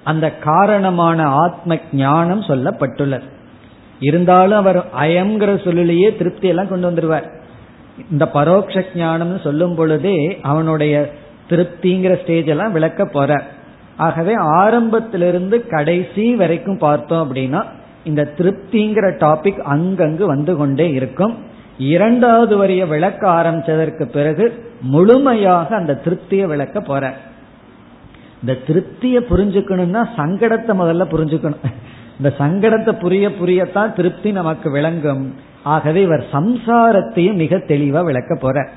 அந்த 0.04 0.30
காரணமான 0.30 1.26
ஆத்ம 1.26 1.76
ஞானம் 1.92 2.40
சொல்லப்பட்டுள்ளது. 2.40 3.22
இருந்தாலும் 4.00 4.58
அவர் 4.58 4.84
அயம்ங்கிற 5.00 5.64
சொல்லிலேயே 5.64 6.16
திருப்தி 6.16 6.48
எல்லாம் 6.48 6.68
கொண்டு 6.68 6.90
வந்துருவார். 6.90 7.28
இந்த 8.10 8.28
பரோட்ச 8.34 8.84
ஞானம்னு 8.94 9.40
சொல்லும் 9.40 9.74
பொழுதே 9.74 10.38
அவனுடைய 10.42 11.12
திருப்திங்கிற 11.50 12.22
ஸ்டேஜ் 12.22 12.46
எல்லாம் 12.46 12.72
விளக்க 12.72 13.04
போற 13.04 13.42
ஆகவே 13.96 14.34
ஆரம்பத்திலிருந்து 14.34 15.66
கடைசி 15.66 16.34
வரைக்கும் 16.34 16.78
பார்த்தோம் 16.78 17.34
அப்படின்னா 17.34 17.64
இந்த 18.04 18.32
திருப்திங்கிற 18.38 19.06
டாபிக் 19.18 19.62
அங்கங்கு 19.74 20.24
வந்து 20.24 20.56
கொண்டே 20.56 20.90
இருக்கும். 20.90 21.47
இரண்டாவது 21.78 22.56
வரிய 22.56 22.86
விளக்க 22.86 23.30
ஆரம்பிச்சதற்கு 23.30 24.04
பிறகு 24.04 24.64
முழுமையாக 24.80 25.76
அந்த 25.76 26.00
திருப்தியை 26.04 26.46
விளக்க 26.46 26.80
போற. 26.80 27.14
இந்த 28.40 28.58
திருப்தியை 28.66 29.20
புரிஞ்சுக்கணும்னா 29.30 30.08
சங்கடத்தை 30.16 30.72
முதல்ல 30.82 31.06
புரிஞ்சுக்கணும். 31.10 31.64
இந்த 32.18 32.34
சங்கடத்தை 32.38 33.00
புரிய 33.00 33.28
புரியத்தான் 33.28 33.92
திருப்தி 33.92 34.32
நமக்கு 34.32 34.70
விளங்கும். 34.70 35.34
ஆகவே 35.62 36.02
இவர் 36.02 36.24
சம்சாரத்தையும் 36.32 37.34
மிக 37.34 37.56
தெளிவா 37.56 38.04
விளக்க 38.04 38.34
போற. 38.34 38.68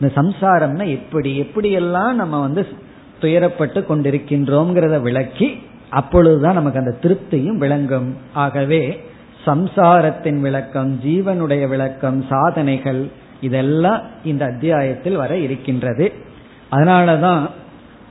இந்த 0.00 0.22
சம்சாரம்னா 0.22 0.86
எப்படி 0.86 1.40
எப்படியெல்லாம் 1.40 2.12
நம்ம 2.12 2.40
வந்து 2.40 2.66
துயரப்பட்டு 3.20 3.80
கொண்டிருக்கின்றோம்ங்கிறத 3.88 5.00
விளக்கி 5.00 5.62
அப்பொழுதுதான் 5.90 6.54
நமக்கு 6.54 6.78
அந்த 6.78 6.96
திருப்தியும் 7.02 7.58
விளங்கும். 7.58 8.16
ஆகவே 8.32 9.00
சம்சாரத்தின் 9.46 10.40
விளக்கம் 10.40 11.00
ஜீவனுடைய 11.04 11.68
விளக்கம் 11.68 12.24
சாதனைகள் 12.28 13.08
இதெல்லாம் 13.40 14.00
இந்த 14.24 14.44
அத்தியாயத்தில் 14.44 15.16
வர 15.16 15.36
இருக்கின்றது. 15.36 16.12
அதனாலதான் 16.72 17.40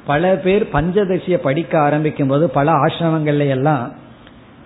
பல 0.05 0.35
பேர் 0.35 0.69
பஞ்சதசியை 0.73 1.35
படிக்க 1.35 1.79
ஆரம்பிக்கும் 1.79 2.27
போது 2.27 2.49
பல 2.49 2.71
ஆசிரமங்கள்ல 2.71 3.47
எல்லாம் 3.47 3.91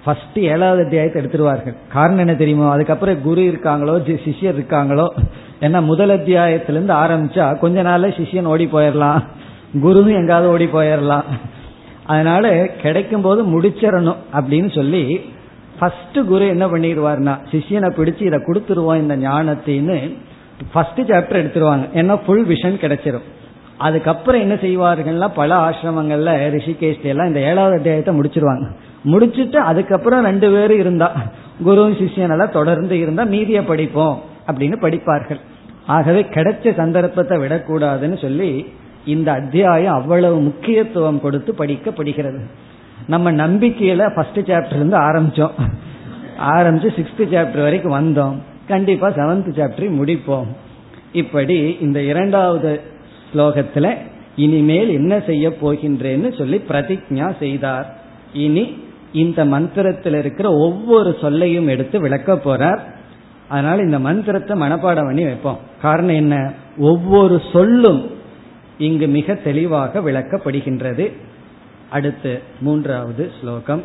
ஃபர்ஸ்ட் 0.05 0.39
ஏழாவது 0.39 0.83
அத்தியாயத்தை 0.83 1.25
எடுத்துருவார்கள். 1.25 1.75
காரணம் 1.91 2.17
என்ன 2.17 2.35
தெரியுமோ? 2.35 2.71
அதுக்கப்புறம் 2.71 3.21
குரு 3.21 3.41
இருக்காங்களோ 3.41 4.19
சிஷியர் 4.25 4.59
இருக்காங்களோ 4.59 5.07
ஏன்னா 5.61 5.83
முதல் 5.83 6.09
அத்தியாயத்திலிருந்து 6.09 6.93
ஆரம்பிச்சா 6.93 7.59
கொஞ்ச 7.59 7.83
நாள்ல 7.83 8.09
சிஷியன் 8.19 8.43
ஓடி 8.43 8.65
போயிடலாம் 8.65 9.23
குருவும் 9.83 10.13
எங்காவது 10.13 10.49
ஓடி 10.49 10.65
போயிடலாம் 10.65 11.23
அதனால 12.05 12.67
கிடைக்கும் 12.67 13.21
போது 13.21 13.61
முடிச்சிடணும் 13.61 14.15
அப்படின்னு 14.33 14.75
சொல்லி 14.75 15.35
ஃபர்ஸ்ட் 15.79 16.19
குரு 16.27 16.47
என்ன 16.47 16.65
பண்ணிடுவார்னா 16.67 17.33
சிஷியனை 17.51 17.89
பிடிச்சு 17.97 18.23
இதை 18.29 18.39
கொடுத்துருவோம் 18.47 19.01
இந்த 19.03 19.17
ஞானத்தின்னு 19.17 19.97
ஃபர்ஸ்ட் 20.73 21.01
சாப்டர் 21.01 21.41
எடுத்துருவாங்க. 21.41 21.85
ஏன்னா 21.93 22.15
ஃபுல் 22.25 22.45
விஷன் 22.47 22.77
கிடைச்சிரும். 22.83 23.25
அதுக்கப்புறம் 23.77 24.41
என்ன 24.41 24.53
செய்வார்கள்னா 24.53 25.27
பல 25.35 25.55
ஆசிரமங்கள்ல 25.55 26.31
ரிஷிகேஷ் 26.55 27.03
எல்லாம் 27.03 27.27
இந்த 27.27 27.39
ஏழாவது 27.39 27.75
அத்தியாயத்தை 27.75 28.13
முடிச்சிருவாங்க. 28.19 28.65
முடிச்சுட்டு 29.05 29.55
அதுக்கப்புறம் 29.55 30.23
ரெண்டு 30.23 30.51
பேரும் 30.51 30.79
இருந்தா 30.79 31.11
குரு 31.63 31.83
சிஷியனெல்லாம் 31.99 32.55
தொடர்ந்து 32.59 32.99
இருந்தா 32.99 33.23
மீதிய 33.23 33.61
படிப்போம் 33.65 34.17
அப்படின்னு 34.47 34.77
படிப்பார்கள். 34.85 35.41
ஆகவே 35.85 36.21
கிடைச்ச 36.21 36.75
சந்தர்ப்பத்தை 36.75 37.37
விடக்கூடாதுன்னு 37.37 38.21
சொல்லி 38.21 38.49
இந்த 39.05 39.31
அத்தியாயம் 39.31 39.93
அவ்வளவு 39.93 40.37
முக்கியத்துவம் 40.39 41.21
கொடுத்து 41.21 41.53
படிக்கப்படுகிறது. 41.59 42.41
நம்ம 43.07 43.31
நம்பிக்கையில 43.31 44.13
ஃபர்ஸ்ட் 44.15 44.39
சாப்டர் 44.39 44.75
இருந்து 44.75 44.97
ஆரம்பிச்சோம். 44.97 45.51
ஆரம்பிச்சு 46.39 46.87
சிக்ஸ்த் 46.95 47.33
சாப்டர் 47.33 47.61
வரைக்கும் 47.61 47.93
வந்தோம். 47.93 48.35
கண்டிப்பா 48.67 49.09
செவன்த் 49.09 49.53
சாப்டரை 49.55 49.89
முடிப்போம். 49.89 50.47
இப்படி 51.11 51.77
இந்த 51.81 52.01
இரண்டாவது 52.01 52.81
ஸ்லோகத்துல 53.33 53.95
இனிமேல் 54.35 54.89
என்ன 54.89 55.19
செய்ய 55.19 55.49
போகின்றேன்னு 55.49 56.37
சொல்லி 56.37 56.61
பிரதிஜா 56.69 57.37
செய்தார். 57.39 57.97
இனி 58.33 58.83
இந்த 59.13 59.45
மந்திரத்தில் 59.45 60.13
இருக்கிற 60.13 60.53
ஒவ்வொரு 60.53 61.15
சொல்லையும் 61.21 61.67
எடுத்து 61.67 61.99
விளக்க 61.99 62.33
போறார். 62.33 62.79
அதனால 63.47 63.81
இந்த 63.81 63.99
மந்திரத்தை 63.99 64.61
மனப்பாடம் 64.61 65.05
பண்ணி 65.05 65.23
வைப்போம். 65.23 65.57
காரணம் 65.81 66.15
என்ன? 66.15 66.51
ஒவ்வொரு 66.77 67.41
சொல்லும் 67.53 68.11
இங்கு 68.77 69.07
மிக 69.07 69.33
தெளிவாக 69.33 69.99
விளக்கப்படுகின்றது. 69.99 71.11
அடுத்து 71.90 72.34
மூன்றாவது 72.60 73.26
ஸ்லோகம் 73.40 73.84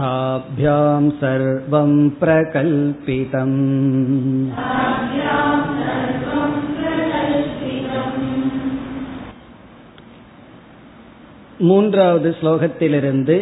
ताभ्यां 0.00 1.02
सर्वं 1.20 1.92
प्रकल्पितम् 2.20 3.58
மூன்றாவது 11.60 12.28
ஸ்லோகத்திலிருந்து 12.40 13.36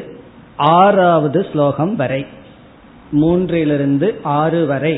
ஆறாவது 0.57 1.41
ஸ்லோகம் 1.53 1.95
வரை 1.97 2.23
மூன்றிலிருந்து 3.13 4.09
ஆறு 4.41 4.67
வரை 4.67 4.97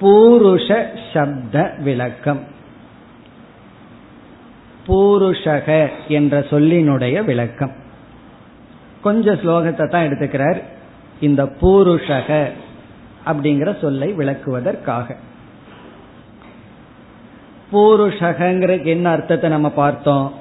பூருஷ 0.00 0.86
சப்த 1.12 1.74
விளக்கம். 1.78 2.40
பூருஷக 4.86 5.88
என்ற 6.08 6.40
சொல்லினுடைய 6.40 7.24
விளக்கம். 7.24 7.72
கொஞ்ச 9.00 9.32
ஸ்லோகத்தை 9.32 9.88
தான் 9.88 10.06
எடுத்துக்கிறார். 10.06 10.62
இந்த 11.20 11.44
பூருஷக 11.44 12.50
அப்படிங்கிற 13.26 13.80
சொல்லை 13.80 14.14
விளக்குவதற்காக. 14.14 15.16
பூருஷகங்கிறதுக்கு 17.72 18.84
என்ன 18.84 19.10
அர்த்தத்தை 19.10 19.50
நம்ம 19.50 19.70
பார்த்தோம்? 19.70 20.32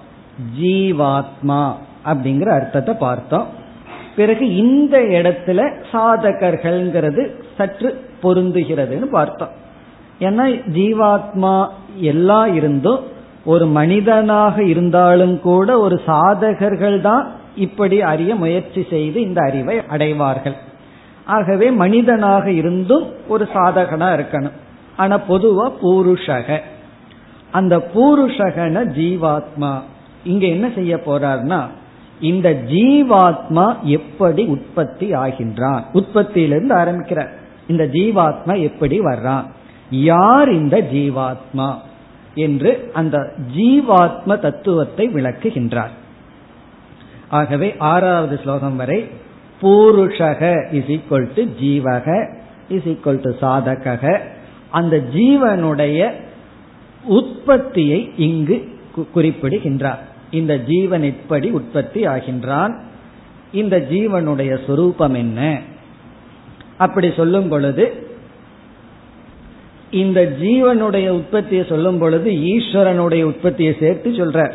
ஜீவாத்மா 0.62 1.74
அப்படிங்கிற 2.06 2.48
அர்த்தத்தை 2.48 2.96
பார்த்தோம். 2.96 3.48
பிறகு 4.16 4.56
இந்த 4.56 4.98
இடத்துல 4.98 5.74
சாதகர்கள்ங்கிறது 5.92 7.30
சற்று 7.58 8.12
பொருந்துகிறதுன்னு 8.24 9.06
பார்த்தோம். 9.06 9.62
ஏன்னா 10.20 10.62
ஜீவாத்மா 10.74 11.68
எல்லாம் 11.96 12.56
இருந்தும் 12.56 13.00
ஒரு 13.46 13.66
மனிதனாக 13.68 14.64
இருந்தாலும் 14.64 15.40
கூட 15.40 15.80
ஒரு 15.80 16.02
சாதகர்கள் 16.06 17.02
தான் 17.02 17.32
இப்படி 17.56 18.02
அறிய 18.02 18.36
முயற்சி 18.36 18.86
செய்து 18.90 19.22
இந்த 19.22 19.42
அறிவை 19.42 19.82
அடைவார்கள். 19.88 20.56
ஆகவே 21.26 21.72
மனிதனாக 21.72 22.52
இருந்தும் 22.52 23.08
ஒரு 23.28 23.48
சாதகனா 23.54 24.08
இருக்கணும். 24.16 24.52
ஆனா 24.98 25.20
பொதுவா 25.30 25.72
பூருஷக. 25.82 26.60
அந்த 27.52 27.78
பூருஷகன 27.78 28.86
ஜீவாத்மா 28.98 29.82
இங்க 30.24 30.46
என்ன 30.46 30.72
செய்ய 30.76 30.96
போறார்னா 30.96 31.62
இந்த 32.22 32.50
ஜீவாத்மா 32.70 33.82
எப்படி 33.82 34.46
உற்பத்தி 34.46 35.12
ஆகின்றான்? 35.12 35.82
உற்பத்தியிலிருந்து 35.94 36.74
ஆரம்பிக்கிறார். 36.74 37.42
இந்த 37.68 37.84
ஜீவாத்மா 37.84 38.62
எப்படி 38.62 39.00
வர்றான் 39.00 39.46
யார் 39.90 40.52
இந்த 40.52 40.82
ஜீவாத்மா? 40.94 41.76
என்று 42.36 42.92
அந்த 42.94 43.34
ஜீவாத்ம 43.58 44.40
தத்துவத்தை 44.40 45.08
விளக்குகின்றார். 45.08 45.92
ஆகவே 47.30 47.76
ஆறாவது 47.78 48.40
ஸ்லோகம் 48.44 48.76
வரை 48.76 49.08
பூருஷக 49.62 50.74
இஸ் 50.74 50.86
ஈக்வல் 50.86 51.30
டு 51.36 51.44
ஜீவக 51.62 52.36
இஸ் 52.70 52.84
ஈக்வல் 52.84 53.22
டு 53.22 53.30
சாதக 53.42 54.20
அந்த 54.72 55.04
ஜீவனுடைய 55.16 56.12
உற்பத்தியை 57.04 58.12
இங்கு 58.18 58.80
குறிப்பிடுகின்றார். 59.14 60.00
இந்த 60.32 60.60
ஜீவன் 60.60 61.04
எப்படி 61.04 61.50
உற்பத்தி 61.50 62.08
ஆகின்றான்? 62.08 62.80
இந்த 63.52 63.78
ஜீவனுடைய 63.78 64.66
சொரூபம் 64.66 65.14
என்ன? 65.14 65.60
அப்படி 66.78 67.12
சொல்லும் 67.16 67.50
பொழுது 67.50 68.12
இந்த 69.92 70.36
ஜீவனுடைய 70.42 71.10
உற்பத்தியை 71.10 71.66
சொல்லும் 71.70 71.98
பொழுது 71.98 72.32
ஈஸ்வரனுடைய 72.32 73.24
உற்பத்தியை 73.24 73.76
சேர்த்து 73.80 74.12
சொல்றார். 74.12 74.54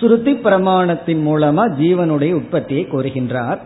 ஸ்ருதி 0.00 0.32
பிரமாணத்தின் 0.44 1.22
மூலமா 1.26 1.64
ஜீவனுடைய 1.80 2.32
உற்பத்தியை 2.32 2.86
கூறுகின்றார் 2.86 3.58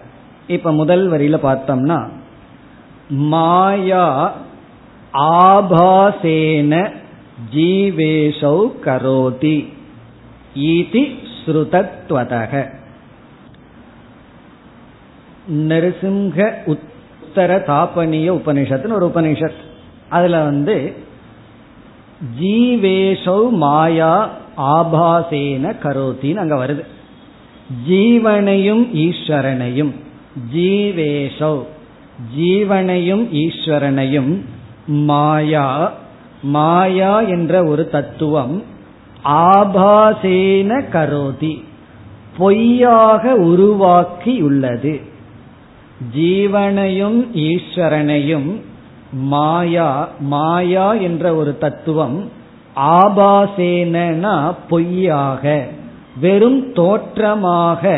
இப்ப 0.46 0.72
முதல் 0.72 1.10
வரியில 1.10 1.38
பார்த்தோம்னா 1.42 2.08
மாயா 3.08 4.36
ஆபாசேன 5.12 6.92
ஜீவேஷௌ 7.54 8.58
கரோதி 8.84 9.68
ஈதி 10.54 11.14
ஸ்ருதத்வதக. 11.46 12.82
நரசிம்ஹ 15.50 16.52
உத்தர 16.66 17.56
தாபனிய 17.66 18.28
உபனிஷத்துன்னு 18.30 18.92
ஒரு 18.92 19.06
உபனிஷத். 19.06 19.60
அதுல 20.08 20.42
வந்து 20.42 20.92
ஜீவேஷௌ 22.40 23.50
மாயா 23.50 24.30
ஆபாசேன 24.56 25.76
கரோத்தின்னு 25.82 26.36
அங்க 26.36 26.66
வருது. 26.66 26.84
ஜீவனையும் 27.88 28.84
ஈஸ்வரனையும் 28.94 29.92
ஜீவேஷௌ 30.54 31.62
ஜீவனையும் 32.38 33.24
ஈஸ்வரனையும் 33.32 34.40
மாயா 34.86 35.92
மாயா 36.42 37.20
என்ற 37.20 37.64
ஒரு 37.64 37.88
தத்துவம் 37.88 38.62
ஆபாசேன 39.24 40.82
கரோதி 40.92 41.64
பொய்யாக 42.36 43.34
உருவாக்கியுள்ளது. 43.34 45.12
ஜீவனையும் 46.14 47.18
ஈஸ்வரனையும் 47.32 48.48
மாயா 49.12 49.90
மாயா 50.20 50.92
என்ற 50.94 51.34
ஒரு 51.34 51.58
தத்துவம் 51.58 52.16
ஆபாசேனா 52.96 54.34
பொய்யாக 54.68 55.44
வெறும் 56.20 56.72
தோற்றமாக 56.72 57.92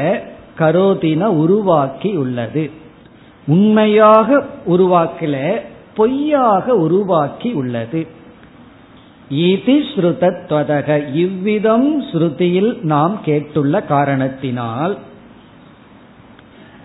கரோதின 0.59 1.23
உருவாக்கி 1.37 2.11
உள்ளது 2.17 2.71
உண்மையாக 3.47 4.29
உருவாக்கல 4.67 5.37
பொய்யாக 5.95 6.75
உருவாக்கி 6.77 7.51
உள்ளது 7.53 8.07
இது 9.31 9.75
ஸ்ருதத்வதக 9.91 10.89
இவ்விதம் 11.15 12.03
ஸ்ருதியில் 12.13 12.73
நாம் 12.83 13.21
கேட்டுள்ள 13.25 13.85
காரணத்தினால் 13.85 14.99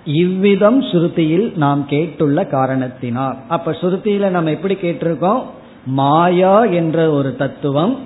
இவ்விதம் 0.06 0.82
ஸ்ருதியில் 0.82 1.58
நாம் 1.58 1.86
கேட்டுள்ள 1.90 2.48
காரணத்தினால். 2.48 3.38
அப்ப 3.48 3.72
ஸ்ருதியில 3.72 4.30
நம்ம 4.30 4.50
எப்படி 4.50 4.74
கேட்டிருக்கோம்? 4.74 5.42
மாயா 5.86 6.66
என்ற 6.66 7.12
ஒரு 7.12 7.36
தத்துவம் 7.36 8.00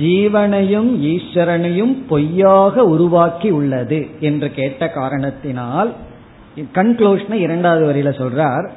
ஜீவனையும் 0.00 0.90
ஈஸ்வரனையும் 1.12 2.02
பொய்யாக 2.08 2.84
உருவாக்கி 2.84 3.50
உள்ளது 3.50 4.08
என்று 4.20 4.50
கேட்ட 4.52 4.88
காரணத்தினால் 4.88 5.92
கன்க்ளூஷனை 6.74 7.32
இரண்டாவது 7.32 7.92
வரியில 7.92 8.12
சொல்றார் 8.12 8.70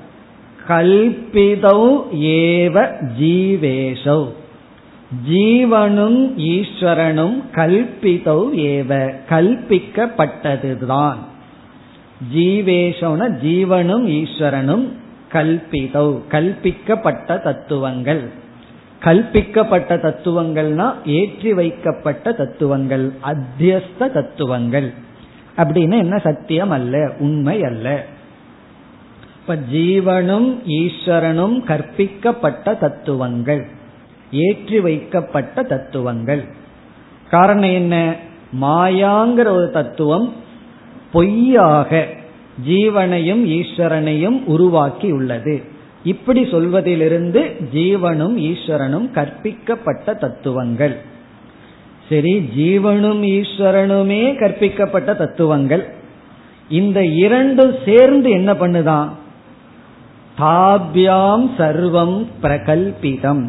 கல்பிதௌ 0.68 2.02
ஏவ 2.14 2.92
ஜீவேஷௌ. 3.20 4.28
ஜீவனும் 5.30 6.22
ஈஸ்வரனும் 6.38 7.44
கல்பிதௌ 7.56 8.42
ஏவ 8.54 9.14
கல்பிக்கப்பட்டதுதான். 9.30 11.18
ஜீவேஷன 12.36 13.38
ஜீவனும் 13.44 14.06
ஈஸ்வரனும் 14.08 14.88
கல்பிதௌ 15.32 16.20
கல்பிக்கப்பட்ட 16.30 17.44
தத்துவங்கள். 17.44 18.30
கல்பிக்கப்பட்ட 19.02 19.96
தத்துவங்கள்னா 19.96 20.94
ஏற்றி 21.06 21.54
வைக்கப்பட்ட 21.54 22.32
தத்துவங்கள் 22.32 23.14
அத்தியஸ்த 23.24 24.12
தத்துவங்கள். 24.12 24.94
அப்படின்னு 25.58 25.98
என்ன 25.98 26.18
சத்தியம் 26.18 26.70
அல்ல 26.70 27.12
உண்மை 27.20 27.64
அல்ல. 27.64 28.06
இப்ப 29.42 29.56
ஜீவனும் 29.72 30.56
ஈஸ்வரனும் 30.68 31.64
கற்பிக்கப்பட்ட 31.64 32.78
தத்துவங்கள் 32.78 33.68
ஏற்றி 34.32 34.80
வைக்கப்பட்ட 34.80 35.64
தத்துவங்கள். 35.64 36.44
காரணம் 37.30 37.72
என்ன? 37.72 38.16
மாயாங்கிற 38.62 39.46
ஒரு 39.46 39.70
தத்துவம் 39.74 40.34
பொய்யாக 41.14 42.08
ஜீவனையும் 42.68 43.44
ஈஸ்வரனையும் 43.60 44.38
உருவாக்கி 44.46 45.12
உள்ளது 45.12 45.56
இப்படி 46.04 46.42
சொல்வதிலிருந்து 46.52 47.42
ஜீவனும் 47.74 48.36
ஈஸ்வரனும் 48.52 49.08
கற்பிக்கப்பட்ட 49.12 50.16
தத்துவங்கள். 50.18 50.96
சரி 52.10 52.34
ஜீவனும் 52.58 53.22
ஈஸ்வரனுமே 53.38 54.24
கற்பிக்கப்பட்ட 54.40 55.16
தத்துவங்கள். 55.18 55.84
இந்த 56.70 57.00
இரண்டும் 57.06 57.76
சேர்ந்து 57.86 58.30
என்ன 58.30 58.54
பண்ணுதான்? 58.54 59.10
தாபியாம் 60.40 61.46
சர்வம் 61.58 62.18
பிரகல்பிதம். 62.42 63.44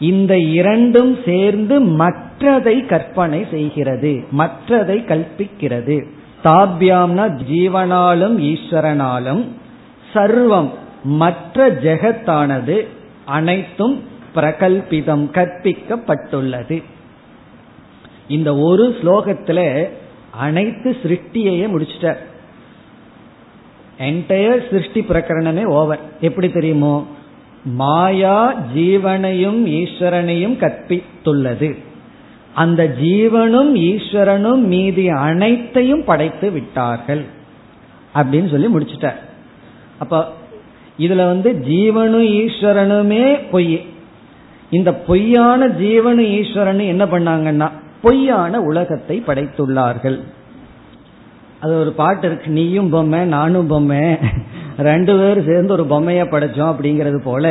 இந்த 0.00 0.32
இரண்டும் 0.38 1.16
சேர்ந்து 1.24 1.76
மற்றதை 2.02 2.86
கற்பனை 2.86 3.46
செய்கிறது 3.50 4.12
மற்றதை 4.38 4.98
கல்பிக்கிறது 5.04 5.96
தாபியாம்னா 6.44 7.40
ஜீவனாலும் 7.50 8.36
ஈஸ்வரனாலும் 8.38 9.44
சர்வம் 10.14 10.70
மற்ற 11.04 11.70
ஜெகத்தானது 11.70 12.86
அனைத்தும் 13.24 14.02
பிரகல்பிதம் 14.34 15.24
கற்பிக்கப்பட்டுள்ளது. 15.32 16.82
இந்த 18.28 18.56
ஒரு 18.56 18.96
ஸ்லோகத்துல 19.02 19.88
அனைத்து 20.30 20.96
சிருஷ்டியையே 21.02 21.68
முடிச்சிட்டார். 21.68 22.20
என்டையர் 23.98 24.70
சிருஷ்டி 24.70 25.00
பிரகரணமே 25.00 25.64
ஓவர் 25.64 25.98
எப்படி 26.20 26.50
தெரியுமோ? 26.50 27.06
மாயா 27.64 28.58
ஜீவனையும் 28.74 29.66
ஈஸ்வரனையும் 29.66 30.58
கற்பித்துள்ளது. 30.58 31.78
அந்த 32.62 32.82
ஜீவனும் 33.00 33.72
ஈஸ்வரனும் 33.88 34.62
மீதி 34.72 35.04
அனைத்தையும் 35.26 36.04
படைத்து 36.08 36.48
விட்டார்கள். 36.56 37.22
அப்படின்னு 38.14 38.50
சொல்லி 38.52 38.68
முடிச்சிட்டார் 38.74 39.20
அப்ப 40.02 40.22
இதுல 40.98 41.22
வந்து 41.32 41.50
ஜீவனும் 41.70 42.28
ஈஸ்வரனுமே 42.40 43.24
பொய். 43.52 43.76
இந்த 44.70 44.90
பொய்யான 45.08 45.68
ஜீவனும் 45.82 46.30
ஈஸ்வரனும் 46.38 46.92
என்ன 46.94 47.04
பண்ணாங்கன்னா 47.12 47.68
பொய்யான 48.02 48.60
உலகத்தை 48.70 49.16
படைத்துள்ளார்கள். 49.26 50.18
அது 51.62 51.72
ஒரு 51.82 51.92
பாட்டு 52.00 52.26
இருக்கு 52.28 52.48
நீயும் 52.58 52.90
பொம்மை 52.90 53.20
நானும் 53.36 53.70
பொம்மை 53.72 54.02
ரெண்டு 54.88 55.12
பேரும் 55.20 55.48
சேர்ந்து 55.48 55.74
ஒரு 55.76 55.84
பொம்மைய 55.92 56.24
படைச்சோம் 56.32 56.72
அப்படிங்கிறது 56.72 57.18
போல 57.24 57.46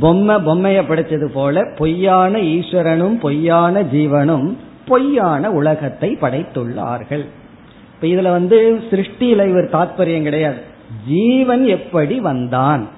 பொம்மை 0.00 0.36
பொம்மைய 0.36 0.80
படைச்சது 0.80 1.24
போல 1.24 1.72
பொய்யான 1.76 2.38
ஈஸ்வரனும் 2.38 3.20
பொய்யான 3.20 3.82
ஜீவனும் 3.82 4.56
பொய்யான 4.86 5.50
உலகத்தை 5.50 6.16
படைத்துள்ளார்கள். 6.20 7.24
இப்ப 7.94 8.06
இதுல 8.06 8.30
வந்து 8.30 8.82
சிருஷ்டியில 8.90 9.48
இவர் 9.48 9.70
தாற்பயம் 9.72 10.22
கிடையாது. 10.22 10.56
ஜீவன் 11.06 11.66
எப்படி 11.66 12.20
வந்தான்? 12.20 12.88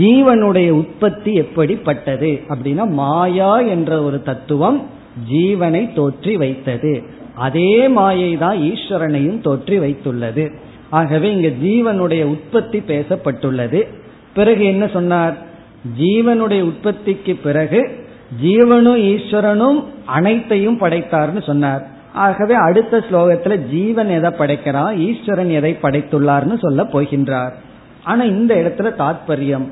ஜீவனுடைய 0.00 0.70
உற்பத்தி 0.70 1.34
எப்படிப்பட்டது? 1.34 2.40
அப்படின்னா 2.48 2.88
மாயா 2.88 3.60
என்ற 3.60 4.02
ஒரு 4.02 4.22
தத்துவம் 4.22 4.86
ஜீவனை 5.32 5.92
தோற்றி 5.92 6.36
வைத்தது. 6.36 7.02
அதே 7.34 7.88
மாயை 7.88 8.36
தான் 8.36 8.56
ஈஸ்வரனையும் 8.56 9.40
தோற்றி 9.40 9.78
வைத்துள்ளது. 9.78 10.52
ஆகவே 10.90 11.32
இங்க 11.32 11.48
ஜீவனுடைய 11.48 12.24
உற்பத்தி 12.24 12.78
பேசப்பட்டுள்ளது. 12.78 13.86
பிறகு 14.34 14.64
என்ன 14.64 14.86
சொன்னார்? 14.86 15.50
ஜீவனுடைய 16.00 16.60
உற்பத்திக்கு 16.62 17.34
பிறகு 17.42 17.80
ஜீவனும் 18.42 19.00
ஈஸ்வரனும் 19.12 19.78
அனைத்தையும் 20.04 20.80
படைத்தார்னு 20.80 21.42
சொன்னார். 21.42 21.86
ஆகவே 22.14 22.54
அடுத்த 22.54 23.04
ஸ்லோகத்துல 23.10 23.56
ஜீவன் 23.70 24.08
எதை 24.08 24.30
படைக்கிறான் 24.30 24.96
ஈஸ்வரன் 24.98 25.50
எதை 25.50 25.76
படைத்துள்ளார்னு 25.82 26.58
சொல்ல 26.58 26.82
போகின்றார். 26.82 27.52
ஆனா 28.04 28.22
இந்த 28.22 28.54
இடத்துல 28.54 28.90
தாத்பரியம் 29.02 29.66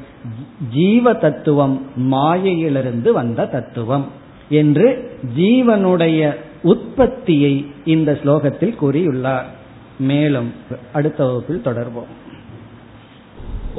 ஜீவ 0.72 1.14
தத்துவம் 1.14 1.76
மாயையிலிருந்து 1.96 3.12
வந்த 3.12 3.46
தத்துவம் 3.46 4.06
என்று 4.48 4.88
ஜீவனுடைய 5.36 6.34
உற்பத்தியை 6.62 7.66
இந்த 7.84 8.18
ஸ்லோகத்தில் 8.24 8.74
கூறியுள்ளார். 8.82 9.48
மேலும் 9.98 10.52
அடுத்த 10.92 11.24
வகுப்பில் 11.24 11.64
தொடர்போம் 11.64 12.10